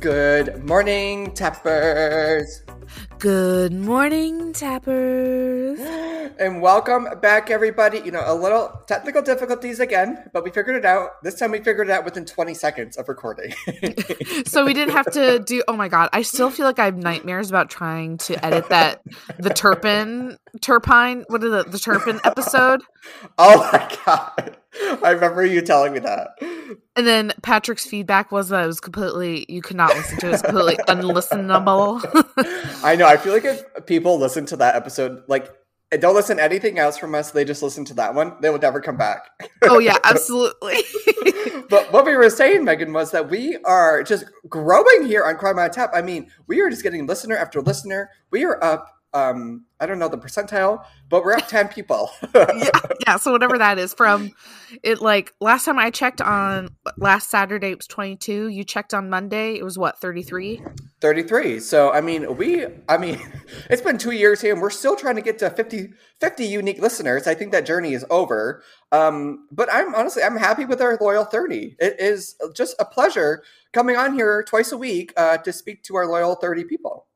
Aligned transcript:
Good 0.00 0.64
morning, 0.64 1.32
tappers. 1.34 2.62
Good 3.18 3.72
morning, 3.72 4.52
tappers. 4.52 5.80
And 6.40 6.62
welcome 6.62 7.08
back, 7.20 7.50
everybody. 7.50 7.98
You 7.98 8.12
know, 8.12 8.22
a 8.24 8.32
little 8.32 8.80
technical 8.86 9.22
difficulties 9.22 9.80
again, 9.80 10.30
but 10.32 10.44
we 10.44 10.50
figured 10.50 10.76
it 10.76 10.84
out. 10.84 11.20
This 11.24 11.34
time 11.34 11.50
we 11.50 11.58
figured 11.58 11.88
it 11.88 11.90
out 11.90 12.04
within 12.04 12.24
20 12.24 12.54
seconds 12.54 12.96
of 12.96 13.08
recording. 13.08 13.52
so 14.46 14.64
we 14.64 14.72
didn't 14.72 14.92
have 14.92 15.10
to 15.12 15.40
do, 15.40 15.64
oh 15.66 15.76
my 15.76 15.88
God, 15.88 16.10
I 16.12 16.22
still 16.22 16.48
feel 16.50 16.64
like 16.64 16.78
I 16.78 16.84
have 16.84 16.96
nightmares 16.96 17.50
about 17.50 17.70
trying 17.70 18.18
to 18.18 18.46
edit 18.46 18.68
that, 18.68 19.02
the 19.40 19.50
Turpin, 19.50 20.38
Turpine, 20.60 21.24
what 21.26 21.42
is 21.42 21.52
it, 21.52 21.72
the 21.72 21.78
Turpin 21.78 22.20
episode? 22.22 22.82
oh 23.38 23.68
my 23.72 23.98
God. 24.06 24.56
I 25.02 25.10
remember 25.10 25.44
you 25.44 25.60
telling 25.60 25.92
me 25.92 25.98
that. 25.98 26.28
And 26.94 27.04
then 27.04 27.32
Patrick's 27.42 27.84
feedback 27.84 28.30
was 28.30 28.50
that 28.50 28.62
it 28.62 28.66
was 28.68 28.78
completely, 28.78 29.44
you 29.48 29.60
could 29.60 29.76
not 29.76 29.90
listen 29.96 30.18
to 30.18 30.26
it. 30.26 30.28
It 30.28 30.32
was 30.32 30.42
completely 30.42 30.76
unlistenable. 30.86 32.00
I 32.84 32.94
know. 32.94 33.08
I 33.08 33.16
feel 33.16 33.32
like 33.32 33.44
if 33.44 33.64
people 33.86 34.20
listen 34.20 34.46
to 34.46 34.56
that 34.58 34.76
episode, 34.76 35.24
like, 35.26 35.52
don't 35.96 36.14
listen 36.14 36.36
to 36.36 36.42
anything 36.42 36.78
else 36.78 36.98
from 36.98 37.14
us, 37.14 37.30
they 37.30 37.44
just 37.44 37.62
listen 37.62 37.84
to 37.86 37.94
that 37.94 38.14
one, 38.14 38.34
they 38.42 38.50
will 38.50 38.58
never 38.58 38.80
come 38.80 38.96
back. 38.96 39.30
oh, 39.62 39.78
yeah, 39.78 39.96
absolutely. 40.04 40.82
but 41.70 41.90
what 41.92 42.04
we 42.04 42.14
were 42.14 42.28
saying, 42.28 42.64
Megan, 42.64 42.92
was 42.92 43.10
that 43.12 43.30
we 43.30 43.56
are 43.64 44.02
just 44.02 44.24
growing 44.48 45.06
here 45.06 45.24
on 45.24 45.36
Crime 45.36 45.58
on 45.58 45.70
Tap. 45.70 45.90
I 45.94 46.02
mean, 46.02 46.30
we 46.46 46.60
are 46.60 46.68
just 46.68 46.82
getting 46.82 47.06
listener 47.06 47.36
after 47.36 47.62
listener. 47.62 48.10
We 48.30 48.44
are 48.44 48.62
up 48.62 48.97
um 49.14 49.64
i 49.80 49.86
don't 49.86 49.98
know 49.98 50.08
the 50.08 50.18
percentile 50.18 50.84
but 51.08 51.24
we're 51.24 51.32
up 51.32 51.48
10 51.48 51.68
people. 51.68 52.10
Yeah 52.34 52.70
yeah 53.06 53.16
so 53.16 53.32
whatever 53.32 53.56
that 53.58 53.78
is 53.78 53.94
from 53.94 54.32
it 54.82 55.00
like 55.00 55.32
last 55.40 55.64
time 55.64 55.78
i 55.78 55.90
checked 55.90 56.20
on 56.20 56.68
last 56.98 57.30
saturday 57.30 57.70
it 57.70 57.78
was 57.78 57.86
22 57.86 58.48
you 58.48 58.64
checked 58.64 58.92
on 58.92 59.08
monday 59.08 59.54
it 59.54 59.64
was 59.64 59.78
what 59.78 59.98
33 59.98 60.62
33 61.00 61.60
so 61.60 61.90
i 61.92 62.00
mean 62.00 62.36
we 62.36 62.66
i 62.88 62.98
mean 62.98 63.18
it's 63.70 63.80
been 63.80 63.96
two 63.96 64.10
years 64.10 64.40
here 64.40 64.52
and 64.52 64.60
we're 64.60 64.70
still 64.70 64.96
trying 64.96 65.16
to 65.16 65.22
get 65.22 65.38
to 65.38 65.48
50 65.48 65.88
50 66.20 66.44
unique 66.44 66.80
listeners. 66.80 67.28
I 67.28 67.34
think 67.34 67.52
that 67.52 67.64
journey 67.64 67.94
is 67.94 68.04
over. 68.10 68.62
Um 68.90 69.46
but 69.52 69.68
i'm 69.72 69.94
honestly 69.94 70.22
i'm 70.22 70.36
happy 70.36 70.64
with 70.64 70.80
our 70.80 70.98
loyal 71.00 71.24
30 71.24 71.76
it 71.78 71.96
is 71.98 72.36
just 72.54 72.74
a 72.78 72.84
pleasure 72.84 73.42
coming 73.72 73.96
on 73.96 74.14
here 74.14 74.42
twice 74.42 74.72
a 74.72 74.78
week 74.78 75.12
uh, 75.16 75.36
to 75.38 75.52
speak 75.52 75.82
to 75.84 75.96
our 75.96 76.06
loyal 76.06 76.34
30 76.34 76.64
people 76.64 77.06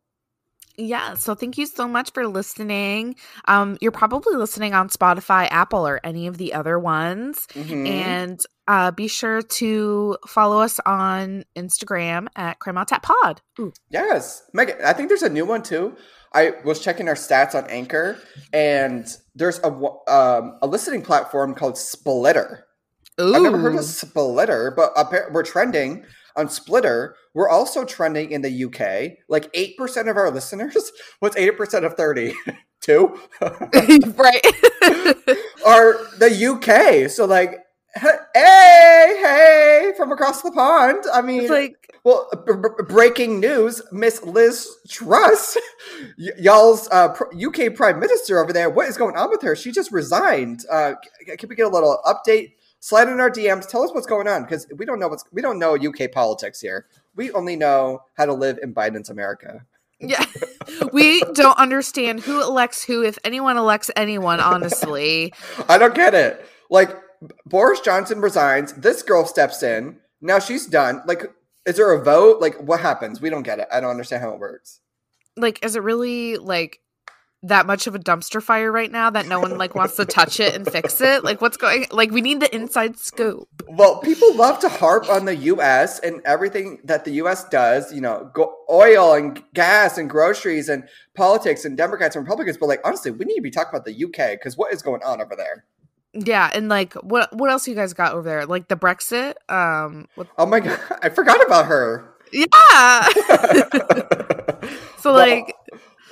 yeah, 0.76 1.14
so 1.14 1.34
thank 1.34 1.58
you 1.58 1.66
so 1.66 1.86
much 1.86 2.12
for 2.12 2.26
listening. 2.26 3.16
Um, 3.46 3.78
you're 3.80 3.92
probably 3.92 4.36
listening 4.36 4.74
on 4.74 4.88
Spotify, 4.88 5.48
Apple, 5.50 5.86
or 5.86 6.00
any 6.04 6.26
of 6.26 6.38
the 6.38 6.54
other 6.54 6.78
ones. 6.78 7.46
Mm-hmm. 7.54 7.86
And 7.86 8.40
uh, 8.68 8.90
be 8.90 9.08
sure 9.08 9.42
to 9.42 10.16
follow 10.26 10.60
us 10.60 10.80
on 10.86 11.44
Instagram 11.56 12.28
at 12.36 12.58
Crime 12.58 12.84
Tap 12.86 13.02
Pod. 13.02 13.40
Ooh. 13.60 13.72
Yes, 13.90 14.42
Megan. 14.52 14.76
I 14.84 14.92
think 14.92 15.08
there's 15.08 15.22
a 15.22 15.28
new 15.28 15.44
one 15.44 15.62
too. 15.62 15.96
I 16.34 16.54
was 16.64 16.80
checking 16.80 17.08
our 17.08 17.14
stats 17.14 17.54
on 17.54 17.68
Anchor, 17.68 18.18
and 18.52 19.06
there's 19.34 19.58
a 19.58 19.66
um, 19.66 20.58
a 20.62 20.66
listening 20.66 21.02
platform 21.02 21.54
called 21.54 21.76
Splitter. 21.76 22.66
Ooh. 23.20 23.34
I've 23.34 23.42
never 23.42 23.58
heard 23.58 23.74
of 23.74 23.84
Splitter, 23.84 24.72
but 24.74 24.92
we're 25.32 25.42
trending 25.42 26.04
on 26.36 26.48
Splitter, 26.48 27.16
we're 27.34 27.48
also 27.48 27.84
trending 27.84 28.32
in 28.32 28.42
the 28.42 28.64
UK. 28.64 29.18
Like 29.28 29.52
8% 29.52 30.10
of 30.10 30.16
our 30.16 30.30
listeners, 30.30 30.92
what's 31.20 31.36
8% 31.36 31.84
of 31.84 31.94
30? 31.94 32.34
Two? 32.80 33.16
right. 33.40 34.44
are 35.64 35.94
the 36.18 36.46
UK. 37.04 37.08
So, 37.08 37.26
like, 37.26 37.60
hey, 37.94 38.16
hey, 38.34 39.92
from 39.96 40.10
across 40.12 40.42
the 40.42 40.50
pond. 40.50 41.04
I 41.12 41.22
mean, 41.22 41.42
it's 41.42 41.50
like, 41.50 41.76
well, 42.04 42.28
b- 42.46 42.54
b- 42.60 42.84
breaking 42.88 43.38
news 43.38 43.82
Miss 43.92 44.22
Liz 44.24 44.68
Truss, 44.88 45.56
y- 46.18 46.30
y'all's 46.38 46.88
uh, 46.90 47.14
UK 47.32 47.74
Prime 47.74 48.00
Minister 48.00 48.40
over 48.40 48.52
there, 48.52 48.68
what 48.70 48.88
is 48.88 48.96
going 48.96 49.16
on 49.16 49.30
with 49.30 49.42
her? 49.42 49.54
She 49.54 49.70
just 49.70 49.92
resigned. 49.92 50.64
Uh, 50.70 50.94
can 51.38 51.48
we 51.48 51.54
get 51.54 51.66
a 51.66 51.70
little 51.70 52.00
update? 52.04 52.54
Slide 52.82 53.08
in 53.08 53.20
our 53.20 53.30
DMs. 53.30 53.66
Tell 53.66 53.82
us 53.82 53.94
what's 53.94 54.06
going 54.06 54.28
on 54.28 54.42
because 54.42 54.66
we 54.76 54.84
don't 54.84 54.98
know 54.98 55.08
what's 55.08 55.24
we 55.32 55.40
don't 55.40 55.58
know 55.58 55.76
UK 55.76 56.12
politics 56.12 56.60
here. 56.60 56.86
We 57.14 57.30
only 57.32 57.56
know 57.56 58.02
how 58.14 58.26
to 58.26 58.34
live 58.34 58.58
in 58.62 58.74
Biden's 58.74 59.08
America. 59.08 59.64
Yeah. 60.00 60.24
we 60.92 61.20
don't 61.32 61.58
understand 61.58 62.20
who 62.20 62.42
elects 62.42 62.82
who, 62.82 63.02
if 63.02 63.18
anyone 63.24 63.56
elects 63.56 63.90
anyone, 63.96 64.40
honestly. 64.40 65.32
I 65.68 65.78
don't 65.78 65.94
get 65.94 66.12
it. 66.14 66.44
Like, 66.70 66.90
Boris 67.46 67.80
Johnson 67.80 68.20
resigns. 68.20 68.72
This 68.72 69.02
girl 69.02 69.24
steps 69.24 69.62
in. 69.62 69.98
Now 70.20 70.40
she's 70.40 70.66
done. 70.66 71.02
Like, 71.06 71.32
is 71.66 71.76
there 71.76 71.92
a 71.92 72.02
vote? 72.02 72.40
Like, 72.40 72.56
what 72.56 72.80
happens? 72.80 73.20
We 73.20 73.30
don't 73.30 73.44
get 73.44 73.60
it. 73.60 73.68
I 73.70 73.80
don't 73.80 73.90
understand 73.90 74.22
how 74.22 74.30
it 74.30 74.40
works. 74.40 74.80
Like, 75.36 75.64
is 75.64 75.76
it 75.76 75.82
really 75.82 76.36
like 76.36 76.80
that 77.44 77.66
much 77.66 77.86
of 77.86 77.94
a 77.94 77.98
dumpster 77.98 78.40
fire 78.42 78.70
right 78.70 78.90
now 78.90 79.10
that 79.10 79.26
no 79.26 79.40
one 79.40 79.58
like 79.58 79.74
wants 79.74 79.96
to 79.96 80.04
touch 80.04 80.38
it 80.38 80.54
and 80.54 80.66
fix 80.70 81.00
it? 81.00 81.24
Like 81.24 81.40
what's 81.40 81.56
going 81.56 81.86
like 81.90 82.10
we 82.10 82.20
need 82.20 82.40
the 82.40 82.54
inside 82.54 82.98
scoop. 82.98 83.48
Well, 83.68 83.98
people 83.98 84.34
love 84.36 84.60
to 84.60 84.68
harp 84.68 85.08
on 85.10 85.24
the 85.24 85.34
US 85.36 85.98
and 85.98 86.20
everything 86.24 86.78
that 86.84 87.04
the 87.04 87.12
US 87.22 87.44
does, 87.48 87.92
you 87.92 88.00
know, 88.00 88.30
go- 88.32 88.54
oil 88.70 89.14
and 89.14 89.42
gas 89.54 89.98
and 89.98 90.08
groceries 90.08 90.68
and 90.68 90.84
politics 91.16 91.64
and 91.64 91.76
Democrats 91.76 92.14
and 92.14 92.24
Republicans, 92.24 92.56
but 92.56 92.66
like 92.68 92.80
honestly, 92.84 93.10
we 93.10 93.24
need 93.24 93.36
to 93.36 93.42
be 93.42 93.50
talking 93.50 93.70
about 93.74 93.84
the 93.84 94.04
UK 94.04 94.40
cuz 94.40 94.56
what 94.56 94.72
is 94.72 94.80
going 94.82 95.02
on 95.02 95.20
over 95.20 95.34
there? 95.36 95.64
Yeah, 96.14 96.50
and 96.54 96.68
like 96.68 96.94
what 96.94 97.34
what 97.36 97.50
else 97.50 97.66
you 97.66 97.74
guys 97.74 97.92
got 97.92 98.12
over 98.12 98.22
there? 98.22 98.46
Like 98.46 98.68
the 98.68 98.76
Brexit 98.76 99.34
um 99.48 100.06
what- 100.14 100.28
Oh 100.38 100.46
my 100.46 100.60
god, 100.66 100.78
I 101.02 101.08
forgot 101.08 101.44
about 101.44 101.66
her. 101.66 102.04
Yeah. 102.32 103.08
so 104.98 105.12
like 105.12 105.46
well, 105.46 105.61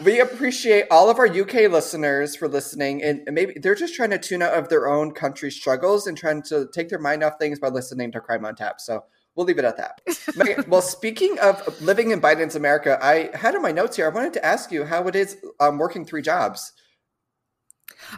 we 0.05 0.21
appreciate 0.21 0.87
all 0.91 1.11
of 1.11 1.19
our 1.19 1.27
UK 1.27 1.71
listeners 1.71 2.37
for 2.37 2.49
listening, 2.49 3.03
and 3.03 3.22
maybe 3.31 3.55
they're 3.59 3.75
just 3.75 3.94
trying 3.94 4.11
to 4.11 4.19
tune 4.19 4.43
out 4.43 4.55
of 4.55 4.69
their 4.69 4.88
own 4.88 5.12
country 5.12 5.50
struggles 5.50 6.06
and 6.06 6.16
trying 6.16 6.43
to 6.44 6.69
take 6.72 6.88
their 6.88 6.99
mind 6.99 7.22
off 7.22 7.34
things 7.38 7.59
by 7.59 7.69
listening 7.69 8.12
to 8.12 8.21
Crime 8.21 8.44
on 8.44 8.55
Tap. 8.55 8.81
So 8.81 9.05
we'll 9.34 9.47
leave 9.47 9.59
it 9.59 9.65
at 9.65 9.77
that. 9.77 10.66
well, 10.69 10.83
speaking 10.83 11.39
of 11.41 11.81
living 11.83 12.10
in 12.10 12.21
Biden's 12.21 12.56
America, 12.56 12.99
I 13.03 13.31
had 13.34 13.55
in 13.55 13.62
my 13.62 13.72
notes 13.72 13.97
here. 13.97 14.06
I 14.06 14.15
wanted 14.15 14.33
to 14.34 14.44
ask 14.44 14.72
you 14.72 14.84
how 14.84 15.06
it 15.06 15.16
is 15.16 15.37
um, 15.59 15.78
working 15.78 16.05
three 16.05 16.22
jobs. 16.22 16.72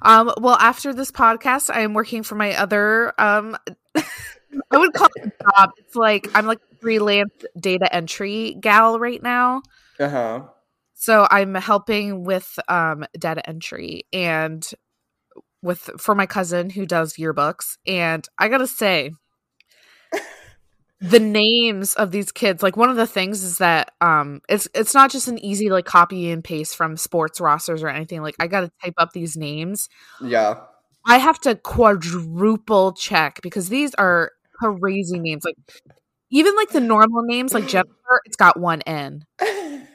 Um, 0.02 0.32
well, 0.38 0.56
after 0.56 0.94
this 0.94 1.10
podcast, 1.10 1.74
I 1.74 1.80
am 1.80 1.94
working 1.94 2.22
for 2.22 2.36
my 2.36 2.56
other. 2.56 3.12
Um, 3.20 3.56
I 3.96 4.78
would 4.78 4.92
call 4.92 5.08
it 5.16 5.32
a 5.32 5.50
job. 5.50 5.70
It's 5.78 5.96
like 5.96 6.28
I'm 6.34 6.46
like 6.46 6.60
freelance 6.80 7.32
data 7.58 7.92
entry 7.94 8.56
gal 8.60 8.98
right 8.98 9.22
now. 9.22 9.62
Uh 9.98 10.08
huh 10.08 10.42
so 11.02 11.26
I'm 11.32 11.56
helping 11.56 12.22
with 12.22 12.60
um, 12.68 13.04
data 13.18 13.44
entry 13.48 14.04
and 14.12 14.64
with 15.60 15.90
for 15.98 16.14
my 16.14 16.26
cousin 16.26 16.70
who 16.70 16.86
does 16.86 17.14
yearbooks. 17.14 17.76
And 17.88 18.24
I 18.38 18.46
gotta 18.46 18.68
say, 18.68 19.10
the 21.00 21.18
names 21.18 21.94
of 21.94 22.12
these 22.12 22.30
kids, 22.30 22.62
like 22.62 22.76
one 22.76 22.88
of 22.88 22.94
the 22.94 23.08
things 23.08 23.42
is 23.42 23.58
that 23.58 23.90
um 24.00 24.42
it's 24.48 24.68
it's 24.76 24.94
not 24.94 25.10
just 25.10 25.26
an 25.26 25.44
easy 25.44 25.70
like 25.70 25.86
copy 25.86 26.30
and 26.30 26.44
paste 26.44 26.76
from 26.76 26.96
sports 26.96 27.40
rosters 27.40 27.82
or 27.82 27.88
anything. 27.88 28.22
Like 28.22 28.36
I 28.38 28.46
gotta 28.46 28.70
type 28.80 28.94
up 28.96 29.10
these 29.12 29.36
names. 29.36 29.88
Yeah. 30.20 30.60
I 31.04 31.18
have 31.18 31.40
to 31.40 31.56
quadruple 31.56 32.92
check 32.92 33.40
because 33.42 33.68
these 33.68 33.92
are 33.96 34.30
crazy 34.52 35.18
names. 35.18 35.44
Like 35.44 35.56
even 36.32 36.56
like 36.56 36.70
the 36.70 36.80
normal 36.80 37.22
names, 37.22 37.52
like 37.52 37.68
Jennifer, 37.68 38.20
it's 38.24 38.36
got 38.36 38.58
one 38.58 38.80
N. 38.82 39.24
like 39.38 39.48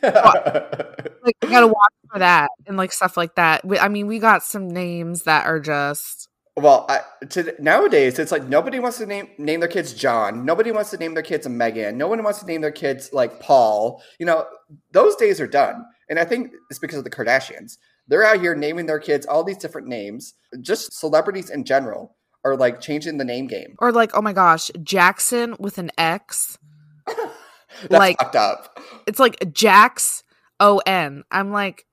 I 0.04 1.50
gotta 1.50 1.68
watch 1.68 1.94
for 2.12 2.20
that 2.20 2.50
and 2.68 2.78
like 2.78 2.94
stuff 2.94 3.18
like 3.18 3.36
that. 3.36 3.66
We, 3.66 3.80
I 3.80 3.90
mean, 3.90 4.06
we 4.06 4.20
got 4.20 4.44
some 4.44 4.70
names 4.70 5.24
that 5.24 5.48
are 5.48 5.60
just. 5.60 6.30
Well, 6.56 6.86
I, 6.90 7.02
to, 7.26 7.54
nowadays 7.60 8.18
it's 8.20 8.32
like 8.32 8.44
nobody 8.44 8.80
wants 8.80 9.00
to 9.00 9.08
name 9.08 9.30
name 9.40 9.60
their 9.60 9.70
kids 9.70 9.94
John. 9.94 10.46
Nobody 10.46 10.72
wants 10.72 10.92
to 10.92 10.98
name 10.98 11.16
their 11.16 11.24
kids 11.24 11.48
Megan. 11.50 11.98
No 11.98 12.08
one 12.08 12.24
wants 12.24 12.40
to 12.40 12.46
name 12.46 12.62
their 12.62 12.72
kids 12.72 13.12
like 13.12 13.40
Paul. 13.40 14.04
You 14.20 14.28
know, 14.28 14.46
those 14.92 15.16
days 15.16 15.42
are 15.42 15.48
done. 15.48 15.86
And 16.10 16.20
I 16.20 16.26
think 16.26 16.52
it's 16.70 16.80
because 16.80 17.00
of 17.00 17.04
the 17.04 17.10
Kardashians. 17.10 17.78
They're 18.08 18.24
out 18.24 18.40
here 18.40 18.56
naming 18.56 18.86
their 18.86 19.00
kids 19.00 19.26
all 19.26 19.44
these 19.44 19.58
different 19.58 19.88
names. 19.88 20.36
Just 20.62 20.94
celebrities 20.94 21.50
in 21.50 21.66
general 21.66 22.16
are 22.44 22.56
like 22.56 22.82
changing 22.82 23.18
the 23.18 23.26
name 23.26 23.48
game. 23.48 23.76
Or 23.80 23.92
like, 23.92 24.12
oh 24.14 24.22
my 24.22 24.34
gosh, 24.34 24.72
Jackson 24.82 25.56
with 25.60 25.78
an 25.78 25.92
X. 25.98 26.58
That's 27.08 27.92
like 27.92 28.20
fucked 28.20 28.36
up. 28.36 28.80
It's 29.06 29.20
like 29.20 29.54
Jax 29.54 30.24
O 30.60 30.82
N. 30.86 31.24
I'm 31.32 31.52
like, 31.52 31.86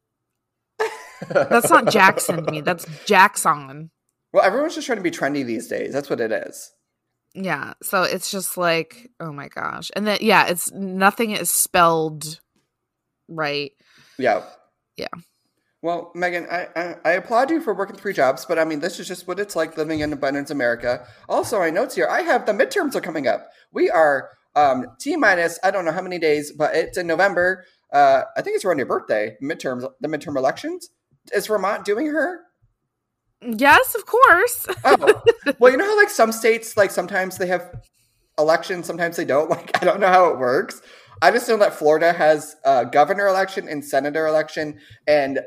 that's 1.29 1.71
not 1.71 1.91
Jackson 1.91 2.45
to 2.45 2.51
me. 2.51 2.61
That's 2.63 2.87
Jackson. 3.05 3.91
Well, 4.33 4.45
everyone's 4.45 4.75
just 4.75 4.87
trying 4.87 4.99
to 4.99 5.03
be 5.03 5.11
trendy 5.11 5.45
these 5.45 5.69
days. 5.69 5.93
That's 5.93 6.11
what 6.11 6.21
it 6.21 6.33
is. 6.33 6.73
Yeah. 7.35 7.75
So 7.83 8.03
it's 8.03 8.31
just 8.31 8.57
like, 8.57 9.11
oh 9.21 9.33
my 9.33 9.49
gosh. 9.49 9.91
And 9.95 10.07
then 10.07 10.19
yeah, 10.21 10.47
it's 10.47 10.73
nothing 10.73 11.33
is 11.33 11.51
spelled 11.51 12.41
right. 13.29 13.73
Yeah. 14.19 14.43
Yeah. 14.97 15.09
Well, 15.85 16.13
Megan, 16.15 16.47
I, 16.51 16.67
I, 16.75 16.97
I, 17.05 17.11
applaud 17.11 17.51
you 17.51 17.61
for 17.61 17.75
working 17.75 17.97
three 17.97 18.15
jobs, 18.15 18.47
but 18.47 18.59
I 18.59 18.65
mean, 18.65 18.81
this 18.81 18.99
is 18.99 19.07
just 19.07 19.29
what 19.29 19.39
it's 19.39 19.55
like 19.55 19.77
living 19.77 20.01
in 20.01 20.15
abundance 20.15 20.51
America. 20.51 21.07
Also, 21.29 21.61
I 21.61 21.69
notes 21.69 21.95
here, 21.95 22.09
I 22.11 22.23
have 22.23 22.47
the 22.47 22.53
midterms 22.53 22.95
are 22.95 23.03
coming 23.03 23.29
up. 23.29 23.51
We 23.71 23.91
are 23.91 24.31
Um, 24.57 24.87
T 24.99 25.15
minus, 25.19 25.59
I 25.63 25.71
don't 25.71 25.85
know 25.85 25.93
how 25.93 26.01
many 26.01 26.19
days, 26.19 26.53
but 26.53 26.75
it's 26.75 26.97
in 26.97 27.07
November. 27.07 27.67
Uh, 27.93 28.23
I 28.35 28.41
think 28.41 28.57
it's 28.57 28.65
around 28.65 28.79
your 28.79 28.87
birthday, 28.87 29.37
midterms, 29.43 29.87
the 30.01 30.09
midterm 30.09 30.39
elections. 30.39 30.89
Is 31.35 31.49
Vermont 31.49 31.85
doing 31.85 32.07
her? 32.07 32.41
Yes, 33.43 33.95
of 33.95 34.07
course. 34.07 34.67
oh, 34.85 35.23
well, 35.59 35.71
you 35.71 35.77
know 35.77 35.85
how 35.85 35.99
like 35.99 36.09
some 36.09 36.33
states, 36.33 36.79
like 36.79 36.93
sometimes 36.93 37.37
they 37.37 37.49
have 37.49 37.75
elections, 38.39 38.87
sometimes 38.87 39.19
they 39.19 39.27
don't. 39.27 39.51
Like 39.55 39.83
I 39.83 39.85
don't 39.85 40.01
know 40.01 40.09
how 40.09 40.31
it 40.31 40.39
works. 40.39 40.81
I 41.21 41.31
just 41.31 41.47
know 41.47 41.59
that 41.59 41.75
Florida 41.75 42.15
has 42.15 42.57
a 42.65 42.87
governor 42.87 43.27
election 43.29 43.69
and 43.69 43.85
senator 43.85 44.27
election, 44.27 44.79
and 45.07 45.41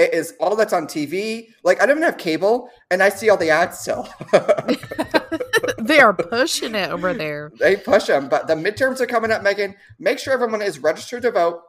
it 0.00 0.14
is 0.14 0.32
all 0.40 0.56
that's 0.56 0.72
on 0.72 0.86
TV. 0.86 1.48
Like 1.62 1.82
I 1.82 1.86
don't 1.86 1.98
even 1.98 2.08
have 2.08 2.16
cable, 2.16 2.70
and 2.90 3.02
I 3.02 3.10
see 3.10 3.28
all 3.28 3.36
the 3.36 3.50
ads 3.50 3.80
still. 3.80 4.08
they 5.78 6.00
are 6.00 6.14
pushing 6.14 6.74
it 6.74 6.90
over 6.90 7.12
there. 7.12 7.52
They 7.58 7.76
push 7.76 8.06
them, 8.06 8.30
but 8.30 8.46
the 8.46 8.54
midterms 8.54 9.00
are 9.00 9.06
coming 9.06 9.30
up. 9.30 9.42
Megan, 9.42 9.76
make 9.98 10.18
sure 10.18 10.32
everyone 10.32 10.62
is 10.62 10.78
registered 10.78 11.20
to 11.22 11.30
vote. 11.30 11.60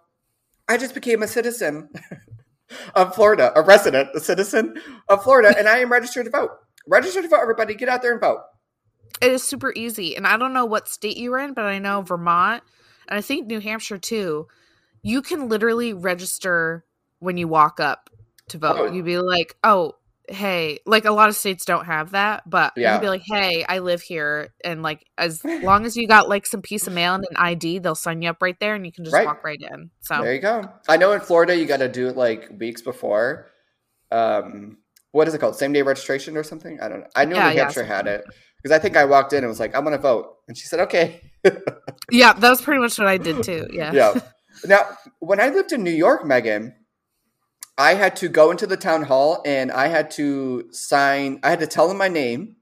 I 0.70 0.78
just 0.78 0.94
became 0.94 1.22
a 1.22 1.28
citizen 1.28 1.90
of 2.96 3.14
Florida, 3.14 3.52
a 3.54 3.62
resident, 3.62 4.10
a 4.16 4.22
citizen 4.22 4.82
of 5.10 5.24
Florida, 5.24 5.54
and 5.58 5.68
I 5.68 5.80
am 5.80 5.92
registered 5.92 6.24
to 6.24 6.32
vote. 6.32 6.52
Register 6.88 7.22
to 7.22 7.28
vote, 7.28 7.42
everybody. 7.42 7.76
Get 7.76 7.90
out 7.90 8.02
there 8.02 8.14
and 8.14 8.22
vote. 8.22 8.44
It 9.22 9.34
is 9.34 9.44
super 9.44 9.74
easy, 9.76 10.16
and 10.16 10.26
I 10.26 10.38
don't 10.38 10.54
know 10.54 10.66
what 10.66 10.88
state 10.88 11.18
you're 11.18 11.38
in, 11.38 11.54
but 11.54 11.66
I 11.66 11.80
know 11.80 12.02
Vermont, 12.02 12.64
and 13.10 13.18
I 13.18 13.22
think 13.22 13.48
New 13.48 13.60
Hampshire 13.60 13.98
too. 13.98 14.48
You 15.04 15.22
can 15.22 15.50
literally 15.50 15.92
register 15.92 16.86
when 17.20 17.36
you 17.36 17.50
walk 17.50 17.80
up 17.82 18.10
to 18.52 18.58
vote. 18.58 18.78
Oh. 18.78 18.92
You'd 18.92 19.06
be 19.06 19.18
like, 19.18 19.56
"Oh, 19.64 19.96
hey," 20.28 20.80
like 20.86 21.06
a 21.06 21.12
lot 21.12 21.30
of 21.30 21.36
states 21.36 21.66
don't 21.66 21.86
have 21.86 22.12
that, 22.12 22.50
but 22.50 22.74
yeah. 22.76 22.94
you'd 22.94 23.02
be 23.02 23.10
like, 23.10 23.24
"Hey, 23.26 23.66
I 23.68 23.80
live 23.80 24.02
here," 24.02 24.54
and 24.64 24.82
like 24.82 25.06
as 25.18 25.44
long 25.64 25.86
as 25.86 25.98
you 25.98 26.08
got 26.08 26.30
like 26.30 26.46
some 26.46 26.62
piece 26.62 26.88
of 26.88 26.94
mail 26.94 27.16
and 27.16 27.26
an 27.30 27.38
ID, 27.38 27.80
they'll 27.80 27.96
sign 27.96 28.22
you 28.22 28.30
up 28.30 28.42
right 28.42 28.60
there, 28.60 28.76
and 28.76 28.86
you 28.86 28.92
can 28.92 29.04
just 29.04 29.14
right. 29.14 29.26
walk 29.26 29.44
right 29.44 29.60
in. 29.60 29.90
So 30.02 30.22
there 30.22 30.34
you 30.34 30.42
go. 30.42 30.64
I 30.88 30.98
know 30.98 31.12
in 31.12 31.22
Florida 31.22 31.56
you 31.56 31.66
got 31.66 31.78
to 31.78 31.90
do 31.90 32.08
it 32.08 32.16
like 32.16 32.50
weeks 32.58 32.82
before. 32.82 33.48
Um, 34.12 34.78
what 35.12 35.28
is 35.28 35.34
it 35.34 35.40
called? 35.40 35.56
Same 35.56 35.74
day 35.74 35.82
registration 35.82 36.38
or 36.38 36.44
something? 36.44 36.80
I 36.82 36.88
don't 36.88 37.02
know. 37.02 37.08
I 37.16 37.26
knew 37.26 37.36
yeah, 37.36 37.50
New 37.50 37.58
Hampshire 37.58 37.82
yeah, 37.82 37.96
had 37.96 38.08
it 38.08 38.24
because 38.62 38.76
I 38.76 38.80
think 38.80 38.96
I 38.96 39.06
walked 39.06 39.34
in 39.34 39.40
and 39.40 39.48
was 39.48 39.60
like, 39.60 39.76
"I'm 39.76 39.84
going 39.84 39.96
to 39.96 40.02
vote," 40.02 40.38
and 40.48 40.58
she 40.58 40.68
said, 40.68 40.80
"Okay." 40.82 41.22
yeah, 42.12 42.34
that 42.34 42.50
was 42.50 42.62
pretty 42.62 42.82
much 42.82 42.98
what 42.98 43.08
I 43.08 43.18
did 43.18 43.44
too. 43.44 43.68
Yeah. 43.72 43.92
Yeah. 43.94 44.20
Now, 44.66 44.86
when 45.20 45.40
I 45.40 45.50
lived 45.50 45.72
in 45.72 45.82
New 45.82 45.94
York, 45.94 46.26
Megan, 46.26 46.76
I 47.78 47.96
had 47.96 48.16
to 48.18 48.28
go 48.28 48.52
into 48.52 48.68
the 48.68 48.78
town 48.78 49.04
hall 49.04 49.42
and 49.46 49.72
I 49.72 49.88
had 49.88 50.12
to 50.12 50.68
sign, 50.72 51.40
I 51.44 51.50
had 51.50 51.60
to 51.60 51.68
tell 51.68 51.88
them 51.88 51.98
my 51.98 52.08
name. 52.08 52.58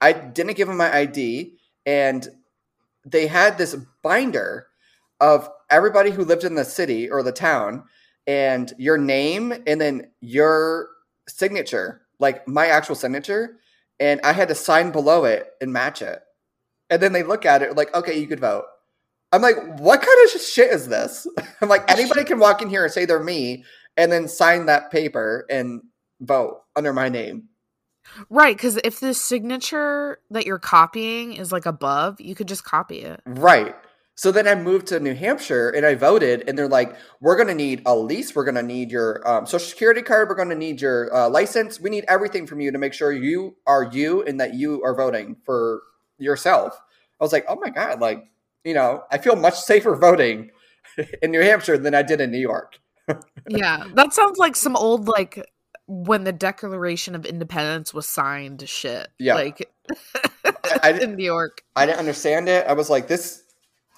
I 0.00 0.12
didn't 0.12 0.56
give 0.56 0.68
them 0.68 0.76
my 0.76 0.94
ID. 0.94 1.54
And 1.84 2.26
they 3.04 3.26
had 3.26 3.58
this 3.58 3.76
binder 4.02 4.66
of 5.20 5.48
everybody 5.70 6.10
who 6.10 6.24
lived 6.24 6.44
in 6.44 6.54
the 6.54 6.64
city 6.64 7.10
or 7.10 7.22
the 7.22 7.32
town 7.32 7.84
and 8.26 8.72
your 8.78 8.98
name 8.98 9.52
and 9.66 9.80
then 9.80 10.10
your 10.20 10.88
signature, 11.28 12.02
like 12.18 12.46
my 12.48 12.66
actual 12.66 12.94
signature. 12.94 13.58
And 14.00 14.20
I 14.22 14.32
had 14.32 14.48
to 14.48 14.54
sign 14.54 14.90
below 14.90 15.24
it 15.24 15.52
and 15.60 15.72
match 15.72 16.02
it. 16.02 16.20
And 16.90 17.00
then 17.00 17.12
they 17.12 17.22
look 17.22 17.46
at 17.46 17.62
it 17.62 17.76
like, 17.76 17.94
okay, 17.94 18.18
you 18.18 18.26
could 18.26 18.40
vote. 18.40 18.64
I'm 19.32 19.42
like, 19.42 19.56
what 19.78 20.02
kind 20.02 20.18
of 20.24 20.40
shit 20.40 20.70
is 20.70 20.88
this? 20.88 21.26
I'm 21.60 21.68
like, 21.68 21.90
anybody 21.90 22.24
can 22.24 22.38
walk 22.38 22.62
in 22.62 22.68
here 22.68 22.84
and 22.84 22.92
say 22.92 23.04
they're 23.04 23.22
me 23.22 23.64
and 23.96 24.12
then 24.12 24.28
sign 24.28 24.66
that 24.66 24.90
paper 24.90 25.46
and 25.50 25.82
vote 26.20 26.62
under 26.74 26.92
my 26.92 27.08
name. 27.08 27.48
Right, 28.30 28.56
because 28.56 28.78
if 28.84 29.00
the 29.00 29.14
signature 29.14 30.20
that 30.30 30.46
you're 30.46 30.58
copying 30.58 31.32
is 31.32 31.52
like 31.52 31.66
above, 31.66 32.20
you 32.20 32.34
could 32.34 32.48
just 32.48 32.64
copy 32.64 33.00
it. 33.00 33.20
Right. 33.26 33.74
So 34.14 34.32
then 34.32 34.48
I 34.48 34.54
moved 34.54 34.86
to 34.88 35.00
New 35.00 35.14
Hampshire 35.14 35.70
and 35.70 35.84
I 35.84 35.94
voted, 35.94 36.48
and 36.48 36.56
they're 36.56 36.68
like, 36.68 36.96
"We're 37.20 37.36
going 37.36 37.48
to 37.48 37.54
need 37.54 37.82
a 37.84 37.94
lease. 37.94 38.34
We're 38.34 38.44
going 38.44 38.54
to 38.54 38.62
need 38.62 38.90
your 38.90 39.26
um, 39.28 39.44
social 39.44 39.68
security 39.68 40.00
card. 40.00 40.28
We're 40.28 40.36
going 40.36 40.48
to 40.48 40.54
need 40.54 40.80
your 40.80 41.14
uh, 41.14 41.28
license. 41.28 41.78
We 41.80 41.90
need 41.90 42.06
everything 42.08 42.46
from 42.46 42.60
you 42.60 42.70
to 42.70 42.78
make 42.78 42.94
sure 42.94 43.12
you 43.12 43.56
are 43.66 43.84
you 43.84 44.22
and 44.22 44.40
that 44.40 44.54
you 44.54 44.82
are 44.84 44.94
voting 44.94 45.36
for 45.44 45.82
yourself." 46.18 46.80
I 47.20 47.24
was 47.24 47.32
like, 47.32 47.44
"Oh 47.46 47.56
my 47.56 47.68
god!" 47.68 48.00
Like, 48.00 48.24
you 48.64 48.72
know, 48.72 49.02
I 49.10 49.18
feel 49.18 49.36
much 49.36 49.58
safer 49.60 49.94
voting 50.00 50.50
in 51.20 51.30
New 51.30 51.42
Hampshire 51.42 51.76
than 51.76 51.94
I 51.94 52.02
did 52.02 52.22
in 52.22 52.30
New 52.30 52.38
York 52.38 52.78
yeah, 53.48 53.84
that 53.94 54.12
sounds 54.12 54.38
like 54.38 54.56
some 54.56 54.76
old 54.76 55.08
like 55.08 55.44
when 55.86 56.24
the 56.24 56.32
Declaration 56.32 57.14
of 57.14 57.24
Independence 57.24 57.94
was 57.94 58.08
signed 58.08 58.68
shit. 58.68 59.08
Yeah, 59.18 59.34
like 59.34 59.70
I, 60.82 60.92
in 61.00 61.16
New 61.16 61.24
York. 61.24 61.62
I 61.74 61.86
didn't 61.86 61.98
understand 61.98 62.48
it. 62.48 62.66
I 62.66 62.72
was 62.72 62.90
like, 62.90 63.08
this. 63.08 63.42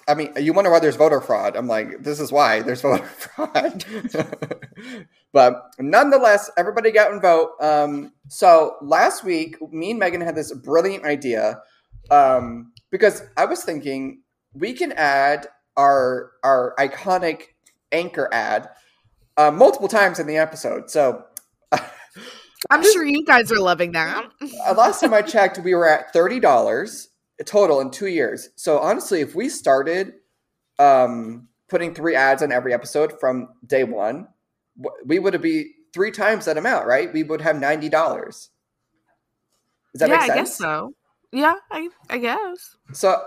I 0.07 0.15
mean, 0.15 0.33
you 0.37 0.53
wonder 0.53 0.71
why 0.71 0.79
there's 0.79 0.95
voter 0.95 1.21
fraud. 1.21 1.55
I'm 1.55 1.67
like, 1.67 2.01
this 2.01 2.19
is 2.19 2.31
why 2.31 2.61
there's 2.61 2.81
voter 2.83 3.05
fraud. 3.05 3.85
but 5.33 5.71
nonetheless, 5.77 6.49
everybody 6.57 6.91
got 6.91 7.11
and 7.11 7.21
vote. 7.21 7.51
Um, 7.61 8.13
so 8.27 8.75
last 8.81 9.23
week, 9.23 9.55
me 9.71 9.91
and 9.91 9.99
Megan 9.99 10.21
had 10.21 10.35
this 10.35 10.51
brilliant 10.53 11.05
idea 11.05 11.61
um, 12.09 12.71
because 12.89 13.23
I 13.37 13.45
was 13.45 13.63
thinking 13.63 14.21
we 14.53 14.73
can 14.73 14.91
add 14.93 15.47
our 15.77 16.31
our 16.43 16.73
iconic 16.79 17.43
anchor 17.91 18.29
ad 18.31 18.69
uh, 19.39 19.51
multiple 19.51 19.87
times 19.87 20.19
in 20.19 20.27
the 20.27 20.37
episode. 20.37 20.91
So 20.91 21.23
I'm 22.69 22.83
sure 22.83 23.05
you 23.05 23.23
guys 23.23 23.51
are 23.51 23.59
loving 23.59 23.93
that. 23.93 24.29
uh, 24.67 24.73
last 24.73 24.99
time 24.99 25.13
I 25.13 25.21
checked, 25.21 25.59
we 25.59 25.73
were 25.73 25.87
at 25.87 26.11
thirty 26.11 26.39
dollars 26.39 27.07
total 27.45 27.79
in 27.79 27.89
two 27.89 28.07
years. 28.07 28.49
So 28.57 28.79
honestly, 28.79 29.21
if 29.21 29.33
we 29.33 29.47
started 29.47 30.13
um, 30.77 31.47
putting 31.69 31.95
three 31.95 32.15
ads 32.15 32.43
on 32.43 32.51
every 32.51 32.73
episode 32.73 33.17
from 33.17 33.47
day 33.65 33.85
one, 33.85 34.27
we 35.05 35.19
would 35.19 35.33
have 35.33 35.41
be 35.41 35.71
three 35.93 36.11
times 36.11 36.45
that 36.45 36.57
amount, 36.57 36.85
right? 36.85 37.11
We 37.13 37.23
would 37.23 37.39
have 37.39 37.57
ninety 37.57 37.87
dollars. 37.87 38.49
Does 39.93 40.01
that 40.01 40.09
yeah, 40.09 40.17
make 40.17 40.25
sense? 40.25 40.31
I 40.31 40.35
guess 40.35 40.57
so. 40.57 40.93
Yeah, 41.31 41.55
I 41.71 41.87
I 42.09 42.17
guess. 42.17 42.75
So 42.91 43.21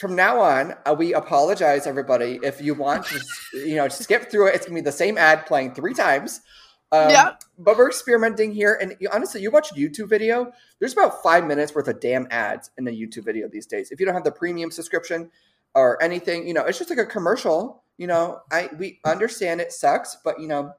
from 0.00 0.16
now 0.16 0.40
on, 0.40 0.74
uh, 0.86 0.94
we 0.98 1.12
apologize, 1.12 1.86
everybody. 1.86 2.40
If 2.42 2.62
you 2.62 2.74
want 2.74 3.06
to, 3.06 3.20
you 3.52 3.76
know, 3.76 3.88
skip 3.88 4.30
through 4.30 4.48
it, 4.48 4.54
it's 4.54 4.66
gonna 4.66 4.76
be 4.76 4.80
the 4.80 4.90
same 4.90 5.18
ad 5.18 5.46
playing 5.46 5.74
three 5.74 5.94
times. 5.94 6.40
Um, 6.90 7.10
yeah. 7.10 7.32
But 7.58 7.76
we're 7.76 7.88
experimenting 7.88 8.52
here, 8.52 8.76
and 8.80 8.96
you, 8.98 9.08
honestly, 9.12 9.42
you 9.42 9.50
watch 9.50 9.70
a 9.70 9.74
YouTube 9.74 10.08
video. 10.08 10.52
There's 10.78 10.94
about 10.94 11.22
five 11.22 11.44
minutes 11.46 11.74
worth 11.74 11.86
of 11.86 12.00
damn 12.00 12.26
ads 12.30 12.70
in 12.78 12.88
a 12.88 12.90
YouTube 12.90 13.24
video 13.24 13.46
these 13.46 13.66
days. 13.66 13.90
If 13.92 14.00
you 14.00 14.06
don't 14.06 14.14
have 14.14 14.24
the 14.24 14.32
premium 14.32 14.70
subscription 14.70 15.30
or 15.74 16.02
anything, 16.02 16.48
you 16.48 16.54
know, 16.54 16.64
it's 16.64 16.78
just 16.78 16.90
like 16.90 16.98
a 16.98 17.06
commercial. 17.06 17.84
You 17.98 18.06
know, 18.06 18.40
I 18.50 18.70
we 18.78 18.98
understand 19.04 19.60
it 19.60 19.72
sucks, 19.72 20.16
but 20.24 20.40
you 20.40 20.48
know, 20.48 20.72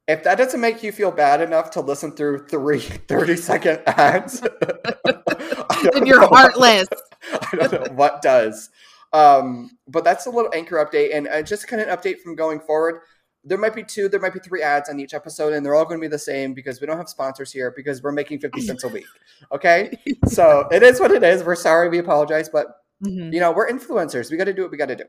if 0.07 0.25
that 0.25 0.37
doesn't 0.37 0.61
make 0.61 0.83
you 0.83 0.93
feel 0.93 1.11
bad 1.11 1.41
enough 1.41 1.71
to 1.73 1.81
listen 1.81 2.13
through 2.13 2.47
three 2.47 2.81
30 3.09 3.37
second 3.37 3.83
ads, 3.87 4.41
then 4.41 6.07
you're 6.07 6.27
heartless. 6.29 6.89
I 7.33 7.57
don't 7.57 7.73
know 7.73 7.95
what 7.95 8.23
does. 8.23 8.71
Um, 9.15 9.71
but 9.87 10.03
that's 10.03 10.27
a 10.27 10.31
little 10.31 10.51
anchor 10.53 10.85
update 10.85 11.15
and 11.15 11.29
uh, 11.29 11.41
just 11.41 11.69
kind 11.69 11.81
of 11.81 11.89
an 11.89 11.97
update 11.97 12.21
from 12.21 12.35
going 12.35 12.59
forward. 12.59 13.01
There 13.45 13.57
might 13.57 13.75
be 13.75 13.85
two, 13.85 14.09
there 14.09 14.19
might 14.19 14.33
be 14.33 14.41
three 14.41 14.61
ads 14.61 14.89
on 14.89 14.99
each 14.99 15.15
episode, 15.15 15.53
and 15.53 15.65
they're 15.65 15.75
all 15.75 15.85
going 15.85 16.01
to 16.01 16.05
be 16.05 16.09
the 16.09 16.19
same 16.19 16.53
because 16.53 16.81
we 16.81 16.87
don't 16.89 16.97
have 16.97 17.09
sponsors 17.09 17.53
here 17.53 17.73
because 17.77 18.03
we're 18.03 18.11
making 18.11 18.41
50 18.41 18.61
cents 18.63 18.83
a 18.83 18.89
week. 18.89 19.07
Okay. 19.53 19.97
so 20.27 20.67
it 20.73 20.83
is 20.83 20.99
what 20.99 21.13
it 21.13 21.23
is. 21.23 21.45
We're 21.45 21.55
sorry. 21.55 21.89
We 21.89 21.99
apologize, 21.99 22.49
but 22.49 22.67
mm-hmm. 23.05 23.33
you 23.33 23.39
know, 23.39 23.53
we're 23.53 23.71
influencers. 23.71 24.33
We 24.33 24.37
got 24.37 24.45
to 24.45 24.53
do 24.53 24.63
what 24.63 24.73
we 24.73 24.79
got 24.79 24.89
to 24.89 24.97
do. 24.97 25.05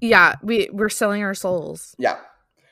Yeah, 0.00 0.36
we 0.42 0.70
we're 0.72 0.88
selling 0.88 1.22
our 1.22 1.34
souls. 1.34 1.94
Yeah. 1.98 2.18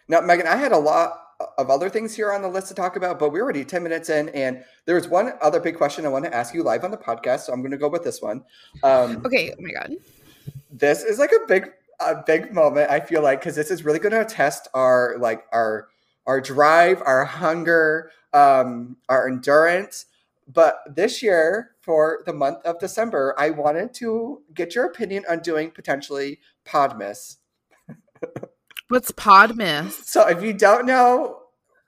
Now, 0.08 0.20
Megan, 0.20 0.46
I 0.46 0.56
had 0.56 0.72
a 0.72 0.78
lot 0.78 1.20
of 1.58 1.70
other 1.70 1.88
things 1.88 2.14
here 2.14 2.32
on 2.32 2.42
the 2.42 2.48
list 2.48 2.68
to 2.68 2.74
talk 2.74 2.96
about, 2.96 3.18
but 3.18 3.32
we're 3.32 3.42
already 3.42 3.64
10 3.64 3.82
minutes 3.82 4.08
in, 4.08 4.28
and 4.30 4.64
there 4.86 4.94
was 4.94 5.08
one 5.08 5.32
other 5.40 5.60
big 5.60 5.76
question 5.76 6.04
I 6.04 6.08
want 6.08 6.24
to 6.24 6.34
ask 6.34 6.54
you 6.54 6.62
live 6.62 6.84
on 6.84 6.90
the 6.90 6.96
podcast, 6.96 7.40
so 7.40 7.52
I'm 7.52 7.60
going 7.60 7.70
to 7.72 7.78
go 7.78 7.88
with 7.88 8.04
this 8.04 8.20
one. 8.20 8.42
Um, 8.82 9.22
okay, 9.24 9.52
oh 9.52 9.62
my 9.62 9.70
God. 9.70 9.94
This 10.70 11.02
is 11.02 11.18
like 11.18 11.32
a 11.32 11.46
big, 11.46 11.70
a 12.00 12.22
big 12.26 12.52
moment, 12.52 12.90
I 12.90 13.00
feel 13.00 13.22
like, 13.22 13.40
because 13.40 13.56
this 13.56 13.70
is 13.70 13.84
really 13.84 13.98
going 13.98 14.12
to 14.12 14.24
test 14.24 14.68
our, 14.74 15.16
like, 15.18 15.44
our, 15.52 15.88
our 16.26 16.40
drive, 16.40 17.02
our 17.04 17.24
hunger, 17.24 18.10
um, 18.32 18.96
our 19.08 19.28
endurance. 19.28 20.06
But 20.52 20.80
this 20.86 21.22
year, 21.22 21.72
for 21.80 22.22
the 22.26 22.32
month 22.32 22.58
of 22.64 22.78
December, 22.78 23.34
I 23.38 23.50
wanted 23.50 23.94
to 23.94 24.42
get 24.54 24.74
your 24.74 24.86
opinion 24.86 25.24
on 25.28 25.40
doing 25.40 25.70
potentially 25.70 26.40
Podmas. 26.66 27.36
What's 28.88 29.12
Podmas? 29.12 29.92
So 30.04 30.26
if 30.26 30.42
you 30.42 30.52
don't 30.52 30.86
know, 30.86 31.36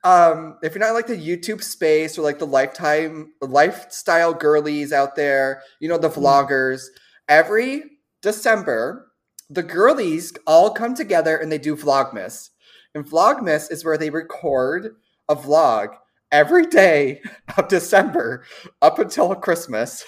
um, 0.05 0.59
if 0.63 0.75
you're 0.75 0.85
not 0.85 0.95
like 0.95 1.07
the 1.07 1.17
YouTube 1.17 1.63
space 1.63 2.19
or 2.19 2.23
like 2.23 2.39
the 2.39 2.47
lifetime 2.47 3.33
lifestyle 3.41 4.35
girlies 4.35 4.93
out 4.93 5.17
there, 5.17 5.63
you 5.81 5.89
know, 5.89 5.99
the 5.99 6.09
mm-hmm. 6.09 6.21
vloggers, 6.21 6.83
every 7.29 7.92
December, 8.23 9.13
the 9.51 9.63
girlies 9.63 10.33
all 10.47 10.71
come 10.71 10.95
together 10.95 11.37
and 11.37 11.53
they 11.53 11.59
do 11.59 11.77
Vlogmas. 11.77 12.51
And 12.95 13.05
Vlogmas 13.05 13.71
is 13.71 13.85
where 13.85 13.99
they 13.99 14.11
record 14.11 14.97
a 15.29 15.37
vlog 15.37 15.95
every 16.31 16.67
day 16.67 17.21
of 17.57 17.69
December 17.69 18.45
up 18.81 18.99
until 18.99 19.35
Christmas. 19.35 20.05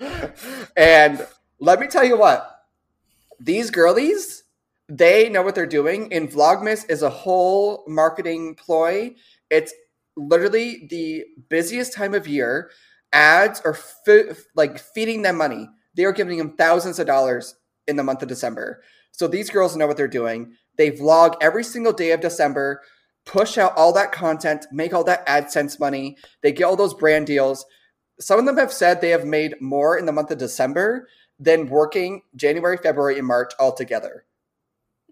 and 0.76 1.26
let 1.60 1.80
me 1.80 1.86
tell 1.86 2.04
you 2.04 2.16
what, 2.16 2.64
these 3.40 3.70
girlies 3.70 4.44
they 4.88 5.28
know 5.28 5.42
what 5.42 5.54
they're 5.54 5.66
doing. 5.66 6.12
And 6.12 6.30
Vlogmas 6.30 6.88
is 6.90 7.02
a 7.02 7.10
whole 7.10 7.84
marketing 7.86 8.54
ploy. 8.54 9.14
It's 9.50 9.72
literally 10.16 10.86
the 10.90 11.24
busiest 11.48 11.92
time 11.92 12.14
of 12.14 12.28
year. 12.28 12.70
Ads 13.12 13.60
are 13.64 13.74
fi- 13.74 14.34
like 14.54 14.78
feeding 14.78 15.22
them 15.22 15.36
money. 15.36 15.68
They 15.94 16.04
are 16.04 16.12
giving 16.12 16.38
them 16.38 16.56
thousands 16.56 16.98
of 16.98 17.06
dollars 17.06 17.56
in 17.86 17.96
the 17.96 18.02
month 18.02 18.22
of 18.22 18.28
December. 18.28 18.82
So 19.12 19.28
these 19.28 19.50
girls 19.50 19.76
know 19.76 19.86
what 19.86 19.96
they're 19.96 20.08
doing. 20.08 20.54
They 20.76 20.90
vlog 20.90 21.36
every 21.40 21.64
single 21.64 21.92
day 21.92 22.10
of 22.10 22.20
December, 22.20 22.82
push 23.24 23.56
out 23.58 23.76
all 23.76 23.92
that 23.92 24.12
content, 24.12 24.66
make 24.72 24.92
all 24.92 25.04
that 25.04 25.26
AdSense 25.26 25.78
money. 25.78 26.16
They 26.42 26.52
get 26.52 26.64
all 26.64 26.76
those 26.76 26.94
brand 26.94 27.26
deals. 27.26 27.64
Some 28.18 28.38
of 28.38 28.46
them 28.46 28.58
have 28.58 28.72
said 28.72 29.00
they 29.00 29.10
have 29.10 29.24
made 29.24 29.60
more 29.60 29.96
in 29.96 30.06
the 30.06 30.12
month 30.12 30.30
of 30.30 30.38
December 30.38 31.08
than 31.38 31.68
working 31.68 32.22
January, 32.34 32.76
February, 32.76 33.18
and 33.18 33.26
March 33.26 33.52
all 33.58 33.72
together. 33.72 34.24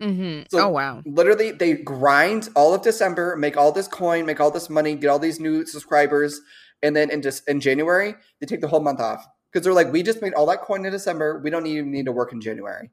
Mm-hmm. 0.01 0.45
So 0.51 0.67
oh 0.67 0.69
wow! 0.69 1.03
Literally, 1.05 1.53
they 1.53 1.75
grind 1.75 2.49
all 2.57 2.75
of 2.75 2.83
December, 2.83 3.37
make 3.37 3.57
all 3.57 3.71
this 3.71 3.87
coin, 3.87 4.27
make 4.27 4.41
all 4.41 4.51
this 4.51 4.69
money, 4.69 4.97
get 4.97 5.09
all 5.09 5.19
these 5.19 5.39
new 5.39 5.65
subscribers, 5.65 6.41
and 6.83 6.97
then 6.97 7.11
in 7.11 7.23
just 7.23 7.49
in 7.49 7.61
January 7.61 8.15
they 8.41 8.47
take 8.47 8.61
the 8.61 8.69
whole 8.69 8.81
month 8.81 9.01
off 9.01 9.27
because 9.53 9.65
they're 9.65 9.75
like, 9.75 9.93
we 9.93 10.03
just 10.03 10.23
made 10.23 10.35
all 10.35 10.47
that 10.47 10.63
coin 10.63 10.85
in 10.85 10.93
December. 10.93 11.41
We 11.41 11.51
don't 11.51 11.67
even 11.67 11.91
need 11.91 12.07
to 12.07 12.13
work 12.13 12.33
in 12.33 12.41
January. 12.41 12.91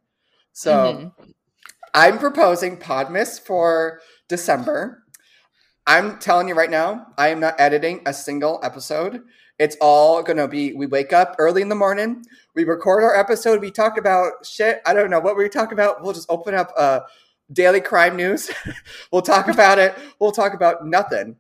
So 0.52 0.74
mm-hmm. 0.74 1.32
I'm 1.94 2.20
proposing 2.20 2.78
Podmas 2.78 3.40
for 3.40 4.02
December. 4.28 5.04
I'm 5.88 6.20
telling 6.20 6.48
you 6.48 6.56
right 6.56 6.70
now, 6.70 7.08
I 7.18 7.30
am 7.30 7.40
not 7.40 7.56
editing 7.60 8.02
a 8.06 8.14
single 8.14 8.60
episode. 8.62 9.22
It's 9.58 9.76
all 9.82 10.22
gonna 10.22 10.48
be 10.48 10.74
we 10.74 10.86
wake 10.86 11.14
up 11.14 11.36
early 11.40 11.62
in 11.62 11.70
the 11.70 11.76
morning, 11.76 12.24
we 12.56 12.64
record 12.64 13.04
our 13.04 13.16
episode, 13.16 13.62
we 13.62 13.72
talk 13.72 13.98
about 13.98 14.46
shit. 14.46 14.82
I 14.86 14.94
don't 14.94 15.10
know 15.10 15.20
what 15.20 15.36
we 15.36 15.50
talk 15.50 15.72
about. 15.72 16.02
We'll 16.02 16.14
just 16.14 16.30
open 16.30 16.54
up 16.54 16.72
uh 16.78 17.02
daily 17.52 17.82
crime 17.82 18.16
news. 18.16 18.52
we'll 19.12 19.22
talk 19.22 19.48
about 19.48 19.80
it. 19.80 19.96
We'll 20.20 20.32
talk 20.32 20.54
about 20.54 20.86
nothing. 20.86 21.38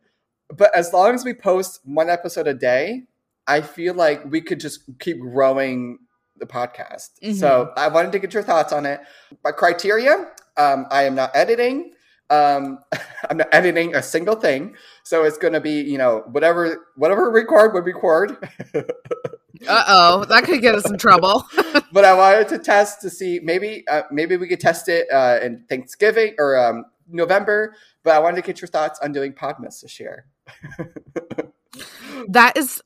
But 0.49 0.73
as 0.73 0.93
long 0.93 1.13
as 1.13 1.23
we 1.23 1.33
post 1.33 1.81
one 1.85 2.09
episode 2.09 2.47
a 2.47 2.53
day, 2.53 3.03
I 3.49 3.61
feel 3.61 3.95
like 3.95 4.23
we 4.25 4.41
could 4.41 4.59
just 4.59 4.83
keep 4.99 5.19
growing 5.19 5.97
the 6.37 6.45
podcast. 6.45 7.09
Mm-hmm. 7.21 7.33
So 7.33 7.73
I 7.75 7.87
wanted 7.87 8.11
to 8.13 8.19
get 8.19 8.33
your 8.33 8.43
thoughts 8.43 8.71
on 8.71 8.85
it. 8.85 9.01
My 9.43 9.51
criteria, 9.51 10.31
um, 10.55 10.85
I 10.91 11.03
am 11.03 11.15
not 11.15 11.31
editing. 11.33 11.93
Um, 12.29 12.79
I'm 13.29 13.37
not 13.37 13.47
editing 13.51 13.95
a 13.95 14.03
single 14.03 14.35
thing, 14.35 14.75
so 15.03 15.23
it's 15.23 15.37
going 15.37 15.53
to 15.53 15.59
be 15.59 15.81
you 15.81 15.97
know 15.97 16.23
whatever 16.27 16.85
whatever 16.95 17.31
record 17.31 17.73
would 17.73 17.85
record. 17.85 18.37
uh 19.67 19.83
oh, 19.87 20.25
that 20.25 20.43
could 20.43 20.61
get 20.61 20.75
us 20.75 20.89
in 20.89 20.97
trouble. 20.97 21.43
but 21.91 22.05
I 22.05 22.13
wanted 22.13 22.47
to 22.49 22.59
test 22.59 23.01
to 23.01 23.09
see 23.09 23.39
maybe 23.43 23.83
uh, 23.87 24.03
maybe 24.11 24.37
we 24.37 24.47
could 24.47 24.59
test 24.59 24.89
it 24.89 25.07
uh, 25.11 25.39
in 25.41 25.65
Thanksgiving 25.67 26.35
or 26.37 26.57
um, 26.57 26.85
November. 27.07 27.73
But 28.03 28.15
I 28.15 28.19
wanted 28.19 28.37
to 28.37 28.43
get 28.43 28.61
your 28.61 28.67
thoughts 28.69 28.99
on 29.01 29.11
doing 29.11 29.33
Podmas 29.33 29.81
this 29.81 29.99
year. 29.99 30.27
that 32.29 32.55
is 32.55 32.81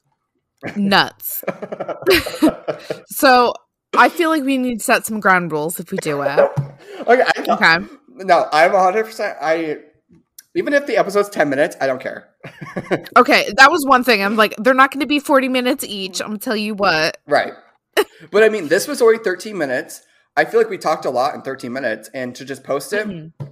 nuts. 0.75 1.43
so 3.07 3.53
I 3.95 4.09
feel 4.09 4.29
like 4.29 4.43
we 4.43 4.57
need 4.57 4.79
to 4.79 4.83
set 4.83 5.05
some 5.05 5.19
ground 5.19 5.51
rules 5.51 5.79
if 5.79 5.91
we 5.91 5.97
do 5.99 6.21
it. 6.21 6.39
okay. 7.07 7.23
okay 7.49 7.77
no, 8.15 8.47
I'm 8.51 8.71
100%. 8.71 9.37
I 9.41 9.77
even 10.55 10.73
if 10.73 10.85
the 10.85 10.97
episode's 10.97 11.29
10 11.29 11.49
minutes, 11.49 11.75
I 11.81 11.87
don't 11.87 12.01
care. 12.01 12.29
okay, 13.17 13.51
that 13.57 13.71
was 13.71 13.85
one 13.87 14.03
thing. 14.03 14.23
I'm 14.23 14.35
like, 14.35 14.55
they're 14.57 14.75
not 14.75 14.91
going 14.91 14.99
to 14.99 15.07
be 15.07 15.19
40 15.19 15.49
minutes 15.49 15.83
each. 15.83 16.21
I'm 16.21 16.27
going 16.27 16.39
to 16.39 16.45
tell 16.45 16.55
you 16.55 16.75
what. 16.75 17.17
Right. 17.25 17.53
but 18.31 18.43
I 18.43 18.49
mean, 18.49 18.67
this 18.67 18.87
was 18.87 19.01
already 19.01 19.23
13 19.23 19.57
minutes. 19.57 20.03
I 20.37 20.45
feel 20.45 20.59
like 20.59 20.69
we 20.69 20.77
talked 20.77 21.05
a 21.05 21.09
lot 21.09 21.33
in 21.33 21.41
13 21.41 21.73
minutes, 21.73 22.09
and 22.13 22.35
to 22.35 22.45
just 22.45 22.63
post 22.63 22.93
it, 22.93 23.07
mm-hmm. 23.07 23.45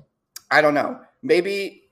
I 0.52 0.62
don't 0.62 0.74
know. 0.74 1.00
Maybe 1.24 1.84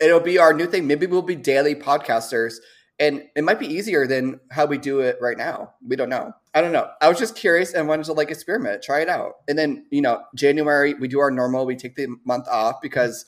it'll 0.00 0.20
be 0.20 0.38
our 0.38 0.52
new 0.52 0.66
thing. 0.66 0.86
Maybe 0.86 1.06
we'll 1.06 1.22
be 1.22 1.36
daily 1.36 1.74
podcasters, 1.74 2.56
and 2.98 3.24
it 3.34 3.42
might 3.42 3.58
be 3.58 3.66
easier 3.66 4.06
than 4.06 4.40
how 4.50 4.66
we 4.66 4.78
do 4.78 5.00
it 5.00 5.18
right 5.20 5.36
now. 5.36 5.74
We 5.86 5.96
don't 5.96 6.08
know. 6.08 6.32
I 6.54 6.60
don't 6.60 6.72
know. 6.72 6.88
I 7.00 7.08
was 7.08 7.18
just 7.18 7.34
curious 7.34 7.72
and 7.72 7.88
wanted 7.88 8.06
to 8.06 8.12
like 8.12 8.30
experiment, 8.30 8.82
try 8.82 9.00
it 9.00 9.08
out. 9.08 9.34
And 9.48 9.58
then, 9.58 9.86
you 9.90 10.00
know, 10.00 10.22
January, 10.36 10.94
we 10.94 11.08
do 11.08 11.18
our 11.18 11.30
normal, 11.30 11.66
we 11.66 11.74
take 11.74 11.96
the 11.96 12.08
month 12.24 12.46
off 12.48 12.76
because 12.80 13.26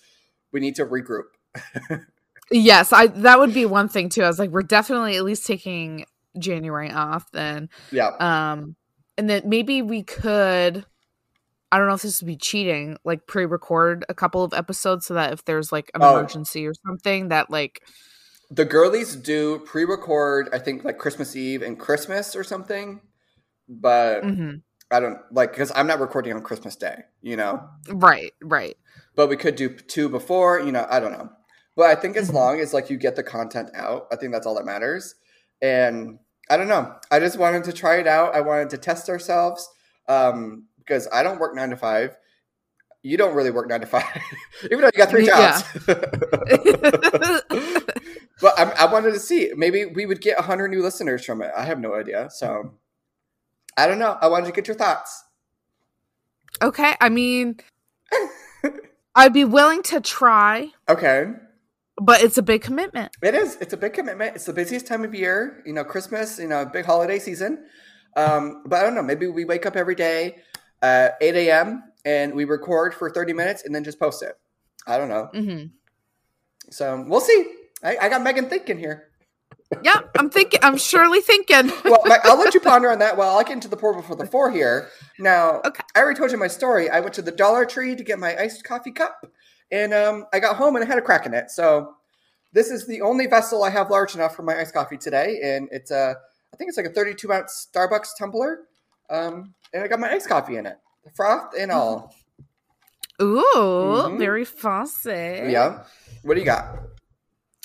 we 0.53 0.61
need 0.61 0.77
to 0.77 0.87
regroup. 0.87 1.25
yes, 2.51 2.93
I 2.93 3.09
that 3.09 3.39
would 3.41 3.55
be 3.55 3.67
one 3.67 3.89
thing 3.89 4.09
too. 4.09 4.23
I 4.23 4.29
was 4.29 4.39
like, 4.39 4.51
we're 4.51 4.63
definitely 4.63 5.17
at 5.17 5.25
least 5.25 5.47
taking 5.47 6.05
January 6.39 6.93
off 6.93 7.31
then. 7.33 7.69
Yeah. 7.91 8.11
Um 8.21 8.77
and 9.19 9.29
then 9.29 9.43
maybe 9.47 9.83
we 9.83 10.05
could 10.05 10.87
I 11.73 11.79
don't 11.79 11.89
know 11.89 11.95
if 11.95 12.03
this 12.03 12.23
would 12.23 12.29
be 12.29 12.37
cheating, 12.37 12.97
like 13.05 13.27
pre-record 13.27 14.05
a 14.09 14.15
couple 14.15 14.45
of 14.45 14.55
episodes 14.55 15.07
so 15.07 15.15
that 15.15 15.33
if 15.33 15.45
there's 15.45 15.73
like 15.73 15.91
an 15.95 16.03
oh. 16.05 16.17
emergency 16.17 16.67
or 16.67 16.73
something 16.87 17.29
that 17.29 17.51
like 17.51 17.83
the 18.51 18.65
girlies 18.65 19.17
do 19.17 19.59
pre-record 19.61 20.49
i 20.53 20.59
think 20.59 20.85
like 20.85 20.99
christmas 20.99 21.35
eve 21.35 21.63
and 21.63 21.79
christmas 21.79 22.37
or 22.37 22.45
something 22.45 23.01
but 23.69 24.23
mm-hmm. 24.23 24.57
I 24.91 25.01
don't 25.01 25.19
like 25.33 25.51
because 25.51 25.73
I'm 25.75 25.87
not 25.87 26.01
recording 26.01 26.33
on 26.33 26.43
Christmas 26.43 26.77
Day, 26.77 26.97
you 27.23 27.37
know. 27.37 27.69
Right, 27.89 28.33
right. 28.43 28.77
But 29.15 29.29
we 29.29 29.37
could 29.37 29.57
do 29.57 29.71
two 29.71 30.09
before, 30.09 30.61
you 30.61 30.73
know. 30.73 30.87
I 30.89 31.01
don't 31.01 31.13
know, 31.13 31.31
but 31.75 31.87
I 31.87 31.95
think 32.01 32.17
as 32.17 32.29
mm-hmm. 32.29 32.37
long 32.37 32.61
as 32.61 32.73
like 32.73 32.91
you 32.91 32.97
get 32.97 33.17
the 33.17 33.23
content 33.23 33.71
out, 33.75 34.07
I 34.13 34.17
think 34.17 34.33
that's 34.33 34.47
all 34.47 34.55
that 34.57 34.65
matters. 34.65 35.15
And 35.61 36.19
I 36.49 36.57
don't 36.57 36.69
know. 36.69 36.95
I 37.11 37.19
just 37.19 37.39
wanted 37.39 37.65
to 37.65 37.73
try 37.73 37.97
it 37.97 38.07
out. 38.07 38.35
I 38.35 38.41
wanted 38.43 38.71
to 38.71 38.79
test 38.79 39.09
ourselves 39.09 39.69
um, 40.09 40.67
because 40.79 41.09
I 41.13 41.23
don't 41.23 41.41
work 41.41 41.57
nine 41.57 41.71
to 41.71 41.77
five. 41.77 42.17
You 43.07 43.17
don't 43.17 43.37
really 43.37 43.53
work 43.53 43.69
nine 43.69 43.83
to 43.83 43.87
five, 43.87 44.05
even 44.65 44.81
though 44.81 44.91
you 44.93 44.99
got 44.99 45.11
three 45.11 45.27
jobs. 45.27 45.63
but 48.41 48.59
I, 48.59 48.65
I 48.79 48.93
wanted 48.93 49.13
to 49.13 49.21
see 49.21 49.53
maybe 49.57 49.87
we 49.87 50.07
would 50.07 50.21
get 50.21 50.41
hundred 50.41 50.73
new 50.73 50.83
listeners 50.83 51.25
from 51.25 51.41
it. 51.41 51.53
I 51.57 51.65
have 51.67 51.79
no 51.79 51.95
idea. 51.95 52.29
So 52.31 52.75
I 53.77 53.87
don't 53.87 54.01
know. 54.01 54.19
I 54.21 54.27
wanted 54.27 54.47
to 54.47 54.53
get 54.53 54.67
your 54.67 54.77
thoughts. 54.77 55.23
Okay. 56.61 56.95
I 57.01 57.09
mean, 57.09 57.61
I'd 59.15 59.33
be 59.33 59.45
willing 59.45 59.85
to 59.85 60.01
try. 60.01 60.71
Okay. 60.89 61.27
But 62.03 62.23
it's 62.23 62.39
a 62.39 62.43
big 62.43 62.63
commitment. 62.63 63.13
It 63.23 63.37
is. 63.37 63.57
It's 63.61 63.73
a 63.73 63.77
big 63.77 63.93
commitment. 63.93 64.35
It's 64.35 64.47
the 64.47 64.53
busiest 64.53 64.89
time 64.89 65.05
of 65.05 65.15
year. 65.15 65.63
You 65.65 65.75
know, 65.75 65.85
Christmas, 65.85 66.41
you 66.41 66.49
know, 66.49 66.65
big 66.65 66.85
holiday 66.85 67.21
season. 67.21 67.67
Um, 68.17 68.65
but 68.67 68.81
I 68.81 68.83
don't 68.83 68.97
know. 68.97 69.03
Maybe 69.03 69.29
we 69.29 69.45
wake 69.45 69.65
up 69.65 69.77
every 69.77 69.95
day 69.95 70.39
at 70.83 71.17
8 71.21 71.37
a.m. 71.37 71.85
and 72.07 72.33
we 72.33 72.47
record 72.47 72.95
for 72.95 73.11
30 73.11 73.35
minutes 73.35 73.65
and 73.65 73.75
then 73.75 73.85
just 73.85 74.01
post 74.01 74.23
it. 74.23 74.39
I 74.87 74.97
don't 74.97 75.11
know. 75.11 75.29
Mm-hmm. 75.35 75.67
So 76.71 77.05
we'll 77.07 77.21
see. 77.21 77.53
I, 77.85 77.99
I 77.99 78.09
got 78.09 78.23
Megan 78.23 78.49
thinking 78.49 78.79
here 78.79 79.11
yeah, 79.83 80.01
I'm 80.17 80.31
thinking. 80.31 80.61
I'm 80.63 80.77
surely 80.77 81.21
thinking. 81.21 81.73
well, 81.85 82.03
I'll 82.25 82.39
let 82.39 82.55
you 82.55 82.61
ponder 82.61 82.91
on 82.91 83.01
that 83.01 83.17
while 83.17 83.37
I 83.37 83.43
get 83.43 83.53
into 83.53 83.69
the 83.69 83.77
portal 83.77 84.03
for 84.03 84.15
the 84.15 84.27
four 84.27 84.51
here. 84.51 84.89
Now, 85.19 85.61
okay. 85.65 85.83
I 85.95 86.01
already 86.01 86.19
told 86.19 86.31
you 86.31 86.39
my 86.39 86.47
story. 86.47 86.89
I 86.89 87.01
went 87.01 87.15
to 87.15 87.23
the 87.23 87.33
Dollar 87.33 87.65
Tree 87.65 87.97
to 87.97 88.05
get 88.05 88.19
my 88.19 88.37
iced 88.37 88.65
coffee 88.65 88.93
cup, 88.93 89.27
and 89.73 89.93
um, 89.93 90.27
I 90.33 90.39
got 90.39 90.57
home 90.57 90.77
and 90.77 90.85
I 90.85 90.89
had 90.89 90.99
a 90.99 91.03
crack 91.03 91.27
in 91.27 91.35
it. 91.35 91.51
So 91.51 91.95
this 92.53 92.71
is 92.71 92.87
the 92.87 93.03
only 93.03 93.27
vessel 93.27 93.65
I 93.65 93.71
have 93.71 93.91
large 93.91 94.15
enough 94.15 94.37
for 94.37 94.43
my 94.43 94.59
iced 94.59 94.73
coffee 94.73 94.99
today, 94.99 95.41
and 95.43 95.69
it's 95.73 95.91
a, 95.91 96.15
I 96.55 96.57
think 96.57 96.69
it's 96.69 96.77
like 96.77 96.87
a 96.87 96.93
32 96.93 97.33
ounce 97.33 97.69
Starbucks 97.75 98.11
tumbler, 98.19 98.61
um, 99.11 99.53
and 99.75 99.83
I 99.83 99.89
got 99.89 99.99
my 99.99 100.11
iced 100.11 100.29
coffee 100.29 100.57
in 100.57 100.67
it. 100.67 100.77
Froth 101.15 101.53
and 101.59 101.71
all. 101.71 102.15
Ooh, 103.21 103.43
mm-hmm. 103.55 104.19
very 104.19 104.45
fancy. 104.45 105.11
Yeah. 105.11 105.85
What 106.23 106.35
do 106.35 106.41
you 106.41 106.47
got? 106.47 106.79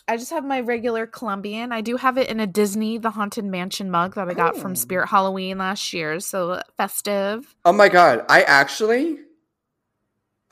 I 0.07 0.17
just 0.17 0.31
have 0.31 0.43
my 0.43 0.59
regular 0.61 1.07
Colombian. 1.07 1.71
I 1.71 1.81
do 1.81 1.97
have 1.97 2.17
it 2.17 2.29
in 2.29 2.39
a 2.39 2.47
Disney 2.47 2.97
The 2.97 3.11
Haunted 3.11 3.45
Mansion 3.45 3.89
mug 3.89 4.15
that 4.15 4.27
I 4.27 4.33
got 4.33 4.57
from 4.57 4.71
oh. 4.71 4.75
Spirit 4.75 5.07
Halloween 5.07 5.57
last 5.57 5.93
year. 5.93 6.19
So 6.19 6.61
festive. 6.77 7.55
Oh 7.63 7.71
my 7.71 7.89
god. 7.89 8.25
I 8.27 8.43
actually 8.43 9.19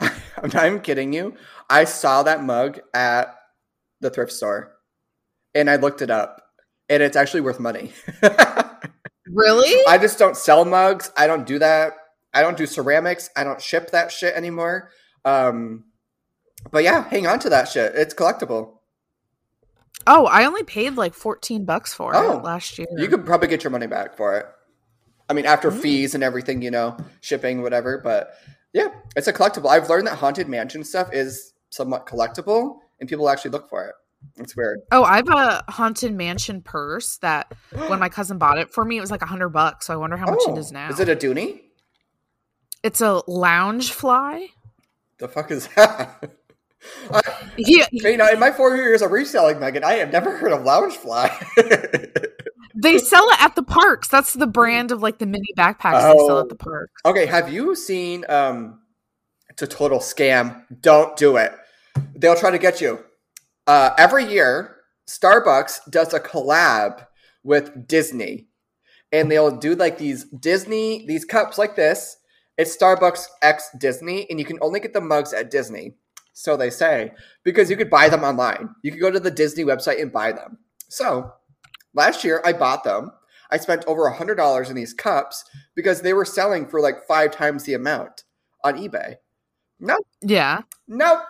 I'm 0.00 0.50
not 0.52 0.66
even 0.66 0.80
kidding 0.80 1.12
you. 1.12 1.34
I 1.68 1.84
saw 1.84 2.22
that 2.22 2.42
mug 2.42 2.80
at 2.94 3.36
the 4.00 4.10
thrift 4.10 4.32
store 4.32 4.76
and 5.54 5.68
I 5.68 5.76
looked 5.76 6.02
it 6.02 6.10
up 6.10 6.42
and 6.88 7.02
it's 7.02 7.16
actually 7.16 7.42
worth 7.42 7.60
money. 7.60 7.92
really? 9.26 9.82
I 9.86 9.98
just 9.98 10.18
don't 10.18 10.36
sell 10.36 10.64
mugs. 10.64 11.12
I 11.16 11.26
don't 11.26 11.46
do 11.46 11.58
that. 11.58 11.94
I 12.32 12.42
don't 12.42 12.56
do 12.56 12.66
ceramics. 12.66 13.30
I 13.36 13.44
don't 13.44 13.60
ship 13.60 13.90
that 13.90 14.12
shit 14.12 14.34
anymore. 14.34 14.90
Um, 15.24 15.84
but 16.70 16.84
yeah, 16.84 17.08
hang 17.08 17.26
on 17.26 17.38
to 17.40 17.50
that 17.50 17.68
shit. 17.68 17.94
It's 17.94 18.14
collectible. 18.14 18.74
Oh, 20.06 20.26
I 20.26 20.44
only 20.44 20.62
paid 20.62 20.96
like 20.96 21.14
14 21.14 21.64
bucks 21.64 21.92
for 21.92 22.14
oh, 22.14 22.38
it 22.38 22.44
last 22.44 22.78
year. 22.78 22.86
You 22.96 23.08
could 23.08 23.26
probably 23.26 23.48
get 23.48 23.64
your 23.64 23.70
money 23.70 23.86
back 23.86 24.16
for 24.16 24.36
it. 24.38 24.46
I 25.28 25.32
mean, 25.32 25.46
after 25.46 25.70
mm. 25.70 25.80
fees 25.80 26.14
and 26.14 26.24
everything, 26.24 26.62
you 26.62 26.70
know, 26.70 26.96
shipping, 27.20 27.62
whatever. 27.62 27.98
But 27.98 28.34
yeah, 28.72 28.88
it's 29.16 29.28
a 29.28 29.32
collectible. 29.32 29.68
I've 29.68 29.88
learned 29.88 30.06
that 30.06 30.16
Haunted 30.16 30.48
Mansion 30.48 30.84
stuff 30.84 31.12
is 31.12 31.52
somewhat 31.70 32.06
collectible 32.06 32.78
and 32.98 33.08
people 33.08 33.28
actually 33.28 33.50
look 33.52 33.68
for 33.68 33.86
it. 33.86 33.94
It's 34.36 34.56
weird. 34.56 34.80
Oh, 34.92 35.04
I 35.04 35.16
have 35.16 35.28
a 35.28 35.62
Haunted 35.68 36.12
Mansion 36.12 36.62
purse 36.62 37.18
that 37.18 37.52
when 37.88 37.98
my 37.98 38.08
cousin 38.08 38.38
bought 38.38 38.58
it 38.58 38.70
for 38.70 38.84
me, 38.84 38.96
it 38.96 39.00
was 39.00 39.10
like 39.10 39.22
a 39.22 39.26
hundred 39.26 39.50
bucks. 39.50 39.86
So 39.86 39.94
I 39.94 39.96
wonder 39.96 40.16
how 40.16 40.26
much 40.26 40.42
it 40.46 40.50
oh, 40.50 40.56
is 40.56 40.72
now. 40.72 40.88
Is 40.88 41.00
it 41.00 41.08
a 41.08 41.16
Dooney? 41.16 41.60
It's 42.82 43.00
a 43.00 43.22
Loungefly. 43.28 44.48
The 45.18 45.28
fuck 45.28 45.50
is 45.50 45.68
that? 45.76 46.30
I, 47.12 47.20
yeah. 47.58 47.86
You 47.92 48.16
know, 48.16 48.28
in 48.28 48.40
my 48.40 48.50
four 48.50 48.74
years 48.74 49.02
of 49.02 49.10
reselling, 49.10 49.60
Megan, 49.60 49.84
I 49.84 49.94
have 49.94 50.12
never 50.12 50.36
heard 50.36 50.52
of 50.52 50.60
Loungefly. 50.60 51.28
they 52.74 52.98
sell 52.98 53.28
it 53.30 53.42
at 53.42 53.54
the 53.54 53.62
parks. 53.62 54.08
That's 54.08 54.32
the 54.32 54.46
brand 54.46 54.90
of 54.90 55.02
like 55.02 55.18
the 55.18 55.26
mini 55.26 55.52
backpacks 55.56 56.00
oh. 56.02 56.12
they 56.12 56.26
sell 56.26 56.40
at 56.40 56.48
the 56.48 56.54
park. 56.54 56.90
Okay, 57.04 57.26
have 57.26 57.52
you 57.52 57.74
seen? 57.74 58.24
um 58.28 58.80
It's 59.50 59.62
a 59.62 59.66
total 59.66 59.98
scam. 59.98 60.64
Don't 60.80 61.16
do 61.16 61.36
it. 61.36 61.52
They'll 62.14 62.36
try 62.36 62.50
to 62.50 62.58
get 62.58 62.80
you. 62.80 63.00
Uh, 63.66 63.90
every 63.98 64.24
year, 64.24 64.76
Starbucks 65.06 65.90
does 65.90 66.14
a 66.14 66.20
collab 66.20 67.06
with 67.42 67.86
Disney, 67.86 68.48
and 69.12 69.30
they'll 69.30 69.56
do 69.56 69.74
like 69.74 69.98
these 69.98 70.24
Disney 70.24 71.06
these 71.06 71.24
cups 71.24 71.58
like 71.58 71.76
this. 71.76 72.16
It's 72.60 72.76
Starbucks 72.76 73.24
X 73.40 73.70
Disney, 73.78 74.28
and 74.28 74.38
you 74.38 74.44
can 74.44 74.58
only 74.60 74.80
get 74.80 74.92
the 74.92 75.00
mugs 75.00 75.32
at 75.32 75.50
Disney. 75.50 75.94
So 76.34 76.58
they 76.58 76.68
say, 76.68 77.12
because 77.42 77.70
you 77.70 77.76
could 77.78 77.88
buy 77.88 78.10
them 78.10 78.22
online. 78.22 78.68
You 78.82 78.90
could 78.90 79.00
go 79.00 79.10
to 79.10 79.18
the 79.18 79.30
Disney 79.30 79.64
website 79.64 79.98
and 79.98 80.12
buy 80.12 80.32
them. 80.32 80.58
So 80.90 81.32
last 81.94 82.22
year 82.22 82.42
I 82.44 82.52
bought 82.52 82.84
them. 82.84 83.12
I 83.50 83.56
spent 83.56 83.86
over 83.86 84.06
a 84.06 84.14
hundred 84.14 84.34
dollars 84.34 84.68
in 84.68 84.76
these 84.76 84.92
cups 84.92 85.42
because 85.74 86.02
they 86.02 86.12
were 86.12 86.26
selling 86.26 86.68
for 86.68 86.82
like 86.82 87.06
five 87.08 87.30
times 87.30 87.64
the 87.64 87.72
amount 87.72 88.24
on 88.62 88.76
eBay. 88.76 89.14
No. 89.78 89.96
Yeah. 90.20 90.60
No. 90.86 91.22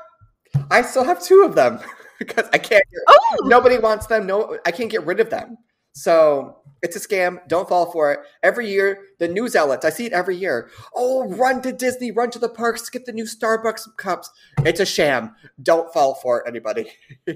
I 0.69 0.83
still 0.83 1.05
have 1.05 1.23
two 1.23 1.45
of 1.45 1.55
them 1.55 1.79
because 2.19 2.49
I 2.53 2.59
can't. 2.59 2.83
Get, 2.91 3.03
oh. 3.07 3.37
Nobody 3.45 3.79
wants 3.79 4.09
them. 4.09 4.27
No, 4.27 4.59
I 4.67 4.73
can't 4.73 4.91
get 4.91 5.07
rid 5.07 5.21
of 5.21 5.31
them. 5.31 5.59
So 5.93 6.60
it's 6.83 6.97
a 6.97 7.01
scam. 7.01 7.47
Don't 7.49 7.69
fall 7.69 7.91
for 7.91 8.13
it. 8.13 8.21
Every 8.43 8.69
year, 8.69 9.05
the 9.19 9.29
news 9.29 9.55
outlets, 9.55 9.85
I 9.85 9.91
see 9.91 10.07
it 10.07 10.13
every 10.13 10.37
year. 10.37 10.71
Oh, 10.95 11.29
run 11.29 11.63
to 11.63 11.73
Disney, 11.73 12.11
run 12.11 12.31
to 12.31 12.39
the 12.39 12.49
parks, 12.49 12.89
get 12.89 13.07
the 13.07 13.13
new 13.13 13.25
Starbucks 13.25 13.97
cups. 13.97 14.31
It's 14.65 14.81
a 14.81 14.87
sham. 14.87 15.35
Don't 15.63 15.93
fall 15.93 16.15
for 16.15 16.41
it, 16.41 16.49
anybody. 16.49 16.91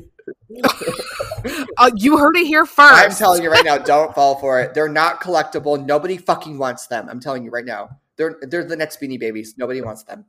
uh, 1.78 1.90
you 1.96 2.16
heard 2.18 2.36
it 2.36 2.46
here 2.46 2.66
first. 2.66 3.04
I'm 3.04 3.10
telling 3.10 3.42
you 3.42 3.50
right 3.50 3.64
now, 3.64 3.78
don't 3.78 4.14
fall 4.14 4.38
for 4.38 4.60
it. 4.60 4.74
They're 4.74 4.88
not 4.88 5.20
collectible. 5.20 5.84
Nobody 5.84 6.16
fucking 6.16 6.58
wants 6.58 6.86
them. 6.86 7.08
I'm 7.08 7.20
telling 7.20 7.44
you 7.44 7.50
right 7.50 7.64
now. 7.64 8.00
They're 8.16 8.38
they're 8.42 8.64
the 8.64 8.76
next 8.76 9.00
Beanie 9.00 9.18
Babies. 9.18 9.54
Nobody 9.58 9.80
wants 9.80 10.04
them. 10.04 10.26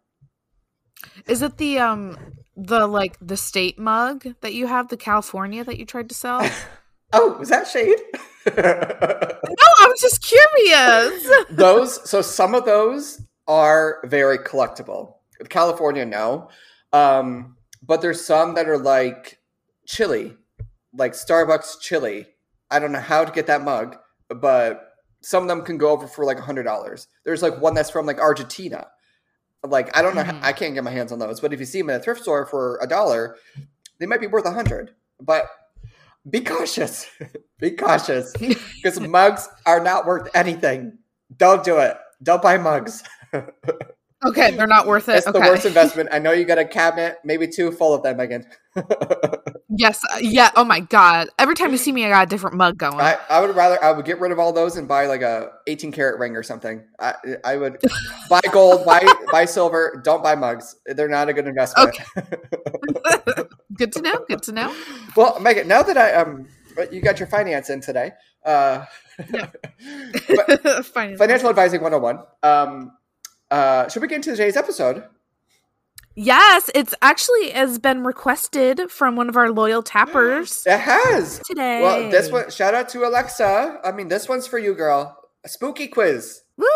Is 1.27 1.41
it 1.41 1.57
the 1.57 1.79
um 1.79 2.17
the 2.55 2.87
like 2.87 3.17
the 3.21 3.37
state 3.37 3.77
mug 3.77 4.25
that 4.41 4.53
you 4.53 4.67
have, 4.67 4.89
the 4.89 4.97
California 4.97 5.63
that 5.63 5.77
you 5.77 5.85
tried 5.85 6.09
to 6.09 6.15
sell? 6.15 6.49
oh, 7.13 7.37
was 7.37 7.49
that 7.49 7.67
shade? 7.67 7.97
no, 8.47 8.53
I 8.55 9.87
was 9.87 10.01
just 10.01 10.23
curious. 10.23 11.45
those, 11.49 12.09
so 12.09 12.21
some 12.21 12.53
of 12.55 12.65
those 12.65 13.21
are 13.47 13.99
very 14.05 14.37
collectible. 14.37 15.15
California, 15.49 16.05
no. 16.05 16.49
Um, 16.93 17.57
but 17.85 18.01
there's 18.01 18.25
some 18.25 18.55
that 18.55 18.67
are 18.67 18.77
like 18.77 19.39
chili, 19.85 20.35
like 20.93 21.13
Starbucks 21.13 21.79
chili. 21.81 22.27
I 22.71 22.79
don't 22.79 22.91
know 22.91 22.99
how 22.99 23.25
to 23.25 23.31
get 23.31 23.47
that 23.47 23.63
mug, 23.63 23.97
but 24.29 24.93
some 25.21 25.43
of 25.43 25.49
them 25.49 25.63
can 25.63 25.77
go 25.77 25.89
over 25.89 26.07
for 26.07 26.25
like 26.25 26.39
a 26.39 26.43
hundred 26.43 26.63
dollars. 26.63 27.07
There's 27.25 27.41
like 27.41 27.59
one 27.59 27.73
that's 27.73 27.89
from 27.89 28.05
like 28.05 28.19
Argentina. 28.19 28.87
Like 29.63 29.95
I 29.97 30.01
don't 30.01 30.15
know, 30.15 30.23
mm-hmm. 30.23 30.37
how, 30.37 30.47
I 30.47 30.53
can't 30.53 30.73
get 30.73 30.83
my 30.83 30.91
hands 30.91 31.11
on 31.11 31.19
those. 31.19 31.39
But 31.39 31.53
if 31.53 31.59
you 31.59 31.65
see 31.65 31.81
them 31.81 31.89
in 31.89 31.95
a 31.95 31.99
thrift 31.99 32.21
store 32.21 32.45
for 32.45 32.79
a 32.81 32.87
dollar, 32.87 33.35
they 33.99 34.05
might 34.05 34.21
be 34.21 34.27
worth 34.27 34.45
a 34.45 34.51
hundred. 34.51 34.91
But 35.19 35.47
be 36.29 36.41
cautious. 36.41 37.05
be 37.59 37.71
cautious 37.71 38.33
because 38.33 38.99
mugs 38.99 39.47
are 39.65 39.83
not 39.83 40.05
worth 40.05 40.29
anything. 40.35 40.97
Don't 41.37 41.63
do 41.63 41.77
it. 41.79 41.97
Don't 42.23 42.41
buy 42.41 42.57
mugs. 42.57 43.03
okay, 44.27 44.51
they're 44.51 44.67
not 44.67 44.87
worth 44.87 45.09
it. 45.09 45.17
It's 45.17 45.27
okay. 45.27 45.39
the 45.39 45.45
worst 45.45 45.65
investment. 45.65 46.09
I 46.11 46.19
know 46.19 46.31
you 46.31 46.45
got 46.45 46.57
a 46.57 46.65
cabinet, 46.65 47.17
maybe 47.23 47.47
two, 47.47 47.71
full 47.71 47.93
of 47.93 48.03
them, 48.03 48.17
Megan. 48.17 48.45
yes. 49.69 50.01
Uh, 50.11 50.17
yeah. 50.21 50.51
Oh 50.55 50.63
my 50.63 50.79
god. 50.79 51.29
Every 51.39 51.55
time 51.55 51.71
you 51.71 51.77
see 51.77 51.91
me, 51.91 52.05
I 52.05 52.09
got 52.09 52.27
a 52.27 52.29
different 52.29 52.57
mug 52.57 52.77
going. 52.77 52.99
I, 52.99 53.17
I 53.29 53.41
would 53.41 53.55
rather 53.55 53.81
I 53.83 53.91
would 53.91 54.05
get 54.05 54.19
rid 54.19 54.31
of 54.31 54.39
all 54.39 54.51
those 54.51 54.75
and 54.77 54.87
buy 54.87 55.05
like 55.05 55.21
a 55.21 55.51
18 55.67 55.91
karat 55.91 56.19
ring 56.19 56.35
or 56.35 56.43
something. 56.43 56.83
I 56.99 57.13
I 57.43 57.57
would 57.57 57.77
buy 58.29 58.41
gold, 58.51 58.85
buy 58.85 59.05
buy 59.31 59.45
silver. 59.45 60.01
Don't 60.03 60.23
buy 60.23 60.35
mugs. 60.35 60.75
They're 60.85 61.09
not 61.09 61.29
a 61.29 61.33
good 61.33 61.47
investment. 61.47 61.89
Okay. 61.89 63.43
good 63.73 63.91
to 63.93 64.01
know. 64.01 64.25
Good 64.27 64.43
to 64.43 64.51
know. 64.51 64.75
Well, 65.15 65.39
Megan, 65.39 65.67
now 65.67 65.83
that 65.83 65.97
I 65.97 66.13
um 66.13 66.47
you 66.91 67.01
got 67.01 67.19
your 67.19 67.27
finance 67.27 67.69
in 67.69 67.81
today. 67.81 68.11
Uh, 68.45 68.85
yeah. 69.33 69.47
financial 70.81 71.49
advising 71.49 71.81
101. 71.81 72.19
Um, 72.43 72.91
uh, 73.51 73.87
should 73.89 74.01
we 74.01 74.07
get 74.07 74.17
into 74.17 74.31
today's 74.31 74.57
episode? 74.57 75.03
Yes, 76.15 76.69
it's 76.73 76.95
actually 77.01 77.49
has 77.49 77.77
been 77.77 78.03
requested 78.05 78.89
from 78.89 79.17
one 79.17 79.27
of 79.27 79.35
our 79.35 79.51
loyal 79.51 79.83
tappers. 79.83 80.65
It 80.75 80.79
has 80.79 81.41
today. 81.45 81.81
Well, 81.81 82.09
this 82.09 82.31
one 82.31 82.49
shout 82.49 82.73
out 82.73 82.89
to 82.89 83.05
Alexa. 83.05 83.81
I 83.83 83.91
mean, 83.91 84.07
this 84.07 84.29
one's 84.29 84.47
for 84.47 84.57
you, 84.57 84.73
girl. 84.73 85.17
A 85.43 85.49
spooky 85.49 85.87
quiz. 85.87 86.41
Woo! 86.57 86.67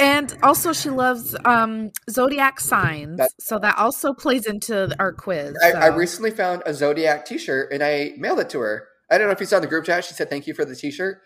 And 0.00 0.36
also, 0.42 0.72
she 0.72 0.90
loves 0.90 1.36
um, 1.44 1.92
zodiac 2.10 2.58
signs, 2.58 3.18
That's, 3.18 3.34
so 3.38 3.58
that 3.60 3.78
also 3.78 4.12
plays 4.12 4.46
into 4.46 4.94
our 4.98 5.12
quiz. 5.12 5.56
I, 5.62 5.70
so. 5.70 5.78
I 5.78 5.86
recently 5.86 6.32
found 6.32 6.62
a 6.66 6.74
zodiac 6.74 7.24
T-shirt 7.24 7.72
and 7.72 7.82
I 7.82 8.14
mailed 8.18 8.40
it 8.40 8.50
to 8.50 8.58
her. 8.58 8.88
I 9.10 9.16
don't 9.16 9.28
know 9.28 9.32
if 9.32 9.40
you 9.40 9.46
saw 9.46 9.56
in 9.56 9.62
the 9.62 9.68
group 9.68 9.84
chat. 9.84 10.04
She 10.04 10.14
said 10.14 10.28
thank 10.28 10.46
you 10.46 10.54
for 10.54 10.64
the 10.64 10.74
T-shirt, 10.74 11.20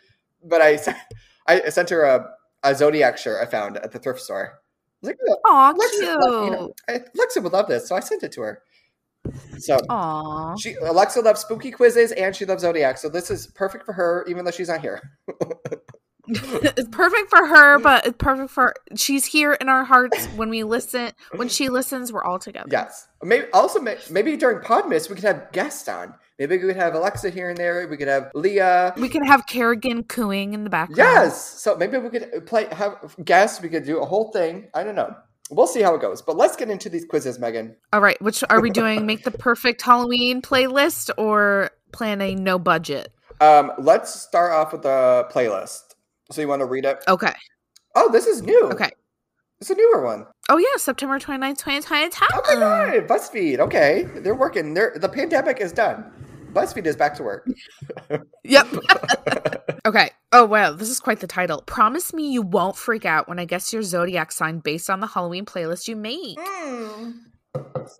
but 0.45 0.61
I 0.61 0.79
I 1.47 1.71
sent 1.71 1.89
her 1.91 2.03
a, 2.03 2.29
a 2.63 2.75
zodiac 2.75 3.17
shirt 3.17 3.43
I 3.43 3.51
found 3.51 3.79
at 3.79 3.93
the 3.93 3.99
thrift 3.99 4.21
store. 4.21 4.62
Like, 5.03 5.19
Aw, 5.47 5.73
Alexa, 5.73 5.99
cute. 5.99 6.09
You 6.11 6.51
know, 6.51 6.75
Alexa 6.89 7.41
would 7.41 7.53
love 7.53 7.67
this, 7.69 7.89
so 7.89 7.97
I 7.97 8.01
sent 8.01 8.23
it 8.23 8.33
to 8.33 8.43
her. 8.43 8.63
So, 9.59 9.79
Aww. 9.89 10.61
she 10.61 10.75
Alexa 10.75 11.21
loves 11.21 11.41
spooky 11.41 11.71
quizzes 11.71 12.13
and 12.13 12.35
she 12.35 12.45
loves 12.45 12.63
zodiac, 12.63 12.99
so 12.99 13.09
this 13.09 13.31
is 13.31 13.47
perfect 13.49 13.85
for 13.85 13.93
her, 13.93 14.25
even 14.29 14.45
though 14.45 14.51
she's 14.51 14.69
not 14.69 14.81
here. 14.81 15.01
it's 16.29 16.89
perfect 16.89 17.31
for 17.31 17.47
her, 17.47 17.79
but 17.81 18.07
it's 18.07 18.17
perfect 18.17 18.51
for 18.51 18.75
she's 18.97 19.25
here 19.25 19.55
in 19.55 19.69
our 19.69 19.85
hearts 19.85 20.27
when 20.37 20.51
we 20.51 20.63
listen. 20.63 21.13
When 21.35 21.49
she 21.49 21.69
listens, 21.69 22.13
we're 22.13 22.23
all 22.23 22.39
together. 22.39 22.69
Yes. 22.71 23.09
Maybe 23.23 23.47
also 23.53 23.81
maybe 24.11 24.37
during 24.37 24.59
Podmas 24.59 25.09
we 25.09 25.17
could 25.17 25.25
have 25.25 25.51
guests 25.53 25.89
on. 25.89 26.15
Maybe 26.39 26.59
we 26.59 26.63
could 26.63 26.77
have 26.77 26.95
Alexa 26.95 27.31
here 27.31 27.51
and 27.51 27.59
there. 27.59 27.87
We 27.89 27.97
could 27.97 28.09
have 28.09 28.31
Leah. 28.35 28.95
We 28.97 29.09
could 29.09 29.27
have 29.27 29.47
Kerrigan 29.47 30.05
cooing 30.05 30.55
in 30.55 30.65
the 30.65 30.71
background. 30.71 30.99
Yes. 30.99 31.61
So 31.61 31.77
maybe 31.77 31.99
we 31.99 32.11
could 32.11 32.47
play 32.47 32.67
have 32.73 33.17
guests. 33.25 33.61
We 33.61 33.69
could 33.69 33.85
do 33.85 34.01
a 34.01 34.07
whole 34.07 34.31
thing. 34.31 34.69
I 34.75 34.85
don't 34.85 34.95
know. 34.95 35.15
We'll 35.51 35.67
see 35.67 35.83
how 35.83 35.95
it 35.95 36.01
goes. 36.01 36.23
But 36.23 36.37
let's 36.37 36.57
get 36.57 36.71
into 36.71 36.89
these 36.89 37.05
quizzes, 37.05 37.39
Megan. 37.39 37.77
All 37.93 38.01
right. 38.01 38.21
Which 38.23 38.43
are 38.49 38.61
we 38.61 38.71
doing? 38.71 39.07
Make 39.07 39.25
the 39.25 39.31
perfect 39.33 39.83
Halloween 39.83 40.41
playlist 40.41 41.11
or 41.19 41.71
plan 41.93 42.21
a 42.23 42.35
no 42.35 42.59
budget? 42.59 43.13
Um, 43.41 43.73
let's 43.79 44.15
start 44.21 44.53
off 44.53 44.73
with 44.73 44.83
the 44.83 45.29
playlist. 45.31 45.92
So 46.33 46.41
you 46.41 46.49
want 46.49 46.61
to 46.61 46.67
read 46.67 46.85
it? 46.85 47.05
Okay. 47.09 47.35
Oh, 47.95 48.11
this 48.11 48.27
is 48.27 48.43
new. 48.43 48.71
Okay. 48.73 48.91
It's 49.61 49.71
a 49.71 49.75
newer 49.75 50.05
one. 50.05 50.27
Oh 50.49 50.59
yeah, 50.59 50.77
September 50.77 51.21
29th, 51.21 51.59
2020. 51.59 52.11
Oh 52.35 52.43
my 52.47 52.55
god, 52.55 53.07
BuzzFeed. 53.07 53.61
Okay. 53.61 54.09
They're 54.17 54.35
working. 54.35 54.75
They're 54.75 54.97
the 54.97 55.09
pandemic 55.09 55.61
is 55.61 55.73
done. 55.73 56.11
BuzzFeed 56.53 56.87
is 56.87 56.97
back 56.97 57.15
to 57.17 57.23
work. 57.23 57.49
yep. 58.45 58.67
okay. 59.87 60.11
Oh 60.33 60.45
wow, 60.45 60.73
this 60.73 60.89
is 60.89 61.01
quite 61.01 61.21
the 61.21 61.27
title. 61.27 61.63
Promise 61.63 62.13
me 62.13 62.33
you 62.33 62.43
won't 62.43 62.77
freak 62.77 63.05
out 63.05 63.29
when 63.29 63.39
I 63.39 63.45
guess 63.45 63.73
your 63.73 63.83
zodiac 63.83 64.33
sign 64.33 64.59
based 64.59 64.91
on 64.91 65.01
the 65.01 65.07
Halloween 65.07 65.45
playlist 65.45 65.89
you 65.89 65.97
make. 65.97 66.39
Mm. 66.39 67.15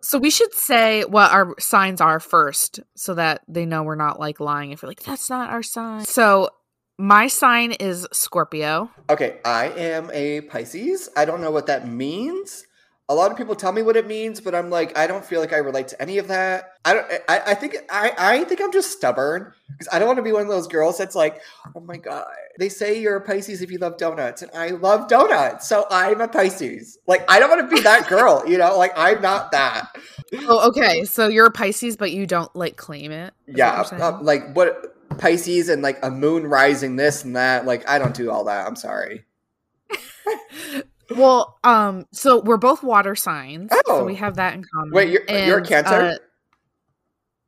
So 0.01 0.19
we 0.19 0.31
should 0.31 0.55
say 0.55 1.05
what 1.05 1.31
our 1.31 1.55
signs 1.59 2.01
are 2.01 2.21
first, 2.21 2.81
so 2.97 3.15
that 3.15 3.43
they 3.49 3.67
know 3.67 3.83
we're 3.83 3.95
not 3.95 4.19
like 4.19 4.41
lying. 4.41 4.73
If 4.73 4.83
we're 4.83 4.89
like, 4.89 5.03
that's 5.03 5.31
not 5.31 5.51
our 5.51 5.63
sign. 5.63 6.05
So 6.05 6.51
my 6.99 7.27
sign 7.27 7.73
is 7.73 8.07
Scorpio. 8.13 8.91
Okay, 9.11 9.39
I 9.45 9.69
am 9.69 10.11
a 10.13 10.43
Pisces. 10.43 11.09
I 11.17 11.25
don't 11.25 11.41
know 11.41 11.51
what 11.51 11.67
that 11.67 11.89
means 11.89 12.67
a 13.09 13.15
lot 13.15 13.31
of 13.31 13.37
people 13.37 13.55
tell 13.55 13.73
me 13.73 13.83
what 13.83 13.97
it 13.97 14.07
means, 14.07 14.41
but 14.41 14.55
I'm 14.55 14.71
like, 14.71 14.97
I 14.97 15.07
don't 15.07 15.25
feel 15.25 15.41
like 15.41 15.53
I 15.53 15.59
relate 15.59 15.89
to 15.89 16.01
any 16.01 16.17
of 16.17 16.29
that. 16.29 16.71
I 16.85 16.95
don't. 16.95 17.07
I, 17.29 17.41
I 17.49 17.55
think 17.55 17.77
I, 17.91 18.13
I 18.17 18.45
think 18.45 18.63
I'm 18.63 18.73
just 18.73 18.91
stubborn 18.91 19.53
because 19.69 19.89
I 19.93 19.99
don't 19.99 20.07
want 20.07 20.17
to 20.17 20.23
be 20.23 20.33
one 20.33 20.43
of 20.43 20.49
those 20.49 20.67
girls 20.67 20.97
that's 20.97 21.15
like, 21.15 21.43
oh 21.77 21.81
my 21.81 21.99
god, 21.99 22.25
they 22.59 22.71
say 22.71 22.99
you're 22.99 23.17
a 23.17 23.21
Pisces 23.21 23.61
if 23.61 23.71
you 23.71 23.79
love 23.79 23.99
donuts, 23.99 24.41
and 24.41 24.51
I 24.53 24.69
love 24.69 25.09
donuts, 25.09 25.69
so 25.69 25.85
I'm 25.91 26.21
a 26.23 26.29
Pisces. 26.29 26.99
Like 27.07 27.31
I 27.31 27.39
don't 27.39 27.51
want 27.51 27.69
to 27.69 27.77
be 27.77 27.83
that 27.83 28.09
girl, 28.09 28.45
you 28.47 28.57
know. 28.57 28.79
Like 28.79 28.93
I'm 28.97 29.21
not 29.21 29.53
that. 29.53 29.95
Oh, 30.49 30.69
okay. 30.69 31.05
So 31.05 31.29
you're 31.29 31.47
a 31.47 31.51
Pisces, 31.53 31.99
but 31.99 32.13
you 32.13 32.27
don't 32.27 32.55
like 32.57 32.77
claim 32.77 33.13
it. 33.13 33.35
Yeah, 33.47 33.83
what 33.83 33.93
uh, 33.93 34.19
like 34.23 34.55
what 34.55 34.97
Pisces 35.15 35.69
and 35.69 35.83
like 35.83 35.99
a 36.03 36.11
moon 36.11 36.47
rising, 36.47 36.97
this 36.97 37.25
and 37.25 37.37
that. 37.37 37.67
Like 37.67 37.89
I 37.89 37.99
don't 37.99 38.15
do 38.15 38.31
all 38.31 38.45
that. 38.45 38.67
I'm 38.67 38.77
sorry. 38.77 39.25
Well, 41.17 41.59
um, 41.65 42.07
so 42.13 42.41
we're 42.41 42.57
both 42.57 42.83
water 42.83 43.15
signs, 43.15 43.71
oh. 43.73 43.83
so 43.87 44.05
we 44.05 44.15
have 44.15 44.37
that 44.37 44.55
in 44.55 44.65
common. 44.65 44.93
Wait, 44.93 45.11
you're, 45.11 45.23
and, 45.29 45.47
you're 45.47 45.59
a 45.59 45.65
Cancer? 45.65 45.95
Uh, 45.95 46.15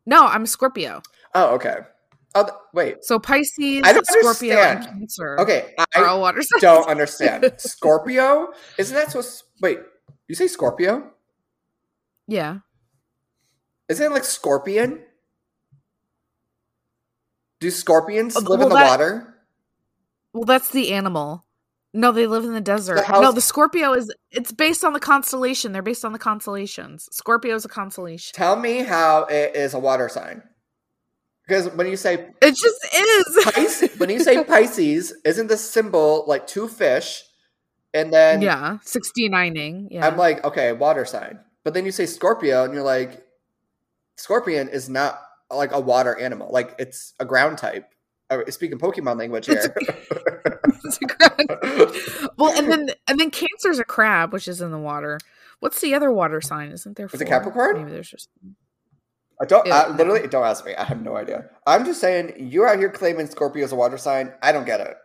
no, 0.06 0.26
I'm 0.26 0.42
a 0.42 0.46
Scorpio. 0.46 1.02
Oh, 1.34 1.54
okay. 1.54 1.78
Oh, 2.34 2.48
wait. 2.72 3.04
So 3.04 3.18
Pisces, 3.18 3.82
I 3.84 3.92
don't 3.92 4.06
Scorpio, 4.06 4.56
understand. 4.56 4.78
and 4.78 4.86
Cancer. 4.98 5.40
Okay, 5.40 5.74
I 5.78 6.00
are 6.00 6.06
all 6.06 6.20
water 6.20 6.42
signs. 6.42 6.62
don't 6.62 6.88
understand. 6.88 7.52
Scorpio 7.58 8.52
isn't 8.76 8.94
that 8.94 9.12
supposed? 9.12 9.44
Wait, 9.60 9.78
you 10.28 10.34
say 10.34 10.46
Scorpio? 10.46 11.10
Yeah. 12.26 12.58
Isn't 13.88 14.06
it 14.06 14.12
like 14.12 14.24
scorpion? 14.24 15.00
Do 17.64 17.70
scorpions 17.70 18.36
live 18.36 18.46
well, 18.46 18.62
in 18.64 18.68
the 18.68 18.74
that, 18.74 18.90
water? 18.90 19.34
Well, 20.34 20.44
that's 20.44 20.70
the 20.70 20.92
animal. 20.92 21.46
No, 21.94 22.12
they 22.12 22.26
live 22.26 22.44
in 22.44 22.52
the 22.52 22.60
desert. 22.60 22.96
The 22.96 23.20
no, 23.22 23.32
the 23.32 23.40
Scorpio 23.40 23.94
is 23.94 24.12
it's 24.30 24.52
based 24.52 24.84
on 24.84 24.92
the 24.92 25.00
constellation. 25.00 25.72
They're 25.72 25.80
based 25.80 26.04
on 26.04 26.12
the 26.12 26.18
constellations. 26.18 27.08
Scorpio 27.10 27.54
is 27.54 27.64
a 27.64 27.68
constellation. 27.70 28.34
Tell 28.34 28.56
me 28.56 28.80
how 28.80 29.24
it 29.30 29.56
is 29.56 29.72
a 29.72 29.78
water 29.78 30.10
sign. 30.10 30.42
Because 31.48 31.70
when 31.70 31.86
you 31.86 31.96
say 31.96 32.28
it 32.42 32.54
just 32.54 32.86
is. 32.94 33.44
Pisces, 33.54 33.98
when 33.98 34.10
you 34.10 34.20
say 34.20 34.44
Pisces, 34.46 35.14
isn't 35.24 35.46
the 35.46 35.56
symbol 35.56 36.24
like 36.26 36.46
two 36.46 36.68
fish? 36.68 37.22
And 37.94 38.12
then 38.12 38.42
Yeah, 38.42 38.76
69ing. 38.84 39.88
Yeah. 39.90 40.06
I'm 40.06 40.18
like, 40.18 40.44
okay, 40.44 40.72
water 40.72 41.06
sign. 41.06 41.40
But 41.62 41.72
then 41.72 41.86
you 41.86 41.92
say 41.92 42.04
Scorpio 42.04 42.64
and 42.64 42.74
you're 42.74 42.82
like, 42.82 43.24
Scorpion 44.18 44.68
is 44.68 44.90
not 44.90 45.18
like 45.56 45.72
a 45.72 45.80
water 45.80 46.18
animal. 46.18 46.50
Like 46.52 46.74
it's 46.78 47.14
a 47.20 47.24
ground 47.24 47.58
type. 47.58 47.90
Speaking 48.48 48.78
Pokemon 48.78 49.18
language 49.18 49.46
here. 49.46 49.62
well, 52.36 52.56
and 52.58 52.70
then 52.70 52.90
and 53.06 53.20
then 53.20 53.30
Cancer's 53.30 53.78
a 53.78 53.84
crab, 53.84 54.32
which 54.32 54.48
is 54.48 54.60
in 54.60 54.70
the 54.70 54.78
water. 54.78 55.18
What's 55.60 55.80
the 55.80 55.94
other 55.94 56.10
water 56.10 56.40
sign? 56.40 56.70
Isn't 56.70 56.96
there? 56.96 57.08
Is 57.12 57.20
it 57.20 57.26
Capricorn? 57.26 57.78
Maybe 57.78 57.92
there's 57.92 58.10
just. 58.10 58.28
I 59.40 59.46
don't. 59.46 59.70
I, 59.70 59.88
literally, 59.88 60.26
don't 60.26 60.44
ask 60.44 60.64
me. 60.64 60.74
I 60.74 60.84
have 60.84 61.02
no 61.02 61.16
idea. 61.16 61.48
I'm 61.66 61.84
just 61.84 62.00
saying, 62.00 62.34
you're 62.38 62.68
out 62.68 62.78
here 62.78 62.90
claiming 62.90 63.26
Scorpio 63.26 63.64
is 63.64 63.72
a 63.72 63.76
water 63.76 63.98
sign. 63.98 64.32
I 64.42 64.52
don't 64.52 64.66
get 64.66 64.80
it. 64.80 64.96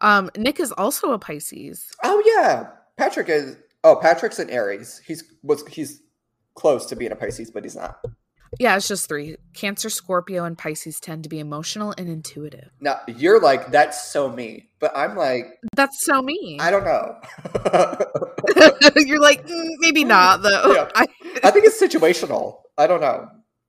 Um, 0.00 0.30
Nick 0.36 0.60
is 0.60 0.72
also 0.72 1.12
a 1.12 1.18
Pisces. 1.18 1.92
Oh 2.02 2.22
yeah, 2.24 2.68
Patrick 2.96 3.28
is. 3.28 3.56
Oh, 3.84 3.96
Patrick's 3.96 4.38
an 4.38 4.50
Aries. 4.50 5.00
He's 5.06 5.24
was 5.42 5.66
he's 5.66 6.02
close 6.54 6.86
to 6.86 6.96
being 6.96 7.12
a 7.12 7.16
Pisces, 7.16 7.50
but 7.50 7.64
he's 7.64 7.76
not. 7.76 8.04
Yeah, 8.58 8.76
it's 8.76 8.88
just 8.88 9.08
three. 9.08 9.36
Cancer, 9.54 9.90
Scorpio, 9.90 10.44
and 10.44 10.56
Pisces 10.56 11.00
tend 11.00 11.22
to 11.24 11.28
be 11.28 11.38
emotional 11.38 11.94
and 11.98 12.08
intuitive. 12.08 12.70
Now 12.80 13.00
you're 13.06 13.40
like, 13.40 13.70
that's 13.70 14.10
so 14.10 14.30
me. 14.30 14.68
But 14.80 14.92
I'm 14.96 15.16
like 15.16 15.58
That's 15.74 16.04
so 16.04 16.22
me. 16.22 16.58
I 16.60 16.70
don't 16.70 16.84
know. 16.84 17.16
you're 18.96 19.20
like, 19.20 19.46
mm, 19.46 19.70
maybe 19.78 20.04
not 20.04 20.42
though. 20.42 20.72
Yeah. 20.72 20.88
I, 20.94 21.06
I 21.42 21.50
think 21.50 21.66
it's 21.66 21.80
situational. 21.80 22.60
I 22.76 22.86
don't 22.86 23.00
know. 23.00 23.28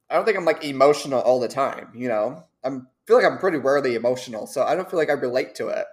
I 0.09 0.15
don't 0.15 0.25
think 0.25 0.37
I'm 0.37 0.45
like 0.45 0.63
emotional 0.63 1.21
all 1.21 1.39
the 1.39 1.47
time, 1.47 1.91
you 1.95 2.07
know? 2.07 2.43
I'm 2.63 2.87
feel 3.07 3.17
like 3.17 3.25
I'm 3.25 3.37
pretty 3.39 3.57
rarely 3.57 3.95
emotional, 3.95 4.45
so 4.45 4.63
I 4.63 4.75
don't 4.75 4.89
feel 4.89 4.99
like 4.99 5.09
I 5.09 5.13
relate 5.13 5.55
to 5.55 5.69
it. 5.69 5.85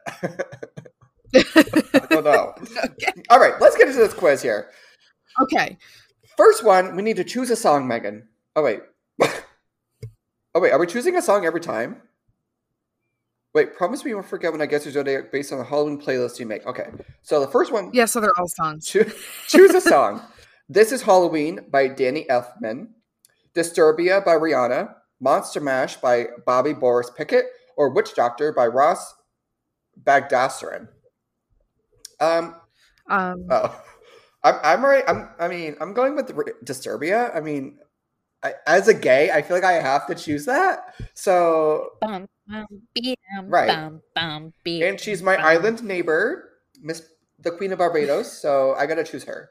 I 1.35 2.07
don't 2.11 2.25
know. 2.25 2.55
Okay. 2.85 3.23
All 3.31 3.39
right, 3.39 3.55
let's 3.61 3.77
get 3.77 3.89
into 3.89 4.01
this 4.01 4.15
quiz 4.15 4.43
here. 4.43 4.71
Okay. 5.41 5.77
First 6.37 6.65
one, 6.65 6.97
we 6.97 7.03
need 7.03 7.17
to 7.17 7.25
choose 7.25 7.51
a 7.51 7.57
song, 7.57 7.89
Megan. 7.89 8.29
Oh 8.57 8.63
wait. 8.63 8.81
oh 9.23 10.61
wait, 10.61 10.73
are 10.73 10.79
we 10.79 10.87
choosing 10.87 11.15
a 11.17 11.23
song 11.23 11.45
every 11.45 11.61
time? 11.61 12.01
Wait, 13.55 13.77
promise 13.77 14.03
me 14.03 14.11
you 14.11 14.17
won't 14.17 14.27
forget 14.27 14.51
when 14.51 14.63
I 14.63 14.67
guess 14.67 14.85
your 14.85 14.93
zodiac 14.93 15.31
based 15.31 15.53
on 15.53 15.59
the 15.59 15.65
Halloween 15.65 16.01
playlist 16.01 16.41
you 16.41 16.47
make. 16.47 16.67
Okay, 16.67 16.89
so 17.23 17.39
the 17.39 17.49
first 17.49 17.71
one. 17.71 17.91
Yeah, 17.93 18.07
so 18.07 18.21
they're 18.21 18.39
all 18.39 18.49
songs. 18.49 18.87
Choose, 18.87 19.15
choose 19.47 19.75
a 19.75 19.81
song. 19.81 20.23
this 20.71 20.91
is 20.91 21.03
Halloween 21.03 21.61
by 21.71 21.87
Danny 21.87 22.25
Elfman, 22.31 22.89
Disturbia 23.55 24.25
by 24.25 24.35
Rihanna, 24.35 24.95
Monster 25.21 25.61
Mash 25.61 25.97
by 25.97 26.27
Bobby 26.47 26.73
Boris 26.73 27.11
Pickett, 27.11 27.45
or 27.77 27.91
Witch 27.91 28.15
Doctor 28.15 28.53
by 28.53 28.67
Ross 28.67 29.15
Bagdasarian. 30.03 30.89
Um. 32.21 32.55
Um. 33.09 33.47
Oh. 33.51 33.83
I'm. 34.45 34.55
I'm 34.63 34.85
right. 34.85 35.05
I'm. 35.07 35.29
I 35.39 35.49
mean, 35.49 35.77
I'm 35.79 35.93
going 35.93 36.17
with 36.17 36.27
Disturbia. 36.65 37.35
I 37.37 37.41
mean, 37.41 37.79
I, 38.43 38.55
as 38.67 38.89
a 38.89 38.95
gay, 38.95 39.31
I 39.31 39.43
feel 39.43 39.57
like 39.57 39.65
I 39.65 39.73
have 39.73 40.07
to 40.07 40.15
choose 40.15 40.45
that. 40.47 40.95
So 41.15 41.91
bum, 42.01 42.29
bum, 42.49 42.67
bum, 42.95 43.47
right, 43.47 43.93
and 44.67 45.01
she's 45.01 45.23
my 45.23 45.37
island 45.37 45.83
neighbor, 45.83 46.51
Miss 46.81 47.03
the 47.39 47.51
Queen 47.51 47.73
of 47.73 47.79
Barbados. 47.79 48.31
So 48.33 48.75
I 48.75 48.87
gotta 48.87 49.05
choose 49.05 49.25
her. 49.25 49.51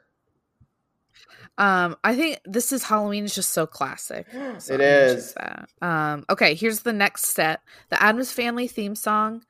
Um, 1.58 1.96
I 2.04 2.14
think 2.14 2.40
this 2.44 2.72
is 2.72 2.84
Halloween 2.84 3.24
is 3.24 3.34
just 3.34 3.50
so 3.50 3.66
classic. 3.66 4.26
So 4.58 4.74
it 4.74 4.80
is. 4.80 5.34
Um, 5.82 6.24
okay, 6.30 6.54
here's 6.54 6.80
the 6.80 6.92
next 6.92 7.26
set: 7.26 7.60
the 7.90 8.02
Addams 8.02 8.32
Family 8.32 8.68
theme 8.68 8.94
song. 8.94 9.44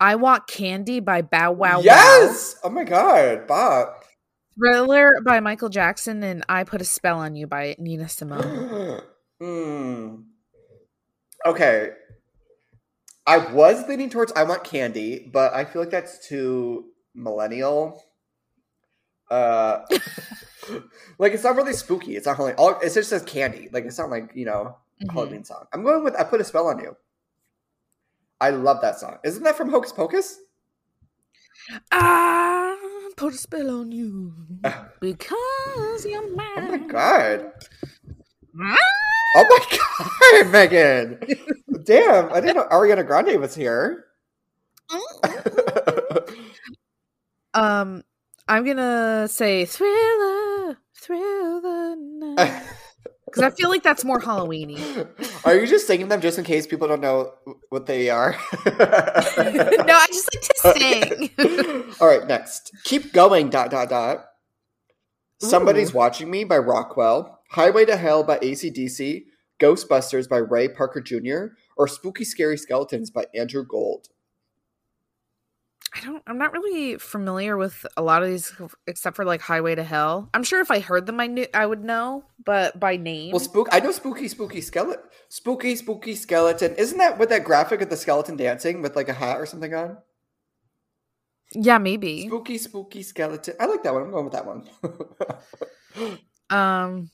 I 0.00 0.16
Want 0.16 0.46
Candy 0.48 1.00
by 1.00 1.22
Bow 1.22 1.52
Wow. 1.52 1.80
Yes. 1.80 2.56
Wow. 2.56 2.70
Oh 2.70 2.74
my 2.74 2.84
God, 2.84 3.46
Bob. 3.46 3.88
Thriller 4.56 5.20
by 5.24 5.40
Michael 5.40 5.68
Jackson 5.68 6.22
and 6.22 6.44
I 6.48 6.64
Put 6.64 6.80
a 6.80 6.84
Spell 6.84 7.18
on 7.18 7.36
You 7.36 7.46
by 7.46 7.76
Nina 7.78 8.08
Simone. 8.08 9.00
Hmm. 9.40 10.18
Okay. 11.44 11.90
I 13.26 13.38
was 13.38 13.88
leaning 13.88 14.08
towards 14.08 14.30
I 14.36 14.44
Want 14.44 14.62
Candy, 14.62 15.28
but 15.32 15.52
I 15.52 15.64
feel 15.64 15.82
like 15.82 15.90
that's 15.90 16.24
too 16.28 16.90
millennial. 17.12 18.04
Uh 19.28 19.80
like 21.18 21.32
it's 21.32 21.42
not 21.42 21.56
really 21.56 21.72
spooky. 21.72 22.14
It's 22.14 22.26
not 22.26 22.38
really 22.38 22.52
all 22.52 22.78
it 22.78 22.94
just 22.94 23.08
says 23.10 23.24
candy. 23.24 23.68
Like 23.72 23.84
it's 23.84 23.98
not 23.98 24.10
like, 24.10 24.30
you 24.36 24.44
know, 24.44 24.76
mm-hmm. 25.02 25.12
Halloween 25.12 25.42
song. 25.42 25.64
I'm 25.72 25.82
going 25.82 26.04
with 26.04 26.14
I 26.14 26.22
Put 26.22 26.40
a 26.40 26.44
Spell 26.44 26.68
on 26.68 26.78
You. 26.78 26.96
I 28.40 28.50
love 28.50 28.80
that 28.82 29.00
song. 29.00 29.18
Isn't 29.24 29.42
that 29.42 29.56
from 29.56 29.70
Hocus 29.70 29.90
Pocus? 29.92 30.38
Ah 31.90 32.71
put 33.16 33.34
a 33.34 33.36
spell 33.36 33.70
on 33.80 33.92
you 33.92 34.32
because 35.00 36.06
you're 36.06 36.34
mine. 36.34 36.48
Oh 36.56 36.68
my 36.70 36.78
god. 36.78 37.52
oh 39.36 39.44
my 39.48 40.42
god, 40.42 40.50
Megan. 40.50 41.18
Damn, 41.84 42.32
I 42.32 42.40
didn't 42.40 42.56
know 42.56 42.66
Ariana 42.70 43.06
Grande 43.06 43.40
was 43.40 43.54
here. 43.54 44.06
um, 47.54 48.02
I'm 48.48 48.64
gonna 48.64 49.28
say 49.28 49.64
thriller, 49.64 50.78
thriller 50.94 51.96
night 51.96 52.62
because 53.32 53.50
I 53.50 53.56
feel 53.56 53.70
like 53.70 53.82
that's 53.82 54.04
more 54.04 54.20
Halloweeny. 54.20 55.08
Are 55.46 55.56
you 55.56 55.66
just 55.66 55.86
singing 55.86 56.08
them 56.08 56.20
just 56.20 56.36
in 56.38 56.44
case 56.44 56.66
people 56.66 56.86
don't 56.86 57.00
know 57.00 57.32
what 57.70 57.86
they 57.86 58.10
are? 58.10 58.36
no, 58.66 58.74
I 58.76 60.06
just 60.08 60.28
like 60.34 60.42
to 60.42 61.30
sing. 61.38 61.94
All 62.00 62.08
right, 62.08 62.26
next. 62.26 62.72
Keep 62.84 63.12
going. 63.14 63.48
Dot 63.48 63.70
dot 63.70 63.88
dot. 63.88 64.26
Somebody's 65.38 65.92
Watching 65.92 66.30
Me 66.30 66.44
by 66.44 66.58
Rockwell, 66.58 67.40
Highway 67.50 67.84
to 67.86 67.96
Hell 67.96 68.22
by 68.22 68.38
ACDC, 68.38 69.24
Ghostbusters 69.58 70.28
by 70.28 70.36
Ray 70.36 70.68
Parker 70.68 71.00
Jr., 71.00 71.54
or 71.76 71.88
Spooky 71.88 72.24
Scary 72.24 72.56
Skeletons 72.56 73.10
by 73.10 73.24
Andrew 73.34 73.64
Gold. 73.66 74.08
I 75.94 76.00
don't. 76.00 76.22
I'm 76.26 76.38
not 76.38 76.52
really 76.52 76.96
familiar 76.96 77.56
with 77.58 77.84
a 77.96 78.02
lot 78.02 78.22
of 78.22 78.28
these, 78.28 78.52
except 78.86 79.14
for 79.14 79.26
like 79.26 79.42
Highway 79.42 79.74
to 79.74 79.84
Hell. 79.84 80.30
I'm 80.32 80.42
sure 80.42 80.60
if 80.60 80.70
I 80.70 80.78
heard 80.78 81.04
them, 81.04 81.20
I 81.20 81.26
knew 81.26 81.46
I 81.52 81.66
would 81.66 81.84
know, 81.84 82.24
but 82.44 82.80
by 82.80 82.96
name. 82.96 83.32
Well, 83.32 83.40
spook. 83.40 83.68
I 83.70 83.80
know 83.80 83.92
spooky, 83.92 84.28
spooky 84.28 84.62
skeleton. 84.62 85.02
Spooky, 85.28 85.76
spooky 85.76 86.14
skeleton. 86.14 86.74
Isn't 86.76 86.98
that 86.98 87.18
with 87.18 87.28
that 87.28 87.44
graphic 87.44 87.82
of 87.82 87.90
the 87.90 87.96
skeleton 87.96 88.36
dancing 88.36 88.80
with 88.80 88.96
like 88.96 89.10
a 89.10 89.12
hat 89.12 89.38
or 89.38 89.44
something 89.44 89.74
on? 89.74 89.98
Yeah, 91.54 91.76
maybe. 91.76 92.26
Spooky, 92.26 92.56
spooky 92.56 93.02
skeleton. 93.02 93.54
I 93.60 93.66
like 93.66 93.82
that 93.82 93.92
one. 93.92 94.04
I'm 94.04 94.10
going 94.10 94.24
with 94.24 94.32
that 94.32 94.46
one. 94.46 96.18
um, 96.58 97.10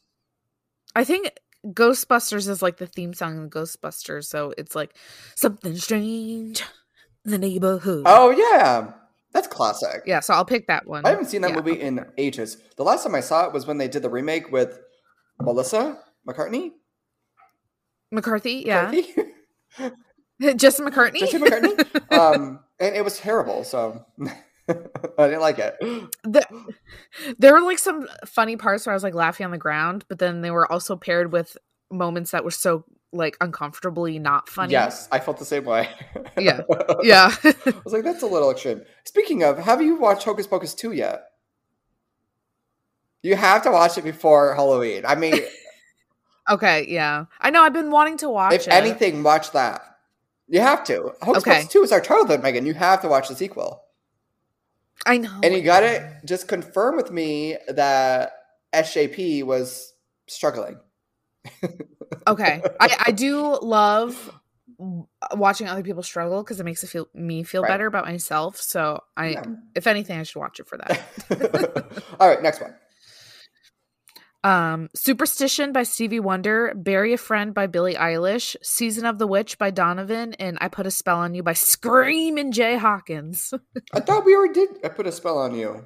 I 0.94 1.02
think 1.02 1.32
Ghostbusters 1.66 2.48
is 2.48 2.62
like 2.62 2.76
the 2.76 2.86
theme 2.86 3.12
song 3.12 3.42
of 3.42 3.50
Ghostbusters, 3.50 4.26
so 4.26 4.54
it's 4.56 4.76
like 4.76 4.94
something 5.34 5.76
strange 5.76 6.62
the 7.30 7.38
neighborhood. 7.38 8.02
Oh 8.06 8.30
yeah, 8.30 8.92
that's 9.32 9.46
classic. 9.46 10.02
Yeah, 10.06 10.20
so 10.20 10.34
I'll 10.34 10.44
pick 10.44 10.66
that 10.66 10.86
one. 10.86 11.04
I 11.06 11.10
haven't 11.10 11.26
seen 11.26 11.42
that 11.42 11.50
yeah, 11.50 11.56
movie 11.56 11.80
in 11.80 12.04
ages. 12.16 12.56
The 12.76 12.82
last 12.82 13.04
time 13.04 13.14
I 13.14 13.20
saw 13.20 13.46
it 13.46 13.52
was 13.52 13.66
when 13.66 13.78
they 13.78 13.88
did 13.88 14.02
the 14.02 14.10
remake 14.10 14.50
with 14.50 14.80
Melissa 15.40 15.98
McCartney. 16.28 16.72
McCarthy, 18.10 18.64
McCarthy? 18.64 19.06
yeah. 19.78 19.90
Justin 20.56 20.86
McCartney. 20.86 21.20
Justin 21.20 21.42
McCartney. 21.42 22.12
um, 22.18 22.60
and 22.80 22.94
it 22.94 23.04
was 23.04 23.18
terrible. 23.18 23.64
So 23.64 24.04
I 24.68 25.26
didn't 25.26 25.40
like 25.40 25.58
it. 25.58 25.76
The, 26.24 26.46
there 27.38 27.52
were 27.52 27.60
like 27.60 27.78
some 27.78 28.06
funny 28.24 28.56
parts 28.56 28.86
where 28.86 28.92
I 28.92 28.96
was 28.96 29.02
like 29.02 29.14
laughing 29.14 29.44
on 29.44 29.50
the 29.50 29.58
ground, 29.58 30.04
but 30.08 30.18
then 30.18 30.40
they 30.40 30.50
were 30.50 30.70
also 30.70 30.96
paired 30.96 31.32
with 31.32 31.56
moments 31.90 32.30
that 32.30 32.44
were 32.44 32.50
so 32.50 32.84
like 33.12 33.36
uncomfortably 33.40 34.18
not 34.18 34.48
funny. 34.48 34.72
Yes, 34.72 35.08
I 35.10 35.18
felt 35.18 35.38
the 35.38 35.44
same 35.44 35.64
way. 35.64 35.88
yeah, 36.38 36.60
yeah. 37.02 37.34
I 37.44 37.74
was 37.84 37.92
like, 37.92 38.04
that's 38.04 38.22
a 38.22 38.26
little 38.26 38.50
extreme. 38.50 38.82
Speaking 39.04 39.42
of, 39.42 39.58
have 39.58 39.82
you 39.82 39.96
watched 39.96 40.24
Hocus 40.24 40.46
Pocus 40.46 40.74
two 40.74 40.92
yet? 40.92 41.24
You 43.22 43.36
have 43.36 43.62
to 43.62 43.70
watch 43.70 43.98
it 43.98 44.04
before 44.04 44.54
Halloween. 44.54 45.04
I 45.06 45.14
mean, 45.14 45.34
okay, 46.50 46.86
yeah, 46.88 47.24
I 47.40 47.50
know. 47.50 47.62
I've 47.62 47.72
been 47.72 47.90
wanting 47.90 48.18
to 48.18 48.28
watch. 48.28 48.54
If 48.54 48.62
it. 48.62 48.72
anything, 48.72 49.22
watch 49.22 49.52
that. 49.52 49.82
You 50.48 50.60
have 50.60 50.84
to. 50.84 51.12
Hocus 51.22 51.42
okay. 51.42 51.56
Pocus 51.56 51.72
2 51.72 51.82
is 51.82 51.92
our 51.92 52.00
childhood, 52.00 52.42
Megan. 52.42 52.64
You 52.64 52.74
have 52.74 53.02
to 53.02 53.08
watch 53.08 53.28
the 53.28 53.34
sequel. 53.34 53.82
I 55.04 55.18
know. 55.18 55.40
And 55.42 55.54
you 55.54 55.62
got 55.62 55.80
to 55.80 56.20
just 56.24 56.48
confirm 56.48 56.96
with 56.96 57.10
me 57.10 57.56
that 57.68 58.32
SJP 58.72 59.44
was 59.44 59.92
struggling. 60.26 60.78
Okay. 62.26 62.62
I, 62.80 63.04
I 63.06 63.10
do 63.12 63.58
love 63.60 64.32
watching 65.34 65.68
other 65.68 65.82
people 65.82 66.02
struggle 66.02 66.42
because 66.42 66.60
it 66.60 66.64
makes 66.64 66.84
it 66.84 66.88
feel 66.88 67.08
me 67.14 67.42
feel 67.42 67.62
right. 67.62 67.68
better 67.68 67.86
about 67.86 68.06
myself. 68.06 68.56
So 68.56 69.02
I, 69.16 69.28
yeah. 69.30 69.44
if 69.74 69.86
anything, 69.86 70.18
I 70.20 70.22
should 70.22 70.38
watch 70.38 70.60
it 70.60 70.68
for 70.68 70.78
that. 70.78 72.02
All 72.20 72.28
right, 72.28 72.42
next 72.42 72.60
one. 72.60 72.74
Um, 74.44 74.88
Superstition 74.94 75.72
by 75.72 75.82
Stevie 75.82 76.20
Wonder, 76.20 76.72
Bury 76.76 77.12
a 77.12 77.18
Friend 77.18 77.52
by 77.52 77.66
Billie 77.66 77.96
Eilish, 77.96 78.54
Season 78.62 79.04
of 79.04 79.18
the 79.18 79.26
Witch 79.26 79.58
by 79.58 79.70
Donovan, 79.70 80.34
and 80.34 80.58
I 80.60 80.68
Put 80.68 80.86
a 80.86 80.92
Spell 80.92 81.18
on 81.18 81.34
You 81.34 81.42
by 81.42 81.54
Screaming 81.54 82.52
Jay 82.52 82.76
Hawkins. 82.76 83.52
I 83.92 84.00
thought 84.00 84.24
we 84.24 84.36
already 84.36 84.54
did 84.54 84.68
I 84.84 84.88
Put 84.88 85.08
a 85.08 85.12
Spell 85.12 85.38
on 85.38 85.56
You. 85.56 85.84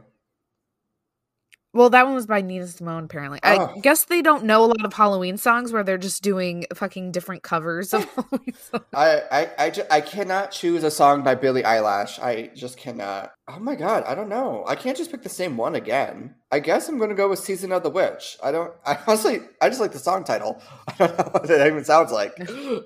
Well, 1.75 1.89
that 1.91 2.05
one 2.05 2.15
was 2.15 2.27
by 2.27 2.43
Nina 2.43 2.67
Simone, 2.67 3.05
apparently. 3.05 3.41
Oh. 3.43 3.73
I 3.75 3.79
guess 3.81 4.05
they 4.05 4.21
don't 4.21 4.45
know 4.45 4.63
a 4.63 4.67
lot 4.67 4.85
of 4.85 4.93
Halloween 4.93 5.39
songs 5.39 5.73
where 5.73 5.83
they're 5.83 5.97
just 5.97 6.23
doing 6.23 6.67
fucking 6.75 7.13
different 7.13 7.43
covers 7.43 7.95
of 7.95 8.05
Halloween 8.15 8.55
songs. 8.55 8.85
I, 8.93 9.23
I, 9.31 9.51
I, 9.59 9.71
just, 9.71 9.91
I 9.91 10.03
cannot 10.03 10.51
choose 10.51 10.85
a 10.85 10.91
song 10.91 11.23
by 11.23 11.35
Billie 11.35 11.63
Eilish. 11.63 12.23
I 12.23 12.51
just 12.55 12.77
cannot. 12.77 13.33
Oh 13.49 13.59
my 13.59 13.75
god, 13.75 14.05
I 14.05 14.15
don't 14.15 14.29
know. 14.29 14.65
I 14.67 14.75
can't 14.77 14.97
just 14.97 15.11
pick 15.11 15.23
the 15.23 15.31
same 15.31 15.57
one 15.57 15.75
again. 15.75 16.35
I 16.51 16.59
guess 16.59 16.89
I'm 16.89 16.99
going 16.99 17.11
to 17.11 17.17
go 17.17 17.31
with 17.31 17.39
Season 17.39 17.73
of 17.73 17.83
the 17.83 17.91
Witch. 17.91 18.37
I 18.43 18.53
don't, 18.53 18.73
I 18.87 18.99
honestly, 19.07 19.41
I 19.63 19.71
just 19.71 19.81
like 19.81 19.93
the 19.93 19.99
song 19.99 20.25
title. 20.25 20.61
I 20.89 20.95
don't 20.99 21.19
know 21.19 21.29
what 21.33 21.51
it 21.51 21.67
even 21.67 21.85
sounds 21.85 22.13
like. 22.13 22.35
Oh, 22.49 22.83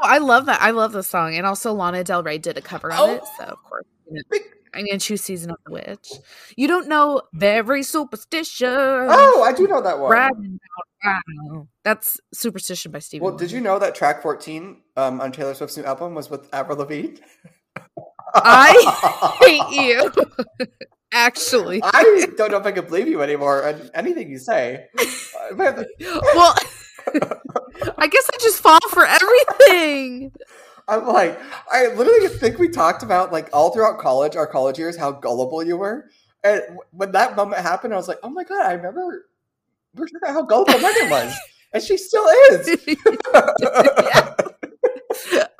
I 0.00 0.18
love 0.18 0.46
that. 0.46 0.60
I 0.62 0.70
love 0.70 0.92
the 0.92 1.02
song. 1.02 1.34
And 1.34 1.46
also 1.46 1.72
Lana 1.74 2.02
Del 2.02 2.22
Rey 2.22 2.38
did 2.38 2.56
a 2.56 2.62
cover 2.62 2.92
of 2.92 2.98
oh, 2.98 3.14
it. 3.14 3.22
So, 3.38 3.44
of 3.44 3.62
course. 3.64 3.84
You 4.10 4.22
know. 4.30 4.38
I'm 4.74 4.86
gonna 4.86 4.98
choose 4.98 5.22
Season 5.22 5.50
of 5.50 5.56
the 5.64 5.72
Witch. 5.72 6.12
You 6.56 6.68
don't 6.68 6.88
know 6.88 7.22
Very 7.32 7.82
Superstition. 7.82 8.68
Oh, 8.68 9.42
I 9.42 9.52
do 9.52 9.66
know 9.66 9.82
that 9.82 9.98
one. 9.98 10.58
That's 11.84 12.20
Superstition 12.34 12.92
by 12.92 12.98
Stevie. 12.98 13.22
Well, 13.22 13.32
Wonder. 13.32 13.44
did 13.44 13.52
you 13.52 13.60
know 13.60 13.78
that 13.78 13.94
track 13.94 14.22
14 14.22 14.76
um, 14.96 15.20
on 15.20 15.32
Taylor 15.32 15.54
Swift's 15.54 15.76
new 15.76 15.84
album 15.84 16.14
was 16.14 16.30
with 16.30 16.52
Avril 16.52 16.78
Lavigne? 16.78 17.16
I 18.34 19.36
hate 19.40 19.82
you. 19.82 20.66
Actually, 21.12 21.80
I 21.82 22.26
don't 22.36 22.50
know 22.50 22.58
if 22.58 22.66
I 22.66 22.72
can 22.72 22.84
believe 22.84 23.06
you 23.08 23.22
anymore. 23.22 23.62
And 23.62 23.90
anything 23.94 24.28
you 24.28 24.38
say. 24.38 24.86
well, 25.56 25.74
I 27.96 28.08
guess 28.08 28.28
I 28.34 28.38
just 28.40 28.60
fall 28.60 28.80
for 28.90 29.06
everything. 29.06 30.32
I'm 30.88 31.06
like, 31.06 31.40
I 31.72 31.88
literally 31.94 32.28
think 32.28 32.58
we 32.58 32.68
talked 32.68 33.02
about 33.02 33.32
like 33.32 33.50
all 33.52 33.72
throughout 33.72 33.98
college, 33.98 34.36
our 34.36 34.46
college 34.46 34.78
years, 34.78 34.96
how 34.96 35.12
gullible 35.12 35.62
you 35.62 35.76
were. 35.76 36.10
And 36.44 36.62
when 36.92 37.12
that 37.12 37.34
moment 37.34 37.62
happened, 37.62 37.92
I 37.92 37.96
was 37.96 38.06
like, 38.08 38.18
oh 38.22 38.30
my 38.30 38.44
god, 38.44 38.64
I 38.64 38.72
remember 38.72 39.26
we 39.94 40.00
were 40.00 40.06
talking 40.06 40.20
about 40.22 40.32
how 40.32 40.42
gullible 40.42 40.78
Megan 40.78 41.10
was, 41.10 41.36
and 41.72 41.82
she 41.82 41.96
still 41.96 42.26
is. 42.50 42.68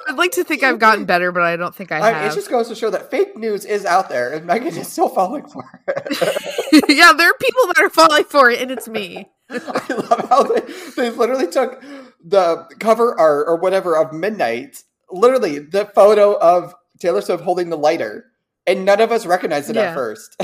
I'd 0.09 0.17
like 0.17 0.33
to 0.33 0.45
think 0.45 0.62
I've 0.62 0.79
gotten 0.79 1.05
better, 1.05 1.33
but 1.33 1.43
I 1.43 1.57
don't 1.57 1.75
think 1.75 1.91
I, 1.91 2.01
I 2.01 2.12
have. 2.12 2.31
It 2.31 2.35
just 2.37 2.49
goes 2.49 2.69
to 2.69 2.77
show 2.77 2.91
that 2.91 3.11
fake 3.11 3.37
news 3.37 3.65
is 3.65 3.85
out 3.85 4.09
there, 4.09 4.33
and 4.33 4.47
Megan 4.47 4.77
is 4.77 4.87
still 4.87 5.09
falling 5.09 5.49
for 5.49 5.83
it. 5.89 6.85
yeah, 6.89 7.12
there 7.12 7.31
are 7.31 7.35
people 7.41 7.67
that 7.67 7.79
are 7.79 7.91
falling 7.91 8.25
for 8.25 8.49
it, 8.49 8.61
and 8.61 8.71
it's 8.71 8.87
me. 8.87 9.29
I 9.51 9.59
love 9.89 10.29
how 10.29 10.43
they, 10.45 10.61
they 10.97 11.11
literally 11.11 11.49
took 11.49 11.83
the 12.25 12.69
cover 12.79 13.19
art 13.19 13.47
or 13.49 13.57
whatever 13.57 13.97
of 13.97 14.12
Midnight 14.12 14.85
literally 15.11 15.59
the 15.59 15.87
photo 15.87 16.38
of 16.38 16.75
Taylor 16.99 17.21
Swift 17.21 17.42
holding 17.42 17.71
the 17.71 17.79
lighter, 17.79 18.27
and 18.66 18.85
none 18.85 19.01
of 19.01 19.12
us 19.12 19.27
recognized 19.27 19.71
it 19.71 19.77
yeah. 19.77 19.90
at 19.90 19.95
first. 19.95 20.37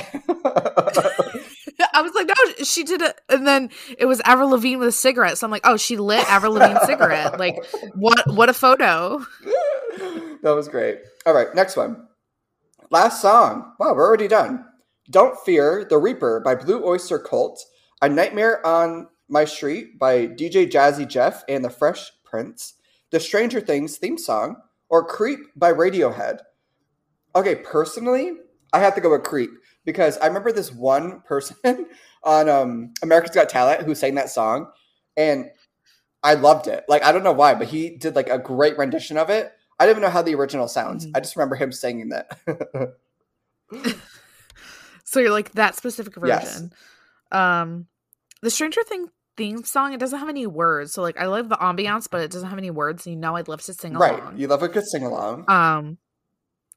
I 1.94 2.00
was 2.00 2.14
like, 2.14 2.26
no, 2.26 2.64
she 2.64 2.84
did 2.84 3.02
it, 3.02 3.20
and 3.28 3.46
then 3.46 3.70
it 3.98 4.06
was 4.06 4.20
Avril 4.24 4.50
Lavigne 4.50 4.76
with 4.76 4.88
a 4.88 4.92
cigarette. 4.92 5.38
So 5.38 5.46
I'm 5.46 5.50
like, 5.50 5.66
oh, 5.66 5.76
she 5.76 5.96
lit 5.96 6.28
Avril 6.30 6.52
Lavigne's 6.52 6.86
cigarette. 6.86 7.38
Like, 7.38 7.64
what? 7.94 8.22
What 8.32 8.48
a 8.48 8.54
photo! 8.54 9.24
that 10.42 10.54
was 10.54 10.68
great. 10.68 11.00
All 11.26 11.34
right, 11.34 11.54
next 11.54 11.76
one. 11.76 12.08
Last 12.90 13.20
song. 13.20 13.74
Wow, 13.78 13.94
we're 13.94 14.06
already 14.06 14.28
done. 14.28 14.64
Don't 15.10 15.38
Fear 15.40 15.86
the 15.88 15.98
Reaper 15.98 16.40
by 16.40 16.54
Blue 16.54 16.84
Oyster 16.84 17.18
Cult. 17.18 17.64
A 18.00 18.08
Nightmare 18.08 18.64
on 18.66 19.08
My 19.28 19.44
Street 19.44 19.98
by 19.98 20.26
DJ 20.26 20.70
Jazzy 20.70 21.06
Jeff 21.06 21.44
and 21.48 21.64
the 21.64 21.70
Fresh 21.70 22.10
Prince 22.24 22.74
the 23.12 23.20
Stranger 23.20 23.60
Things 23.60 23.98
theme 23.98 24.18
song, 24.18 24.56
or 24.88 25.06
Creep 25.06 25.38
by 25.54 25.72
Radiohead. 25.72 26.40
Okay, 27.36 27.54
personally, 27.54 28.32
I 28.72 28.80
have 28.80 28.94
to 28.96 29.00
go 29.00 29.10
with 29.10 29.22
Creep 29.22 29.50
because 29.84 30.18
I 30.18 30.26
remember 30.26 30.50
this 30.50 30.72
one 30.72 31.20
person 31.20 31.56
on 32.24 32.48
um, 32.48 32.92
America's 33.02 33.30
Got 33.30 33.48
Talent 33.48 33.82
who 33.82 33.94
sang 33.94 34.16
that 34.16 34.30
song, 34.30 34.66
and 35.16 35.50
I 36.22 36.34
loved 36.34 36.66
it. 36.66 36.84
Like 36.88 37.04
I 37.04 37.12
don't 37.12 37.22
know 37.22 37.32
why, 37.32 37.54
but 37.54 37.68
he 37.68 37.96
did 37.96 38.16
like 38.16 38.28
a 38.28 38.38
great 38.38 38.76
rendition 38.76 39.16
of 39.16 39.30
it. 39.30 39.52
I 39.78 39.84
don't 39.84 39.92
even 39.92 40.02
know 40.02 40.10
how 40.10 40.22
the 40.22 40.34
original 40.34 40.68
sounds. 40.68 41.06
Mm-hmm. 41.06 41.16
I 41.16 41.20
just 41.20 41.36
remember 41.36 41.56
him 41.56 41.72
singing 41.72 42.10
that. 42.10 42.30
so 45.04 45.20
you're 45.20 45.30
like 45.30 45.52
that 45.52 45.76
specific 45.76 46.14
version. 46.14 46.28
Yes. 46.28 46.70
Um, 47.30 47.86
the 48.42 48.50
Stranger 48.50 48.82
Thing 48.82 49.08
theme 49.36 49.64
song. 49.64 49.92
It 49.92 50.00
doesn't 50.00 50.18
have 50.18 50.28
any 50.28 50.46
words. 50.46 50.92
So 50.92 51.02
like 51.02 51.18
I 51.18 51.26
love 51.26 51.48
the 51.48 51.56
ambiance, 51.56 52.08
but 52.10 52.20
it 52.20 52.30
doesn't 52.30 52.48
have 52.48 52.58
any 52.58 52.70
words. 52.70 53.06
And 53.06 53.14
you 53.14 53.20
know 53.20 53.36
I'd 53.36 53.48
love 53.48 53.62
to 53.62 53.74
sing 53.74 53.94
along. 53.96 54.20
Right. 54.20 54.36
You 54.36 54.48
love 54.48 54.62
a 54.62 54.68
good 54.68 54.86
sing 54.86 55.04
along. 55.04 55.48
Um 55.48 55.98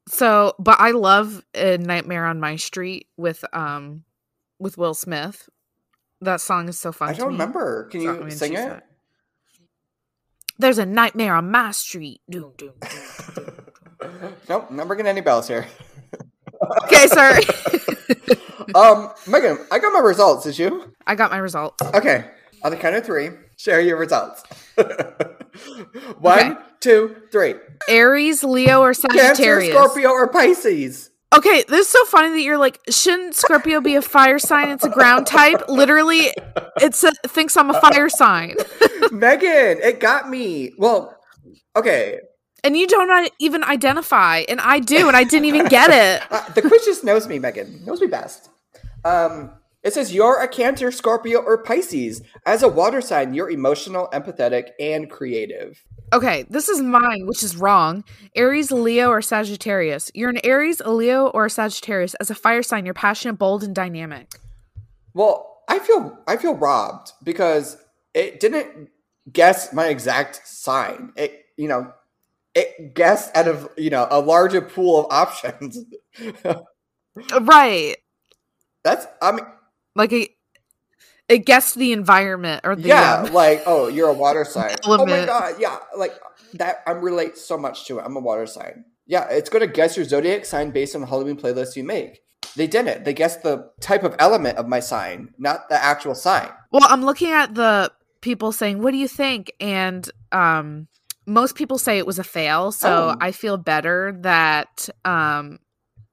so 0.07 0.53
but 0.59 0.79
I 0.79 0.91
love 0.91 1.43
a 1.53 1.77
Nightmare 1.77 2.25
on 2.25 2.39
My 2.39 2.55
Street 2.55 3.07
with 3.17 3.43
um 3.53 4.03
with 4.59 4.77
Will 4.77 4.93
Smith. 4.93 5.49
That 6.21 6.41
song 6.41 6.69
is 6.69 6.79
so 6.79 6.91
fun. 6.91 7.09
I 7.09 7.13
don't 7.13 7.27
remember. 7.27 7.85
Can 7.91 8.01
you 8.01 8.31
sing 8.31 8.53
it? 8.53 8.57
Said. 8.57 8.81
There's 10.57 10.77
a 10.77 10.85
nightmare 10.85 11.35
on 11.35 11.51
my 11.51 11.71
street. 11.71 12.21
Doom, 12.29 12.53
doom, 12.57 12.73
doom, 13.35 14.35
nope, 14.47 14.71
not 14.71 14.87
ringing 14.87 15.05
any 15.05 15.19
bells 15.19 15.49
here. 15.49 15.67
okay, 16.83 17.07
sorry. 17.07 17.43
um, 18.75 19.11
Megan, 19.27 19.57
I 19.69 19.79
got 19.79 19.91
my 19.91 19.99
results. 19.99 20.45
Did 20.45 20.57
you? 20.57 20.93
I 21.05 21.15
got 21.15 21.31
my 21.31 21.37
results. 21.37 21.83
Okay. 21.93 22.25
On 22.65 22.71
the 22.71 22.77
count 22.77 22.95
of 22.95 23.05
three, 23.05 23.29
share 23.57 23.79
your 23.79 23.95
results. 23.95 24.41
One, 26.17 26.39
okay. 26.39 26.55
two, 26.79 27.15
three. 27.31 27.53
Aries, 27.87 28.43
Leo, 28.43 28.81
or 28.81 28.95
Sagittarius? 28.95 29.37
Cancer, 29.37 29.71
Scorpio, 29.71 30.09
or 30.09 30.27
Pisces? 30.27 31.11
Okay, 31.37 31.63
this 31.69 31.85
is 31.85 31.89
so 31.89 32.03
funny 32.05 32.29
that 32.29 32.41
you're 32.41 32.57
like, 32.57 32.79
shouldn't 32.89 33.35
Scorpio 33.35 33.81
be 33.81 33.93
a 33.93 34.01
fire 34.01 34.39
sign? 34.39 34.69
It's 34.69 34.83
a 34.83 34.89
ground 34.89 35.27
type. 35.27 35.69
Literally, 35.69 36.31
it 36.81 36.95
thinks 37.27 37.55
I'm 37.55 37.69
a 37.69 37.79
fire 37.79 38.09
sign. 38.09 38.55
Megan, 39.11 39.77
it 39.83 39.99
got 39.99 40.27
me. 40.27 40.73
Well, 40.79 41.15
okay. 41.75 42.17
And 42.63 42.75
you 42.75 42.87
don't 42.87 43.31
even 43.37 43.63
identify, 43.63 44.39
and 44.49 44.59
I 44.59 44.79
do, 44.79 45.07
and 45.07 45.15
I 45.15 45.23
didn't 45.23 45.45
even 45.45 45.67
get 45.67 45.91
it. 45.91 46.27
Uh, 46.31 46.49
the 46.53 46.63
quiz 46.63 46.83
just 46.83 47.03
knows 47.03 47.27
me, 47.27 47.37
Megan. 47.37 47.85
Knows 47.85 48.01
me 48.01 48.07
best. 48.07 48.49
Um, 49.03 49.51
it 49.85 49.93
says 49.93 50.11
you're 50.11 50.41
a 50.41 50.47
Cancer, 50.47 50.91
Scorpio, 50.91 51.39
or 51.39 51.61
Pisces. 51.61 52.23
As 52.47 52.63
a 52.63 52.67
water 52.67 53.01
sign, 53.01 53.35
you're 53.35 53.51
emotional, 53.51 54.09
empathetic, 54.11 54.71
and 54.79 55.11
creative. 55.11 55.85
Okay, 56.11 56.43
this 56.49 56.69
is 56.69 56.81
mine, 56.81 57.27
which 57.27 57.43
is 57.43 57.55
wrong. 57.55 58.03
Aries, 58.35 58.71
Leo, 58.71 59.09
or 59.09 59.21
Sagittarius. 59.21 60.09
You're 60.15 60.31
an 60.31 60.39
Aries, 60.43 60.81
a 60.81 60.91
Leo, 60.91 61.27
or 61.27 61.45
a 61.45 61.49
Sagittarius. 61.51 62.15
As 62.15 62.31
a 62.31 62.35
fire 62.35 62.63
sign, 62.63 62.85
you're 62.85 62.95
passionate, 62.95 63.33
bold, 63.33 63.63
and 63.63 63.75
dynamic. 63.75 64.31
Well, 65.13 65.61
I 65.69 65.77
feel 65.77 66.17
I 66.27 66.37
feel 66.37 66.55
robbed 66.55 67.11
because 67.23 67.77
it 68.15 68.39
didn't 68.39 68.89
guess 69.31 69.71
my 69.71 69.87
exact 69.87 70.47
sign. 70.47 71.13
It 71.15 71.45
you 71.57 71.67
know 71.67 71.93
it 72.55 72.95
guessed 72.95 73.37
out 73.37 73.47
of 73.47 73.69
you 73.77 73.91
know 73.91 74.07
a 74.09 74.19
larger 74.19 74.61
pool 74.61 74.99
of 74.99 75.11
options. 75.11 75.77
right. 77.41 77.95
That's 78.83 79.07
I 79.21 79.31
mean 79.31 79.45
like 79.95 80.11
it 80.11 80.31
it 81.27 81.39
guessed 81.39 81.75
the 81.75 81.91
environment 81.91 82.61
or 82.63 82.75
the 82.75 82.87
yeah 82.87 83.23
um, 83.23 83.33
like 83.33 83.63
oh 83.65 83.87
you're 83.87 84.09
a 84.09 84.13
water 84.13 84.45
sign. 84.49 84.75
Element. 84.83 85.11
oh 85.11 85.19
my 85.19 85.25
god 85.25 85.55
yeah 85.59 85.79
like 85.97 86.13
that 86.53 86.83
i 86.85 86.91
relate 86.91 87.37
so 87.37 87.57
much 87.57 87.85
to 87.87 87.99
it. 87.99 88.03
I'm 88.05 88.15
a 88.15 88.19
water 88.19 88.45
sign. 88.45 88.85
Yeah 89.07 89.27
it's 89.29 89.49
going 89.49 89.65
to 89.65 89.71
guess 89.71 89.97
your 89.97 90.05
zodiac 90.05 90.45
sign 90.45 90.71
based 90.71 90.95
on 90.95 91.01
the 91.01 91.07
halloween 91.07 91.37
playlist 91.37 91.75
you 91.75 91.83
make. 91.83 92.21
They 92.55 92.67
didn't. 92.67 93.03
They 93.03 93.13
guessed 93.13 93.43
the 93.43 93.71
type 93.81 94.03
of 94.03 94.15
element 94.19 94.57
of 94.57 94.67
my 94.67 94.79
sign 94.79 95.33
not 95.37 95.69
the 95.69 95.81
actual 95.81 96.15
sign. 96.15 96.49
Well 96.71 96.85
i'm 96.89 97.03
looking 97.03 97.31
at 97.31 97.55
the 97.55 97.91
people 98.21 98.51
saying 98.51 98.81
what 98.81 98.91
do 98.91 98.97
you 98.97 99.07
think? 99.07 99.51
And 99.59 100.09
um 100.31 100.87
most 101.27 101.55
people 101.55 101.79
say 101.79 101.97
it 101.97 102.05
was 102.05 102.19
a 102.19 102.23
fail 102.23 102.71
so 102.71 103.09
oh. 103.09 103.17
i 103.19 103.31
feel 103.31 103.57
better 103.57 104.15
that 104.21 104.87
um 105.05 105.57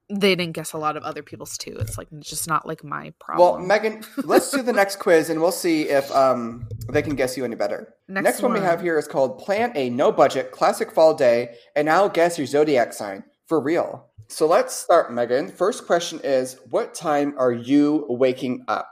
they 0.09 0.35
didn't 0.35 0.53
guess 0.53 0.73
a 0.73 0.77
lot 0.77 0.97
of 0.97 1.03
other 1.03 1.23
people's 1.23 1.57
too. 1.57 1.75
It's 1.79 1.97
like 1.97 2.07
it's 2.11 2.29
just 2.29 2.47
not 2.47 2.67
like 2.67 2.83
my 2.83 3.13
problem. 3.19 3.59
Well, 3.59 3.65
Megan, 3.65 4.03
let's 4.17 4.51
do 4.51 4.61
the 4.61 4.73
next 4.81 4.97
quiz 4.97 5.29
and 5.29 5.41
we'll 5.41 5.51
see 5.51 5.89
if 5.89 6.11
um 6.11 6.67
they 6.91 7.01
can 7.01 7.15
guess 7.15 7.37
you 7.37 7.45
any 7.45 7.55
better. 7.55 7.93
Next, 8.07 8.23
next 8.23 8.41
one. 8.41 8.53
one 8.53 8.61
we 8.61 8.65
have 8.65 8.81
here 8.81 8.97
is 8.97 9.07
called 9.07 9.39
Plan 9.39 9.71
a 9.75 9.89
No 9.89 10.11
Budget 10.11 10.51
Classic 10.51 10.91
Fall 10.91 11.13
Day, 11.13 11.55
and 11.75 11.89
I'll 11.89 12.09
guess 12.09 12.37
your 12.37 12.47
zodiac 12.47 12.93
sign 12.93 13.23
for 13.47 13.59
real. 13.59 14.09
So 14.27 14.47
let's 14.47 14.73
start, 14.73 15.13
Megan. 15.13 15.49
First 15.49 15.85
question 15.85 16.19
is 16.23 16.57
What 16.69 16.93
time 16.93 17.35
are 17.37 17.51
you 17.53 18.05
waking 18.09 18.65
up? 18.67 18.89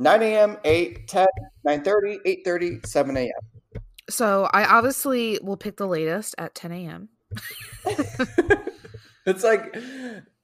9 0.00 0.22
a.m., 0.22 0.56
8, 0.64 1.08
10, 1.08 1.26
9 1.64 1.82
30, 1.82 2.20
8 2.24 2.40
30, 2.44 2.80
7 2.84 3.16
a.m. 3.16 3.82
So 4.08 4.48
I 4.52 4.64
obviously 4.64 5.38
will 5.42 5.56
pick 5.56 5.76
the 5.76 5.88
latest 5.88 6.34
at 6.38 6.54
10 6.54 6.72
a.m. 6.72 7.08
It's 9.28 9.44
like 9.44 9.76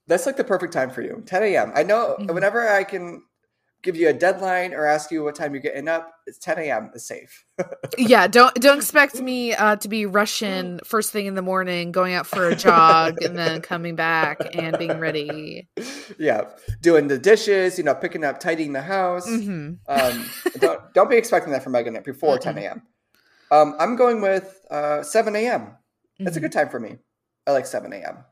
that's 0.07 0.27
like 0.27 0.37
the 0.37 0.45
perfect 0.45 0.73
time 0.73 0.91
for 0.91 1.03
you. 1.03 1.23
10 1.27 1.43
a.m. 1.43 1.73
I 1.75 1.83
know 1.83 2.17
mm-hmm. 2.19 2.35
whenever 2.35 2.69
I 2.69 2.85
can 2.85 3.23
give 3.85 3.97
you 3.97 4.09
a 4.09 4.13
deadline 4.13 4.73
or 4.73 4.87
ask 4.87 5.11
you 5.11 5.23
what 5.23 5.35
time 5.35 5.53
you're 5.53 5.63
getting 5.63 5.89
up, 5.89 6.11
it's 6.27 6.39
10 6.39 6.59
a.m. 6.59 6.91
is 6.95 7.07
safe. 7.07 7.45
yeah, 7.99 8.27
don't 8.27 8.55
don't 8.57 8.79
expect 8.79 9.21
me 9.21 9.55
uh, 9.55 9.77
to 9.77 9.89
be 9.89 10.07
rushing 10.07 10.81
first 10.85 11.13
thing 11.13 11.27
in 11.27 11.35
the 11.35 11.43
morning, 11.43 11.93
going 11.93 12.15
out 12.15 12.27
for 12.27 12.49
a 12.49 12.57
jog, 12.57 13.23
and 13.23 13.37
then 13.39 13.61
coming 13.61 13.95
back 13.95 14.41
and 14.55 14.77
being 14.79 14.99
ready. 14.99 15.69
Yeah, 16.19 16.49
doing 16.81 17.09
the 17.09 17.19
dishes, 17.19 17.79
you 17.79 17.85
know, 17.85 17.95
picking 17.95 18.25
up, 18.25 18.41
tidying 18.41 18.73
the 18.73 18.83
house. 18.83 19.29
Mm-hmm. 19.29 19.75
Um, 19.87 20.31
don't 20.59 20.81
don't 20.95 21.11
be 21.11 21.17
expecting 21.17 21.53
that 21.53 21.63
from 21.63 21.73
Megan 21.73 22.01
before 22.05 22.39
mm-hmm. 22.39 22.57
10 22.57 22.59
a.m. 22.59 22.83
Um, 23.51 23.77
I'm 23.79 23.95
going 23.97 24.21
with 24.21 24.65
uh, 24.71 25.03
7 25.03 25.37
a.m. 25.37 25.77
That's 26.19 26.37
mm-hmm. 26.37 26.39
a 26.39 26.41
good 26.41 26.53
time 26.53 26.71
for 26.71 26.81
me. 26.81 26.97
I 27.47 27.53
like 27.53 27.67
7 27.67 27.93
a.m. 27.93 28.25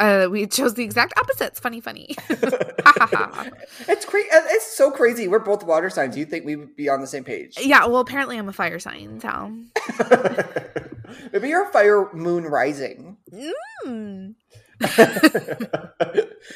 Uh, 0.00 0.28
we 0.30 0.46
chose 0.46 0.74
the 0.74 0.82
exact 0.82 1.16
opposites. 1.18 1.60
Funny, 1.60 1.80
funny. 1.80 2.16
it's 2.30 4.06
crazy. 4.06 4.28
It's 4.32 4.76
so 4.76 4.90
crazy. 4.90 5.28
We're 5.28 5.38
both 5.38 5.62
water 5.62 5.90
signs. 5.90 6.16
You 6.16 6.24
think 6.24 6.46
we 6.46 6.56
would 6.56 6.74
be 6.74 6.88
on 6.88 7.02
the 7.02 7.06
same 7.06 7.22
page? 7.22 7.58
Yeah. 7.60 7.84
Well, 7.86 8.00
apparently 8.00 8.38
I'm 8.38 8.48
a 8.48 8.52
fire 8.52 8.78
sign. 8.78 9.20
So 9.20 9.52
maybe 11.32 11.50
you're 11.50 11.68
a 11.68 11.72
fire 11.72 12.10
moon 12.14 12.44
rising. 12.44 13.18
Mm. 13.84 14.34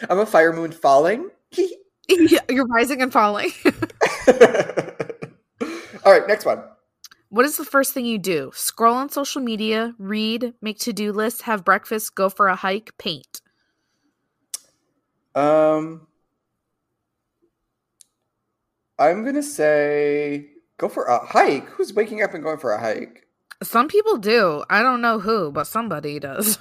I'm 0.08 0.18
a 0.18 0.26
fire 0.26 0.54
moon 0.54 0.72
falling. 0.72 1.28
yeah, 2.08 2.38
you're 2.48 2.66
rising 2.66 3.02
and 3.02 3.12
falling. 3.12 3.52
All 6.04 6.12
right. 6.12 6.26
Next 6.26 6.46
one. 6.46 6.62
What 7.34 7.46
is 7.46 7.56
the 7.56 7.64
first 7.64 7.92
thing 7.92 8.06
you 8.06 8.16
do? 8.16 8.52
Scroll 8.54 8.94
on 8.94 9.08
social 9.08 9.42
media, 9.42 9.96
read, 9.98 10.54
make 10.62 10.78
to 10.78 10.92
do 10.92 11.10
lists, 11.10 11.40
have 11.40 11.64
breakfast, 11.64 12.14
go 12.14 12.28
for 12.28 12.46
a 12.46 12.54
hike, 12.54 12.96
paint. 12.96 13.40
Um, 15.34 16.06
I'm 19.00 19.24
gonna 19.24 19.42
say 19.42 20.46
go 20.78 20.88
for 20.88 21.06
a 21.06 21.26
hike. 21.26 21.68
Who's 21.70 21.92
waking 21.92 22.22
up 22.22 22.34
and 22.34 22.44
going 22.44 22.58
for 22.58 22.70
a 22.70 22.80
hike? 22.80 23.26
Some 23.64 23.88
people 23.88 24.16
do. 24.16 24.62
I 24.70 24.84
don't 24.84 25.02
know 25.02 25.18
who, 25.18 25.50
but 25.50 25.66
somebody 25.66 26.20
does. 26.20 26.56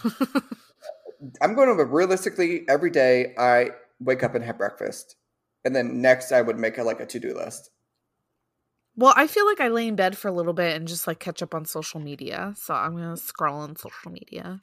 I'm 1.39 1.53
going 1.53 1.67
to 1.77 1.85
realistically 1.85 2.65
every 2.67 2.89
day. 2.89 3.35
I 3.37 3.69
wake 3.99 4.23
up 4.23 4.33
and 4.33 4.43
have 4.43 4.57
breakfast, 4.57 5.17
and 5.63 5.75
then 5.75 6.01
next 6.01 6.31
I 6.31 6.41
would 6.41 6.57
make 6.57 6.79
a, 6.79 6.83
like 6.83 6.99
a 6.99 7.05
to 7.05 7.19
do 7.19 7.35
list. 7.35 7.69
Well, 8.95 9.13
I 9.15 9.27
feel 9.27 9.45
like 9.45 9.59
I 9.59 9.69
lay 9.69 9.87
in 9.87 9.95
bed 9.95 10.17
for 10.17 10.27
a 10.27 10.31
little 10.31 10.53
bit 10.53 10.75
and 10.75 10.87
just 10.87 11.07
like 11.07 11.19
catch 11.19 11.41
up 11.41 11.55
on 11.55 11.65
social 11.65 11.99
media. 11.99 12.53
So 12.57 12.73
I'm 12.73 12.93
gonna 12.93 13.17
scroll 13.17 13.59
on 13.61 13.75
social 13.75 14.11
media. 14.11 14.59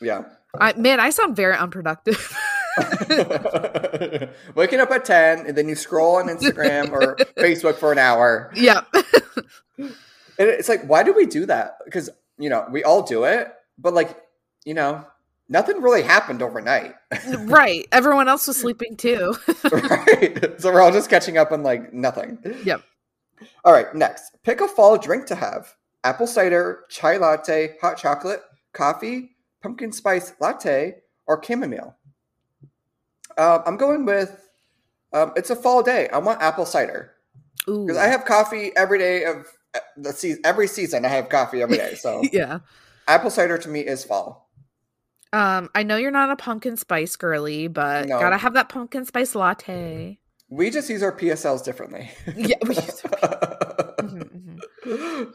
Yeah. 0.00 0.24
I 0.60 0.74
man, 0.74 1.00
I 1.00 1.10
sound 1.10 1.34
very 1.34 1.56
unproductive. 1.56 2.36
Waking 4.54 4.80
up 4.80 4.90
at 4.90 5.04
ten 5.04 5.46
and 5.46 5.56
then 5.56 5.68
you 5.68 5.74
scroll 5.74 6.16
on 6.16 6.28
Instagram 6.28 6.90
or 6.92 7.16
Facebook 7.38 7.76
for 7.76 7.90
an 7.90 7.98
hour. 7.98 8.52
Yeah. 8.54 8.82
and 9.78 9.94
it's 10.38 10.68
like, 10.68 10.84
why 10.84 11.02
do 11.02 11.12
we 11.14 11.24
do 11.26 11.46
that? 11.46 11.78
Because 11.84 12.10
you 12.38 12.50
know, 12.50 12.66
we 12.70 12.84
all 12.84 13.02
do 13.02 13.24
it, 13.24 13.52
but 13.78 13.94
like, 13.94 14.20
you 14.64 14.74
know, 14.74 15.06
nothing 15.48 15.80
really 15.80 16.02
happened 16.02 16.42
overnight. 16.42 16.94
right. 17.38 17.86
Everyone 17.92 18.28
else 18.28 18.46
was 18.46 18.58
sleeping 18.58 18.96
too. 18.96 19.34
right. 19.70 20.60
So 20.60 20.70
we're 20.72 20.82
all 20.82 20.92
just 20.92 21.08
catching 21.08 21.38
up 21.38 21.50
on 21.52 21.62
like 21.62 21.94
nothing. 21.94 22.38
Yep. 22.64 22.82
All 23.64 23.72
right, 23.72 23.94
next. 23.94 24.36
Pick 24.42 24.60
a 24.60 24.68
fall 24.68 24.96
drink 24.98 25.26
to 25.26 25.34
have 25.34 25.74
apple 26.04 26.26
cider, 26.26 26.84
chai 26.88 27.16
latte, 27.16 27.76
hot 27.80 27.96
chocolate, 27.96 28.42
coffee, 28.72 29.36
pumpkin 29.62 29.92
spice 29.92 30.34
latte, 30.40 30.96
or 31.26 31.42
chamomile. 31.42 31.96
Uh, 33.36 33.60
I'm 33.66 33.76
going 33.76 34.04
with 34.04 34.48
um, 35.12 35.32
it's 35.36 35.50
a 35.50 35.56
fall 35.56 35.82
day. 35.82 36.08
I 36.08 36.18
want 36.18 36.42
apple 36.42 36.66
cider 36.66 37.12
because 37.66 37.96
I 37.96 38.06
have 38.06 38.24
coffee 38.24 38.72
every 38.76 38.98
day 38.98 39.24
of 39.24 39.46
uh, 39.74 39.80
the 39.96 40.12
season. 40.12 40.42
Every 40.44 40.66
season, 40.66 41.04
I 41.04 41.08
have 41.08 41.28
coffee 41.28 41.62
every 41.62 41.78
day. 41.78 41.94
So 41.94 42.22
yeah, 42.32 42.60
apple 43.08 43.30
cider 43.30 43.58
to 43.58 43.68
me 43.68 43.80
is 43.80 44.04
fall. 44.04 44.50
Um, 45.32 45.68
I 45.74 45.82
know 45.82 45.96
you're 45.96 46.12
not 46.12 46.30
a 46.30 46.36
pumpkin 46.36 46.76
spice 46.76 47.16
girly, 47.16 47.66
but 47.66 48.06
no. 48.06 48.20
gotta 48.20 48.36
have 48.36 48.54
that 48.54 48.68
pumpkin 48.68 49.04
spice 49.04 49.34
latte. 49.34 50.18
We 50.48 50.70
just 50.70 50.88
use 50.90 51.02
our 51.02 51.12
PSLs 51.12 51.64
differently. 51.64 52.10
yeah. 52.36 52.56
mm-hmm, 52.62 54.56
mm-hmm. 54.88 55.30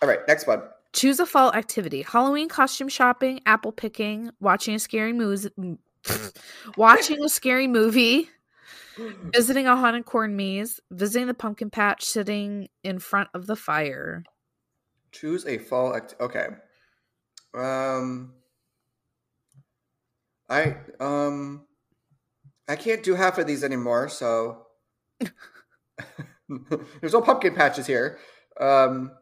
All 0.00 0.08
right, 0.08 0.20
next 0.26 0.46
one. 0.46 0.62
Choose 0.92 1.20
a 1.20 1.26
fall 1.26 1.52
activity: 1.52 2.02
Halloween 2.02 2.48
costume 2.48 2.88
shopping, 2.88 3.40
apple 3.46 3.72
picking, 3.72 4.30
watching 4.40 4.74
a 4.74 4.78
scary 4.78 5.12
movie, 5.12 5.48
watching 6.76 7.22
a 7.24 7.28
scary 7.28 7.66
movie, 7.66 8.28
visiting 9.32 9.66
a 9.66 9.76
haunted 9.76 10.04
corn 10.04 10.36
maze, 10.36 10.80
visiting 10.90 11.26
the 11.26 11.34
pumpkin 11.34 11.70
patch, 11.70 12.04
sitting 12.04 12.68
in 12.84 12.98
front 12.98 13.28
of 13.34 13.46
the 13.46 13.56
fire. 13.56 14.24
Choose 15.12 15.46
a 15.46 15.58
fall 15.58 15.94
act. 15.94 16.14
Okay. 16.20 16.48
Um. 17.54 18.34
I 20.48 20.76
um. 21.00 21.66
I 22.68 22.76
can't 22.76 23.02
do 23.02 23.14
half 23.14 23.38
of 23.38 23.46
these 23.46 23.64
anymore, 23.64 24.08
so 24.08 24.66
there's 27.00 27.12
no 27.12 27.20
pumpkin 27.20 27.54
patches 27.54 27.86
here. 27.86 28.18
Um, 28.60 29.12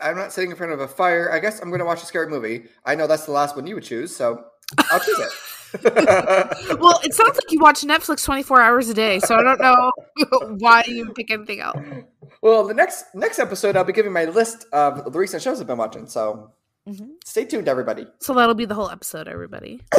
I'm 0.00 0.16
not 0.16 0.32
sitting 0.32 0.50
in 0.50 0.56
front 0.56 0.72
of 0.72 0.80
a 0.80 0.88
fire. 0.88 1.32
I 1.32 1.40
guess 1.40 1.60
I'm 1.60 1.68
going 1.70 1.80
to 1.80 1.84
watch 1.84 2.02
a 2.02 2.06
scary 2.06 2.28
movie. 2.28 2.64
I 2.84 2.94
know 2.94 3.06
that's 3.06 3.26
the 3.26 3.32
last 3.32 3.56
one 3.56 3.66
you 3.66 3.74
would 3.74 3.84
choose, 3.84 4.14
so 4.14 4.44
I'll 4.90 5.00
choose 5.00 5.18
it. 5.18 5.32
well, 6.80 7.00
it 7.02 7.12
sounds 7.12 7.36
like 7.36 7.50
you 7.50 7.60
watch 7.60 7.82
Netflix 7.82 8.24
24 8.24 8.60
hours 8.60 8.88
a 8.88 8.94
day, 8.94 9.18
so 9.18 9.34
I 9.34 9.42
don't 9.42 9.60
know 9.60 9.92
why 10.58 10.84
you 10.86 11.12
pick 11.12 11.30
anything 11.30 11.60
else. 11.60 11.78
Well, 12.40 12.66
the 12.66 12.74
next 12.74 13.06
next 13.14 13.38
episode, 13.38 13.76
I'll 13.76 13.84
be 13.84 13.92
giving 13.92 14.12
my 14.12 14.24
list 14.26 14.66
of 14.72 15.12
the 15.12 15.18
recent 15.18 15.42
shows 15.42 15.60
I've 15.60 15.66
been 15.66 15.78
watching. 15.78 16.06
So 16.06 16.52
mm-hmm. 16.88 17.10
stay 17.24 17.44
tuned, 17.44 17.68
everybody. 17.68 18.06
So 18.20 18.34
that'll 18.34 18.54
be 18.54 18.64
the 18.64 18.74
whole 18.74 18.90
episode, 18.90 19.28
everybody. 19.28 19.80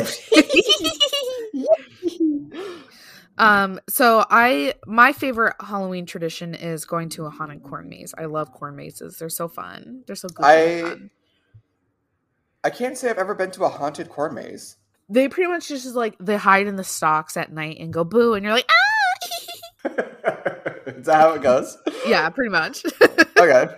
Um, 3.40 3.80
so 3.88 4.26
I 4.30 4.74
my 4.86 5.14
favorite 5.14 5.56
Halloween 5.62 6.06
tradition 6.06 6.54
is 6.54 6.84
going 6.84 7.08
to 7.10 7.26
a 7.26 7.30
haunted 7.30 7.64
corn 7.64 7.88
maze. 7.88 8.14
I 8.18 8.26
love 8.26 8.52
corn 8.52 8.76
mazes. 8.76 9.18
They're 9.18 9.30
so 9.30 9.48
fun. 9.48 10.04
They're 10.06 10.18
so 10.18 10.28
good. 10.28 10.46
I 10.46 10.98
I 12.66 12.70
can't 12.70 12.98
say 12.98 13.10
I've 13.10 13.18
ever 13.18 13.34
been 13.34 13.52
to 13.52 13.64
a 13.64 13.70
haunted 13.70 14.10
corn 14.10 14.36
maze. 14.36 14.76
They 15.08 15.30
pretty 15.30 15.50
much 15.50 15.70
just 15.70 15.96
like 15.96 16.18
they 16.20 16.36
hide 16.36 16.68
in 16.68 16.76
the 16.76 16.84
stalks 16.84 17.38
at 17.38 17.52
night 17.52 17.78
and 17.80 17.94
go 17.94 18.04
boo, 18.04 18.34
and 18.34 18.44
you're 18.44 18.54
like, 18.54 18.70
ah. 18.70 19.86
Is 20.88 21.06
that 21.06 21.22
how 21.22 21.34
it 21.34 21.42
goes? 21.42 21.78
Yeah, 22.06 22.30
pretty 22.30 22.50
much. 22.50 22.84
okay. 23.38 23.76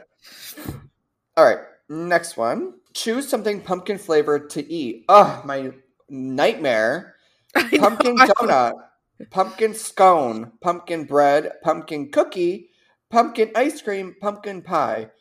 All 1.37 1.45
right. 1.45 1.59
Next 1.87 2.35
one. 2.35 2.73
Choose 2.93 3.27
something 3.27 3.61
pumpkin 3.61 3.97
flavored 3.97 4.49
to 4.51 4.71
eat. 4.71 5.05
Oh, 5.07 5.41
my 5.45 5.71
nightmare. 6.09 7.15
Pumpkin 7.53 8.17
donut, 8.17 8.73
pumpkin 9.29 9.73
scone, 9.73 10.53
pumpkin 10.61 11.03
bread, 11.03 11.51
pumpkin 11.63 12.09
cookie, 12.09 12.69
pumpkin 13.09 13.51
ice 13.55 13.81
cream, 13.81 14.15
pumpkin 14.21 14.61
pie. 14.61 15.11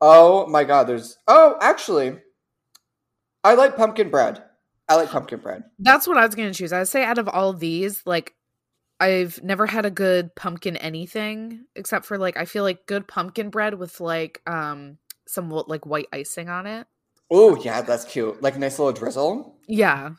Oh 0.00 0.46
my 0.46 0.62
god, 0.62 0.84
there's 0.84 1.18
Oh, 1.26 1.56
actually, 1.60 2.16
I 3.42 3.54
like 3.54 3.76
pumpkin 3.76 4.08
bread. 4.08 4.42
I 4.88 4.96
like 4.96 5.10
pumpkin 5.10 5.40
bread. 5.40 5.64
That's 5.78 6.06
what 6.06 6.16
I 6.16 6.24
was 6.24 6.34
going 6.34 6.50
to 6.50 6.56
choose. 6.56 6.72
I 6.72 6.78
would 6.78 6.88
say 6.88 7.04
out 7.04 7.18
of 7.18 7.28
all 7.28 7.50
of 7.50 7.60
these, 7.60 8.02
like 8.06 8.34
I've 8.98 9.42
never 9.42 9.66
had 9.66 9.86
a 9.86 9.90
good 9.90 10.34
pumpkin 10.34 10.76
anything 10.76 11.64
except 11.74 12.04
for 12.04 12.18
like 12.18 12.36
I 12.36 12.44
feel 12.44 12.64
like 12.64 12.86
good 12.86 13.08
pumpkin 13.08 13.50
bread 13.50 13.74
with 13.74 14.00
like 14.00 14.42
um 14.46 14.98
some 15.26 15.48
like 15.50 15.86
white 15.86 16.08
icing 16.12 16.48
on 16.48 16.66
it. 16.66 16.86
Oh 17.30 17.56
yeah, 17.56 17.82
that's 17.82 18.04
cute. 18.04 18.42
Like 18.42 18.56
a 18.56 18.58
nice 18.58 18.78
little 18.78 18.92
drizzle. 18.92 19.56
Yeah. 19.68 20.10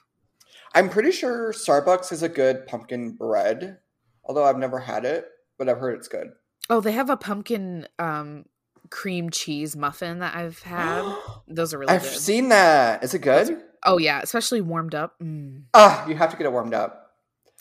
I'm 0.73 0.89
pretty 0.89 1.11
sure 1.11 1.51
Starbucks 1.51 2.11
is 2.13 2.23
a 2.23 2.29
good 2.29 2.65
pumpkin 2.65 3.11
bread, 3.11 3.79
although 4.23 4.45
I've 4.45 4.57
never 4.57 4.79
had 4.79 5.03
it, 5.03 5.25
but 5.57 5.67
I've 5.67 5.79
heard 5.79 5.95
it's 5.97 6.07
good. 6.07 6.27
Oh, 6.69 6.79
they 6.79 6.93
have 6.93 7.09
a 7.09 7.17
pumpkin 7.17 7.87
um 7.99 8.45
cream 8.89 9.29
cheese 9.29 9.75
muffin 9.75 10.19
that 10.19 10.35
I've 10.35 10.59
had. 10.59 11.15
Those 11.47 11.73
are 11.73 11.79
really 11.79 11.89
good. 11.89 11.95
I've 11.95 12.03
good. 12.03 12.19
seen 12.19 12.49
that. 12.49 13.03
Is 13.03 13.13
it 13.13 13.19
good? 13.19 13.61
Oh 13.85 13.97
yeah, 13.97 14.21
especially 14.21 14.61
warmed 14.61 14.95
up. 14.95 15.15
Mm. 15.21 15.63
Ah, 15.73 16.07
you 16.07 16.15
have 16.15 16.31
to 16.31 16.37
get 16.37 16.45
it 16.45 16.51
warmed 16.51 16.73
up. 16.73 17.11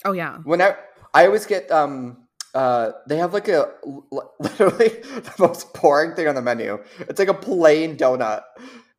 Oh 0.05 0.13
yeah. 0.13 0.39
When 0.45 0.61
I 0.63 0.77
I 1.15 1.27
always 1.27 1.47
get 1.47 1.71
um 1.71 2.27
uh 2.55 2.93
they 3.07 3.17
have 3.17 3.33
like 3.33 3.49
a 3.49 3.73
literally 4.41 4.89
the 4.89 5.35
most 5.39 5.73
boring 5.75 6.15
thing 6.15 6.29
on 6.29 6.35
the 6.35 6.43
menu. 6.43 6.83
It's 7.01 7.19
like 7.19 7.29
a 7.29 7.35
plain 7.35 7.97
donut. 7.97 8.43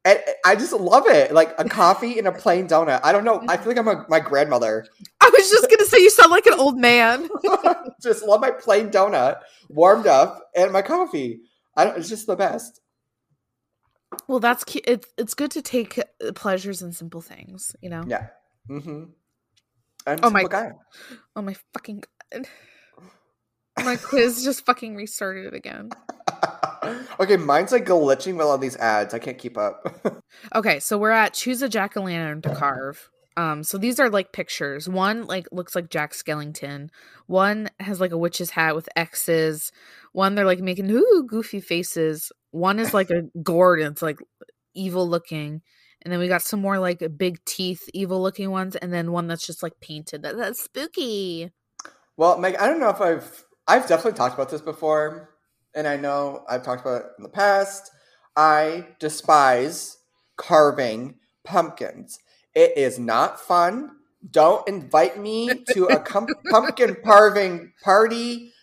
And 0.04 0.20
I 0.46 0.56
just 0.56 0.74
love 0.74 1.08
it. 1.08 1.32
Like 1.32 1.54
a 1.58 1.64
coffee 1.70 2.18
and 2.18 2.28
a 2.28 2.32
plain 2.32 2.68
donut. 2.68 3.02
I 3.04 3.12
don't 3.12 3.24
know. 3.24 3.44
I 3.48 3.58
feel 3.58 3.68
like 3.68 3.78
I'm 3.78 3.88
a, 3.88 4.06
my 4.10 4.20
grandmother. 4.20 4.86
I 5.22 5.30
was 5.30 5.50
just 5.50 5.70
gonna 5.70 5.86
say 5.86 6.00
you 6.00 6.10
sound 6.10 6.32
like 6.32 6.46
an 6.48 6.60
old 6.60 6.78
man. 6.78 7.30
just 8.02 8.24
love 8.24 8.42
my 8.42 8.52
plain 8.52 8.90
donut, 8.90 9.40
warmed 9.70 10.08
up, 10.08 10.50
and 10.56 10.72
my 10.72 10.82
coffee. 10.82 11.42
I 11.76 11.86
don't. 11.86 11.98
It's 11.98 12.10
just 12.10 12.28
the 12.28 12.36
best. 12.36 12.82
Well, 14.28 14.40
that's 14.40 14.64
cute. 14.64 14.86
It's 14.88 15.08
it's 15.18 15.34
good 15.34 15.52
to 15.52 15.62
take 15.62 16.00
pleasures 16.36 16.82
in 16.82 16.94
simple 16.94 17.22
things. 17.22 17.76
You 17.82 17.90
know. 17.90 18.04
Yeah. 18.08 18.28
Mm-hmm. 18.70 19.04
I'm 20.08 20.20
oh 20.24 20.30
my 20.30 20.44
guy. 20.44 20.72
Oh 21.36 21.42
my 21.42 21.56
fucking 21.74 22.04
god. 22.34 22.48
My 23.84 23.96
quiz 23.96 24.44
just 24.44 24.66
fucking 24.66 24.96
restarted 24.96 25.54
again. 25.54 25.92
okay, 27.20 27.38
mine's 27.38 27.72
like 27.72 27.86
glitching 27.86 28.38
with 28.38 28.48
all 28.48 28.58
these 28.58 28.78
ads. 28.78 29.14
I 29.14 29.20
can't 29.20 29.38
keep 29.38 29.58
up. 29.58 30.22
okay, 30.56 30.80
so 30.80 30.98
we're 30.98 31.12
at 31.12 31.34
choose 31.34 31.62
a 31.62 31.70
jack 31.70 31.96
o' 31.98 32.04
lantern 32.04 32.42
to 32.44 32.56
carve. 32.56 33.10
Um, 33.38 33.64
so 33.64 33.78
these 33.78 34.00
are 34.00 34.10
like 34.10 34.34
pictures. 34.34 34.90
One 34.90 35.26
like 35.26 35.48
looks 35.52 35.76
like 35.76 35.90
Jack 35.90 36.14
Skellington. 36.14 36.90
One 37.28 37.70
has 37.80 38.02
like 38.02 38.12
a 38.12 38.18
witch's 38.18 38.50
hat 38.52 38.76
with 38.76 38.90
X's. 38.96 39.72
One 40.12 40.36
they're 40.36 40.46
like 40.46 40.60
making 40.60 40.90
ooh 40.90 41.24
goofy 41.28 41.62
faces. 41.62 42.32
One 42.52 42.80
is 42.80 42.94
like 42.94 43.10
a 43.10 43.24
gourd 43.42 43.80
and 43.80 43.94
it's 43.94 44.02
like 44.02 44.20
evil 44.74 45.08
looking. 45.08 45.62
And 46.04 46.12
then 46.12 46.20
we 46.20 46.28
got 46.28 46.42
some 46.42 46.60
more 46.60 46.80
like 46.80 47.04
big 47.18 47.44
teeth, 47.46 47.88
evil 47.94 48.22
looking 48.22 48.50
ones, 48.50 48.76
and 48.76 48.92
then 48.92 49.12
one 49.12 49.28
that's 49.28 49.46
just 49.46 49.62
like 49.62 49.80
painted. 49.80 50.24
That, 50.24 50.36
that's 50.36 50.64
spooky. 50.64 51.52
Well, 52.18 52.38
Meg, 52.38 52.56
I 52.56 52.68
don't 52.68 52.80
know 52.80 52.90
if 52.90 53.00
I've 53.00 53.46
I've 53.68 53.88
definitely 53.88 54.18
talked 54.18 54.34
about 54.34 54.50
this 54.50 54.62
before 54.62 55.31
and 55.76 55.88
I 55.88 55.98
know 55.98 56.44
I've 56.50 56.64
talked 56.64 56.82
about 56.82 57.02
it 57.02 57.08
in 57.18 57.24
the 57.24 57.30
past. 57.30 57.92
I 58.36 58.88
despise 59.00 59.98
carving 60.38 61.16
pumpkins. 61.44 62.20
It 62.54 62.78
is 62.78 63.00
not 63.00 63.40
fun. 63.40 63.92
Don't 64.30 64.68
invite 64.68 65.20
me 65.20 65.64
to 65.74 65.86
a 65.86 66.00
com- 66.00 66.28
pumpkin 66.50 66.98
carving 67.04 67.74
party. 67.84 68.54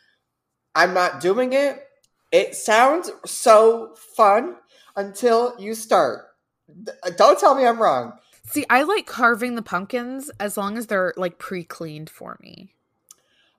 I'm 0.74 0.94
not 0.94 1.20
doing 1.20 1.52
it. 1.52 1.84
It 2.30 2.54
sounds 2.54 3.10
so 3.24 3.94
fun 4.16 4.56
until 4.96 5.54
you 5.58 5.74
start. 5.74 6.26
Uh, 7.02 7.10
don't 7.16 7.38
tell 7.38 7.54
me 7.54 7.66
I'm 7.66 7.80
wrong. 7.80 8.12
See, 8.46 8.64
I 8.70 8.82
like 8.82 9.06
carving 9.06 9.56
the 9.56 9.62
pumpkins 9.62 10.30
as 10.38 10.56
long 10.56 10.78
as 10.78 10.86
they're 10.86 11.14
like 11.16 11.38
pre-cleaned 11.38 12.08
for 12.10 12.38
me. 12.40 12.74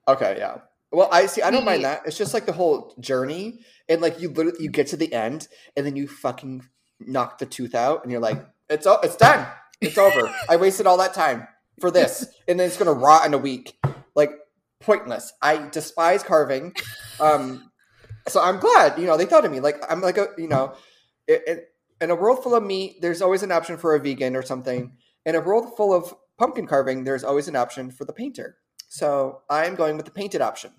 Okay, 0.07 0.35
yeah. 0.37 0.59
Well, 0.91 1.09
I 1.11 1.27
see. 1.27 1.41
I 1.41 1.51
don't 1.51 1.65
mind 1.65 1.83
that. 1.83 2.01
It's 2.05 2.17
just 2.17 2.33
like 2.33 2.45
the 2.45 2.53
whole 2.53 2.95
journey, 2.99 3.59
and 3.87 4.01
like 4.01 4.19
you 4.19 4.29
literally 4.29 4.63
you 4.63 4.69
get 4.69 4.87
to 4.87 4.97
the 4.97 5.13
end, 5.13 5.47
and 5.77 5.85
then 5.85 5.95
you 5.95 6.07
fucking 6.07 6.67
knock 6.99 7.37
the 7.37 7.45
tooth 7.45 7.75
out, 7.75 8.03
and 8.03 8.11
you're 8.11 8.21
like, 8.21 8.43
it's 8.69 8.87
it's 9.03 9.15
done. 9.15 9.47
It's 9.81 9.97
over. 9.97 10.33
I 10.49 10.55
wasted 10.55 10.87
all 10.87 10.97
that 10.97 11.13
time 11.13 11.47
for 11.79 11.91
this, 11.91 12.25
and 12.47 12.59
then 12.59 12.67
it's 12.67 12.77
gonna 12.77 12.93
rot 12.93 13.25
in 13.25 13.33
a 13.33 13.37
week. 13.37 13.77
Like 14.15 14.31
pointless. 14.79 15.31
I 15.41 15.69
despise 15.69 16.23
carving. 16.23 16.73
Um, 17.19 17.71
so 18.27 18.41
I'm 18.41 18.59
glad 18.59 18.97
you 18.97 19.05
know 19.05 19.17
they 19.17 19.25
thought 19.25 19.45
of 19.45 19.51
me. 19.51 19.59
Like 19.59 19.83
I'm 19.89 20.01
like 20.01 20.17
a 20.17 20.29
you 20.37 20.47
know, 20.47 20.73
it, 21.27 21.43
it, 21.45 21.65
in 22.01 22.09
a 22.09 22.15
world 22.15 22.41
full 22.43 22.55
of 22.55 22.63
meat, 22.63 23.01
there's 23.01 23.21
always 23.21 23.43
an 23.43 23.51
option 23.51 23.77
for 23.77 23.93
a 23.95 23.99
vegan 23.99 24.35
or 24.35 24.41
something. 24.41 24.93
In 25.25 25.35
a 25.35 25.41
world 25.41 25.75
full 25.77 25.93
of 25.93 26.15
pumpkin 26.39 26.65
carving, 26.65 27.03
there's 27.03 27.23
always 27.23 27.47
an 27.47 27.55
option 27.55 27.91
for 27.91 28.05
the 28.05 28.13
painter. 28.13 28.57
So 28.89 29.41
I'm 29.49 29.75
going 29.75 29.95
with 29.95 30.05
the 30.05 30.11
painted 30.11 30.41
option. 30.41 30.71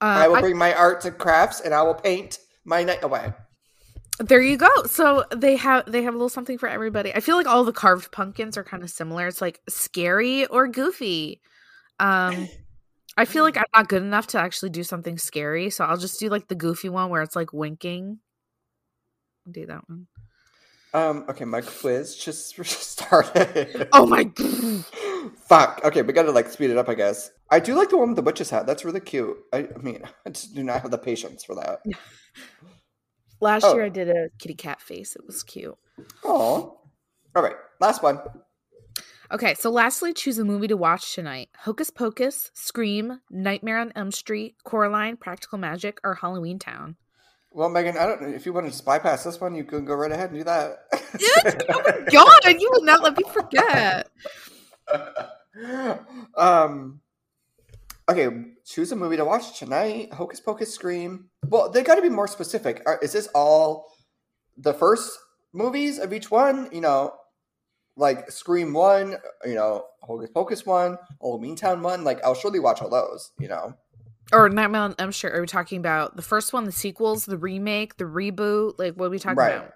Uh, 0.00 0.24
I 0.24 0.28
will 0.28 0.40
bring 0.40 0.56
I, 0.56 0.58
my 0.58 0.74
arts 0.74 1.04
and 1.04 1.16
crafts 1.16 1.60
and 1.60 1.72
I 1.72 1.82
will 1.82 1.94
paint 1.94 2.38
my 2.64 2.82
night 2.82 3.04
away. 3.04 3.32
There 4.18 4.40
you 4.40 4.56
go. 4.56 4.68
So 4.86 5.24
they 5.34 5.56
have 5.56 5.90
they 5.90 6.02
have 6.02 6.14
a 6.14 6.16
little 6.16 6.28
something 6.28 6.58
for 6.58 6.68
everybody. 6.68 7.14
I 7.14 7.20
feel 7.20 7.36
like 7.36 7.46
all 7.46 7.64
the 7.64 7.72
carved 7.72 8.12
pumpkins 8.12 8.56
are 8.56 8.64
kind 8.64 8.82
of 8.82 8.90
similar. 8.90 9.26
It's 9.26 9.40
like 9.40 9.60
scary 9.68 10.46
or 10.46 10.68
goofy. 10.68 11.40
Um 12.00 12.48
I 13.16 13.26
feel 13.26 13.44
like 13.44 13.56
I'm 13.56 13.64
not 13.74 13.88
good 13.88 14.02
enough 14.02 14.28
to 14.28 14.38
actually 14.38 14.70
do 14.70 14.82
something 14.82 15.18
scary, 15.18 15.70
so 15.70 15.84
I'll 15.84 15.96
just 15.96 16.18
do 16.18 16.28
like 16.28 16.48
the 16.48 16.56
goofy 16.56 16.88
one 16.88 17.10
where 17.10 17.22
it's 17.22 17.36
like 17.36 17.52
winking. 17.52 18.18
I'll 19.46 19.52
do 19.52 19.66
that 19.66 19.88
one. 19.88 20.06
Um, 20.92 21.24
okay, 21.28 21.44
my 21.44 21.60
quiz 21.60 22.16
just 22.16 22.56
started. 22.64 23.88
Oh 23.92 24.06
my 24.06 24.24
Fuck. 25.36 25.80
Okay, 25.84 26.02
we 26.02 26.12
gotta 26.12 26.32
like 26.32 26.48
speed 26.48 26.70
it 26.70 26.76
up, 26.76 26.88
I 26.88 26.94
guess. 26.94 27.30
I 27.50 27.60
do 27.60 27.74
like 27.74 27.90
the 27.90 27.98
one 27.98 28.08
with 28.08 28.16
the 28.16 28.22
witch's 28.22 28.50
hat. 28.50 28.66
That's 28.66 28.84
really 28.84 29.00
cute. 29.00 29.36
I, 29.52 29.68
I 29.74 29.78
mean, 29.82 30.02
I 30.26 30.30
just 30.30 30.54
do 30.54 30.62
not 30.62 30.82
have 30.82 30.90
the 30.90 30.98
patience 30.98 31.44
for 31.44 31.54
that. 31.56 31.80
Last 33.40 33.64
oh. 33.64 33.74
year 33.74 33.84
I 33.84 33.88
did 33.88 34.08
a 34.08 34.28
kitty 34.38 34.54
cat 34.54 34.80
face. 34.80 35.16
It 35.16 35.26
was 35.26 35.42
cute. 35.42 35.76
Oh. 36.24 36.78
All 37.36 37.42
right, 37.42 37.56
last 37.80 38.02
one. 38.02 38.20
Okay, 39.32 39.54
so 39.54 39.70
lastly, 39.70 40.12
choose 40.12 40.38
a 40.38 40.44
movie 40.44 40.68
to 40.68 40.76
watch 40.76 41.14
tonight. 41.14 41.48
Hocus 41.58 41.90
Pocus, 41.90 42.50
Scream, 42.54 43.20
Nightmare 43.30 43.78
on 43.78 43.92
Elm 43.96 44.12
Street, 44.12 44.54
Coraline, 44.64 45.16
Practical 45.16 45.58
Magic, 45.58 45.98
or 46.04 46.14
Halloween 46.14 46.60
Town. 46.60 46.96
Well, 47.50 47.68
Megan, 47.68 47.96
I 47.96 48.06
don't 48.06 48.22
know 48.22 48.28
if 48.28 48.46
you 48.46 48.52
want 48.52 48.66
to 48.66 48.70
just 48.70 48.84
bypass 48.84 49.24
this 49.24 49.40
one, 49.40 49.54
you 49.54 49.64
can 49.64 49.84
go 49.84 49.94
right 49.94 50.12
ahead 50.12 50.30
and 50.30 50.38
do 50.38 50.44
that. 50.44 50.78
oh 50.92 51.82
my 51.84 52.10
god, 52.10 52.60
you 52.60 52.68
will 52.72 52.84
not 52.84 53.02
let 53.02 53.16
me 53.16 53.24
forget. 53.32 54.08
um 56.36 57.00
okay, 58.08 58.28
choose 58.64 58.92
a 58.92 58.96
movie 58.96 59.16
to 59.16 59.24
watch 59.24 59.58
tonight. 59.58 60.12
Hocus 60.12 60.40
Pocus 60.40 60.72
Scream. 60.72 61.30
Well, 61.46 61.70
they 61.70 61.82
got 61.82 61.94
to 61.96 62.02
be 62.02 62.10
more 62.10 62.28
specific. 62.28 62.82
Is 63.02 63.12
this 63.12 63.28
all 63.34 63.86
the 64.56 64.74
first 64.74 65.18
movies 65.52 65.98
of 65.98 66.12
each 66.12 66.30
one? 66.30 66.68
You 66.72 66.82
know, 66.82 67.14
like 67.96 68.30
Scream 68.30 68.72
one, 68.72 69.16
you 69.44 69.54
know, 69.54 69.86
Hocus 70.02 70.30
Pocus 70.30 70.66
one, 70.66 70.98
Halloween 71.20 71.56
Town 71.56 71.82
one. 71.82 72.04
Like, 72.04 72.22
I'll 72.24 72.34
surely 72.34 72.60
watch 72.60 72.82
all 72.82 72.90
those. 72.90 73.32
You 73.38 73.48
know 73.48 73.74
or 74.32 74.48
Nightmare 74.48 74.94
I'm 74.98 75.12
sure 75.12 75.32
are 75.32 75.40
we 75.40 75.46
talking 75.46 75.78
about 75.78 76.16
the 76.16 76.22
first 76.22 76.52
one, 76.52 76.64
the 76.64 76.72
sequels, 76.72 77.26
the 77.26 77.38
remake, 77.38 77.96
the 77.96 78.04
reboot? 78.04 78.78
Like 78.78 78.94
what 78.94 79.06
are 79.06 79.10
we 79.10 79.18
talking 79.18 79.36
right. 79.36 79.56
about? 79.56 79.72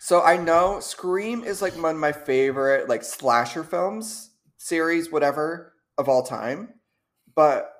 So 0.00 0.22
I 0.22 0.36
know 0.36 0.80
Scream 0.80 1.42
is 1.42 1.60
like 1.62 1.74
one 1.74 1.96
of 1.96 2.00
my 2.00 2.12
favorite 2.12 2.88
like 2.88 3.02
slasher 3.02 3.64
films, 3.64 4.27
series, 4.68 5.10
whatever, 5.10 5.72
of 5.96 6.08
all 6.08 6.22
time. 6.22 6.74
But 7.34 7.72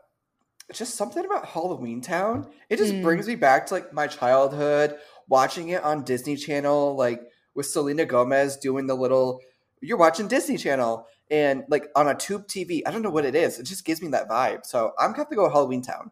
just 0.73 0.97
something 0.97 1.25
about 1.25 1.47
Halloween 1.47 2.01
Town, 2.01 2.51
it 2.69 2.77
just 2.77 2.93
mm. 2.93 3.03
brings 3.03 3.27
me 3.27 3.37
back 3.37 3.67
to 3.67 3.75
like 3.75 3.93
my 3.93 4.07
childhood, 4.07 4.97
watching 5.29 5.71
it 5.71 5.83
on 5.83 6.05
Disney 6.05 6.37
Channel, 6.37 6.97
like 6.97 7.23
with 7.55 7.67
Selena 7.67 8.05
Gomez 8.05 8.57
doing 8.57 8.87
the 8.87 8.95
little 8.95 9.41
you're 9.81 9.99
watching 9.99 10.29
Disney 10.29 10.57
Channel 10.57 11.07
and 11.31 11.65
like 11.69 11.89
on 11.95 12.09
a 12.09 12.15
tube 12.15 12.47
TV. 12.47 12.83
I 12.87 12.91
don't 12.91 13.03
know 13.03 13.11
what 13.11 13.25
it 13.25 13.35
is. 13.35 13.59
It 13.59 13.65
just 13.65 13.85
gives 13.85 14.03
me 14.03 14.09
that 14.09 14.29
vibe. 14.29 14.67
So 14.67 14.93
I'm 14.99 15.11
gonna 15.11 15.19
have 15.19 15.31
to 15.31 15.37
go 15.37 15.49
Halloween 15.49 15.83
Town. 15.83 16.11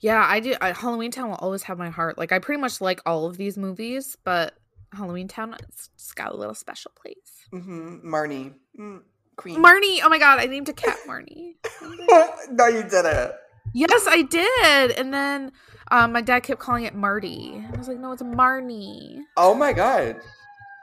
Yeah, 0.00 0.24
I 0.26 0.40
do. 0.40 0.54
I, 0.60 0.72
Halloween 0.72 1.10
Town 1.10 1.28
will 1.28 1.36
always 1.36 1.62
have 1.64 1.78
my 1.78 1.90
heart. 1.90 2.18
Like 2.18 2.32
I 2.32 2.38
pretty 2.38 2.60
much 2.60 2.80
like 2.80 3.00
all 3.06 3.26
of 3.26 3.36
these 3.36 3.56
movies, 3.56 4.16
but 4.24 4.54
Halloween 4.92 5.28
Town 5.28 5.54
it's 5.60 6.12
got 6.12 6.32
a 6.32 6.36
little 6.36 6.54
special 6.54 6.92
place. 6.94 7.46
Mm-hmm. 7.52 8.12
Marnie. 8.12 8.54
Mm, 8.78 9.02
Marnie. 9.44 10.00
Oh 10.02 10.08
my 10.08 10.18
god, 10.18 10.38
I 10.38 10.46
named 10.46 10.68
a 10.68 10.72
cat 10.72 10.98
Marnie. 11.06 11.54
no, 12.50 12.66
you 12.66 12.82
didn't. 12.82 13.32
Yes, 13.72 14.04
I 14.08 14.22
did. 14.22 14.90
And 14.92 15.12
then 15.12 15.52
um, 15.90 16.12
my 16.12 16.20
dad 16.20 16.40
kept 16.40 16.60
calling 16.60 16.84
it 16.84 16.94
Marty. 16.94 17.64
I 17.72 17.76
was 17.76 17.88
like, 17.88 17.98
no, 17.98 18.12
it's 18.12 18.22
Marnie. 18.22 19.20
Oh 19.36 19.54
my 19.54 19.72
god. 19.72 20.16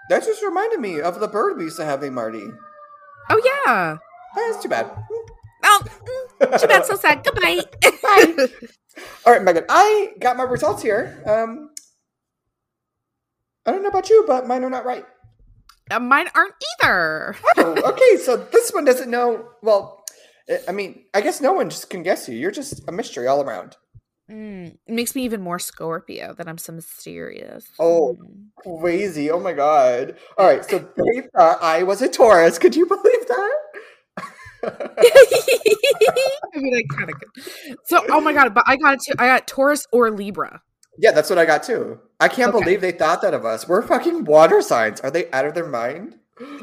That 0.10 0.24
just 0.24 0.42
reminded 0.44 0.80
me 0.80 1.02
of 1.02 1.20
the 1.20 1.28
bird 1.28 1.58
we 1.58 1.66
used 1.66 1.78
to 1.78 1.86
have 1.86 2.02
named 2.02 2.16
Marty. 2.16 2.46
Oh 3.30 3.62
yeah. 3.66 3.98
That's 4.36 4.62
too 4.62 4.70
bad. 4.70 4.90
Oh, 5.64 5.84
too 6.40 6.68
bad. 6.68 6.86
So 6.86 6.96
sad. 6.96 7.24
Goodbye. 7.24 7.62
Bye. 8.02 8.48
All 9.26 9.34
right, 9.34 9.44
Megan. 9.44 9.66
I 9.70 10.14
got 10.20 10.38
my 10.38 10.44
results 10.44 10.82
here. 10.82 11.22
Um, 11.26 11.72
I 13.66 13.72
don't 13.72 13.84
know 13.84 13.90
about 13.90 14.10
you, 14.10 14.24
but 14.26 14.48
mine 14.48 14.64
are 14.64 14.70
not 14.70 14.86
right. 14.86 15.06
Uh, 15.90 16.00
mine 16.00 16.28
aren't 16.36 16.54
either. 16.82 17.36
oh, 17.58 17.92
okay. 17.92 18.18
So 18.18 18.38
this 18.38 18.72
one 18.72 18.86
doesn't 18.86 19.10
know. 19.10 19.50
Well, 19.62 20.04
I 20.68 20.72
mean, 20.72 21.04
I 21.14 21.22
guess 21.22 21.42
no 21.42 21.54
one 21.54 21.70
just 21.70 21.90
can 21.90 22.04
guess 22.04 22.28
you. 22.30 22.38
You're 22.38 22.52
just 22.52 22.88
a 22.88 22.92
mystery 22.92 23.28
all 23.28 23.42
around. 23.42 23.76
Mm, 24.30 24.78
it 24.86 24.94
makes 24.94 25.16
me 25.16 25.24
even 25.24 25.42
more 25.42 25.60
Scorpio 25.60 26.34
that 26.34 26.48
I'm 26.48 26.58
so 26.58 26.74
mysterious. 26.74 27.66
Oh, 27.80 28.18
crazy. 28.58 29.32
Oh 29.32 29.40
my 29.40 29.54
God. 29.54 30.18
All 30.38 30.46
right. 30.46 30.66
So 30.66 30.80
they 30.80 31.22
thought 31.36 31.62
I 31.62 31.84
was 31.84 32.02
a 32.02 32.10
Taurus. 32.10 32.60
Could 32.60 32.76
you 32.76 32.86
believe 32.86 33.28
that? 33.28 33.56
I 34.64 36.58
mean, 36.58 36.76
I 36.76 36.96
kind 36.96 37.10
of 37.10 37.16
could. 37.20 37.78
So, 37.86 38.04
oh 38.10 38.20
my 38.20 38.34
God. 38.34 38.54
But 38.54 38.66
I 38.68 38.76
got 38.76 38.96
it 38.96 39.02
too. 39.06 39.14
I 39.18 39.28
got 39.28 39.48
Taurus 39.48 39.86
or 39.94 40.12
Libra. 40.12 40.62
Yeah, 40.98 41.12
that's 41.12 41.30
what 41.30 41.40
I 41.40 41.46
got 41.46 41.64
too. 41.64 42.00
I 42.20 42.28
can't 42.28 42.54
okay. 42.54 42.64
believe 42.64 42.82
they 42.82 42.92
thought 42.92 43.22
that 43.22 43.34
of 43.34 43.46
us. 43.46 43.68
We're 43.68 43.82
fucking 43.82 44.26
water 44.26 44.62
signs. 44.62 45.00
Are 45.02 45.12
they 45.12 45.30
out 45.32 45.46
of 45.46 45.54
their 45.54 45.68
mind? 45.68 46.16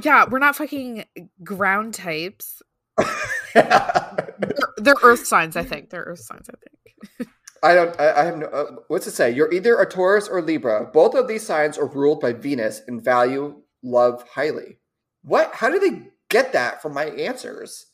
Yeah, 0.03 0.27
we're 0.29 0.39
not 0.39 0.57
fucking 0.57 1.05
ground 1.43 1.95
types. 1.95 2.63
they're, 3.55 4.55
they're, 4.77 4.95
earth 5.03 5.27
signs, 5.27 5.57
I 5.57 5.65
think. 5.65 5.91
They're 5.91 6.03
earth 6.03 6.21
signs, 6.21 6.49
I 6.49 6.55
think. 6.55 7.31
I 7.63 7.75
don't. 7.75 7.99
I, 7.99 8.13
I 8.13 8.25
have 8.25 8.37
no. 8.37 8.47
Uh, 8.47 8.77
what's 8.89 9.07
it 9.07 9.13
say? 9.13 9.31
You're 9.31 9.53
either 9.53 9.81
a 9.81 9.89
Taurus 9.89 10.29
or 10.29 10.43
Libra. 10.43 10.91
Both 10.93 11.15
of 11.15 11.27
these 11.27 11.47
signs 11.47 11.79
are 11.79 11.87
ruled 11.87 12.21
by 12.21 12.35
Venus 12.35 12.83
and 12.87 13.03
value 13.03 13.63
love 13.83 14.23
highly. 14.29 14.79
What? 15.23 15.55
How 15.55 15.71
do 15.71 15.79
they 15.79 16.11
get 16.29 16.53
that 16.53 16.83
from 16.83 16.93
my 16.93 17.07
answers? 17.07 17.87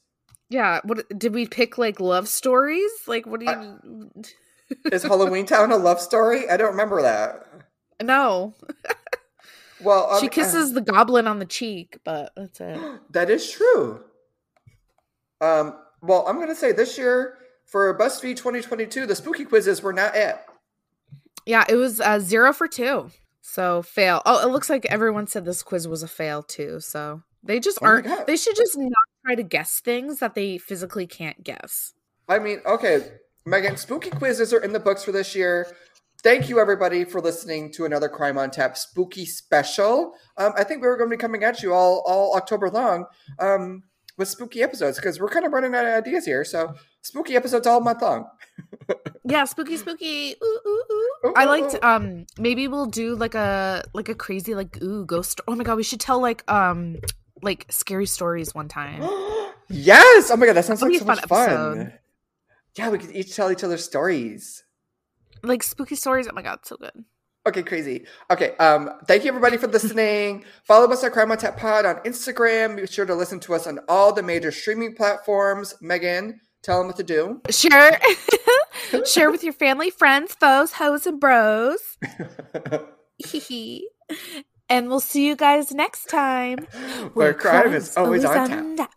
Yeah. 0.49 0.81
What 0.83 1.07
did 1.17 1.33
we 1.33 1.47
pick? 1.47 1.79
Like 1.79 2.01
love 2.01 2.27
stories? 2.27 2.91
Like 3.07 3.27
what 3.27 3.41
do 3.41 3.47
you? 3.47 3.53
I, 3.53 4.21
is 4.93 5.03
Halloween 5.03 5.47
Town 5.47 5.73
a 5.73 5.77
love 5.77 6.01
story? 6.01 6.49
I 6.49 6.57
don't 6.57 6.71
remember 6.71 7.03
that. 7.03 7.47
No. 8.03 8.55
well, 9.83 10.11
um, 10.11 10.21
she 10.21 10.29
kisses 10.29 10.71
uh, 10.71 10.75
the 10.75 10.81
goblin 10.81 11.27
on 11.27 11.39
the 11.39 11.47
cheek, 11.47 11.99
but 12.05 12.33
that's 12.37 12.61
it. 12.61 12.81
That 13.11 13.31
is 13.31 13.51
true. 13.51 14.03
Um. 15.41 15.77
Well, 16.03 16.25
I'm 16.27 16.39
gonna 16.39 16.55
say 16.55 16.73
this 16.73 16.97
year 16.97 17.39
for 17.67 17.97
BuzzFeed 17.99 18.37
2022, 18.37 19.07
the 19.07 19.15
spooky 19.15 19.45
quizzes 19.45 19.83
were 19.83 19.93
not 19.93 20.17
it. 20.17 20.39
Yeah, 21.47 21.65
it 21.69 21.77
was 21.77 22.01
uh, 22.01 22.19
zero 22.19 22.53
for 22.53 22.67
two. 22.67 23.11
So 23.43 23.83
fail. 23.83 24.23
Oh, 24.27 24.47
it 24.47 24.53
looks 24.53 24.71
like 24.71 24.87
everyone 24.87 25.27
said 25.27 25.45
this 25.45 25.63
quiz 25.63 25.89
was 25.89 26.03
a 26.03 26.09
fail 26.09 26.43
too. 26.43 26.81
So 26.81 27.23
they 27.43 27.61
just 27.61 27.79
oh 27.83 27.87
aren't. 27.87 28.27
They 28.27 28.37
should 28.37 28.57
just 28.57 28.77
not 28.79 28.93
try 29.25 29.35
to 29.35 29.43
guess 29.43 29.81
things 29.81 30.19
that 30.19 30.35
they 30.35 30.59
physically 30.59 31.07
can't 31.07 31.43
guess. 31.43 31.93
I 32.29 32.39
mean, 32.39 32.61
okay, 32.65 33.09
Megan, 33.47 33.77
spooky 33.77 34.11
quizzes 34.11 34.53
are 34.53 34.63
in 34.63 34.73
the 34.73 34.81
books 34.81 35.05
for 35.05 35.13
this 35.13 35.35
year. 35.35 35.67
Thank 36.23 36.49
you, 36.51 36.61
everybody, 36.61 37.05
for 37.05 37.21
listening 37.21 37.73
to 37.73 37.87
another 37.87 38.09
Crime 38.09 38.37
on 38.37 38.51
Tap 38.51 38.77
spooky 38.77 39.25
special. 39.25 40.13
Um, 40.37 40.53
I 40.57 40.65
think 40.65 40.83
we 40.83 40.89
were 40.89 40.99
going 40.99 41.09
to 41.09 41.17
be 41.17 41.21
coming 41.21 41.43
at 41.45 41.63
you 41.63 41.73
all 41.73 42.03
all 42.07 42.37
October 42.37 42.69
long. 42.69 43.07
Um, 43.39 43.85
with 44.21 44.29
spooky 44.29 44.63
episodes 44.63 44.99
because 44.99 45.19
we're 45.19 45.29
kind 45.29 45.45
of 45.45 45.53
running 45.53 45.75
out 45.75 45.85
of 45.85 45.93
ideas 45.93 46.25
here. 46.25 46.45
So 46.45 46.75
spooky 47.01 47.35
episodes 47.35 47.67
all 47.67 47.81
month 47.81 48.03
long. 48.03 48.27
yeah, 49.25 49.45
spooky, 49.47 49.77
spooky. 49.77 50.37
Ooh, 50.43 50.61
ooh, 50.67 50.85
ooh. 50.93 51.33
I 51.35 51.47
liked. 51.47 51.83
Um, 51.83 52.27
maybe 52.39 52.69
we'll 52.69 52.87
do 52.87 53.17
like 53.17 53.35
a 53.35 53.83
like 53.95 54.09
a 54.09 54.15
crazy 54.15 54.55
like 54.55 54.81
ooh 54.83 55.05
ghost. 55.05 55.41
Oh 55.49 55.57
my 55.57 55.65
god, 55.65 55.77
we 55.77 55.83
should 55.83 56.01
tell 56.01 56.21
like 56.21 56.49
um 56.51 56.99
like 57.43 57.67
scary 57.71 58.07
stories 58.07 58.55
one 58.55 58.69
time. 58.69 59.03
yes. 59.69 60.31
Oh 60.31 60.37
my 60.37 60.47
god, 60.47 60.55
that 60.55 60.67
sounds 60.67 60.81
That'd 60.81 60.93
like 60.93 61.01
so 61.01 61.07
much 61.07 61.21
fun. 61.27 61.49
Episode. 61.49 61.99
Yeah, 62.77 62.91
we 62.91 62.99
could 62.99 63.15
each 63.15 63.35
tell 63.35 63.51
each 63.51 63.65
other 63.65 63.79
stories. 63.79 64.63
Like 65.43 65.63
spooky 65.63 65.97
stories. 65.97 66.29
Oh 66.29 66.35
my 66.35 66.43
god, 66.43 66.61
so 66.65 66.77
good. 66.77 67.05
Okay, 67.47 67.63
crazy. 67.63 68.05
Okay, 68.31 68.55
um, 68.59 68.91
thank 69.07 69.25
you 69.25 69.29
everybody 69.31 69.57
for 69.57 69.67
listening. 69.69 70.45
Follow 70.65 70.91
us 70.91 71.03
at 71.03 71.13
Crime 71.13 71.31
on 71.31 71.39
Tap 71.39 71.57
Pod 71.57 71.87
on 71.87 71.97
Instagram. 72.01 72.77
Be 72.77 72.87
sure 72.87 73.07
to 73.07 73.15
listen 73.15 73.41
to 73.41 73.55
us 73.55 73.67
on 73.67 73.81
all 73.89 74.13
the 74.13 74.23
major 74.23 74.53
streaming 74.53 74.95
platforms. 74.95 75.75
Megan, 75.81 76.39
tell 76.63 76.79
them 76.79 76.89
what 76.89 76.97
to 76.97 77.03
do. 77.03 77.41
Sure. 77.49 77.93
Share 79.07 79.31
with 79.31 79.43
your 79.43 79.55
family, 79.55 79.91
friends, 79.91 80.35
foes, 80.35 80.73
hoes, 80.73 81.07
and 81.07 81.19
bros. 81.19 81.97
and 84.69 84.89
we'll 84.89 85.01
see 85.01 85.27
you 85.27 85.35
guys 85.35 85.73
next 85.73 86.07
time. 86.11 86.59
Where, 86.59 87.09
Where 87.15 87.35
crime 87.35 87.73
is 87.73 87.97
always, 87.97 88.25
always 88.25 88.51
on, 88.51 88.53
on 88.53 88.77
tap. 88.77 88.91
tap. 88.91 88.95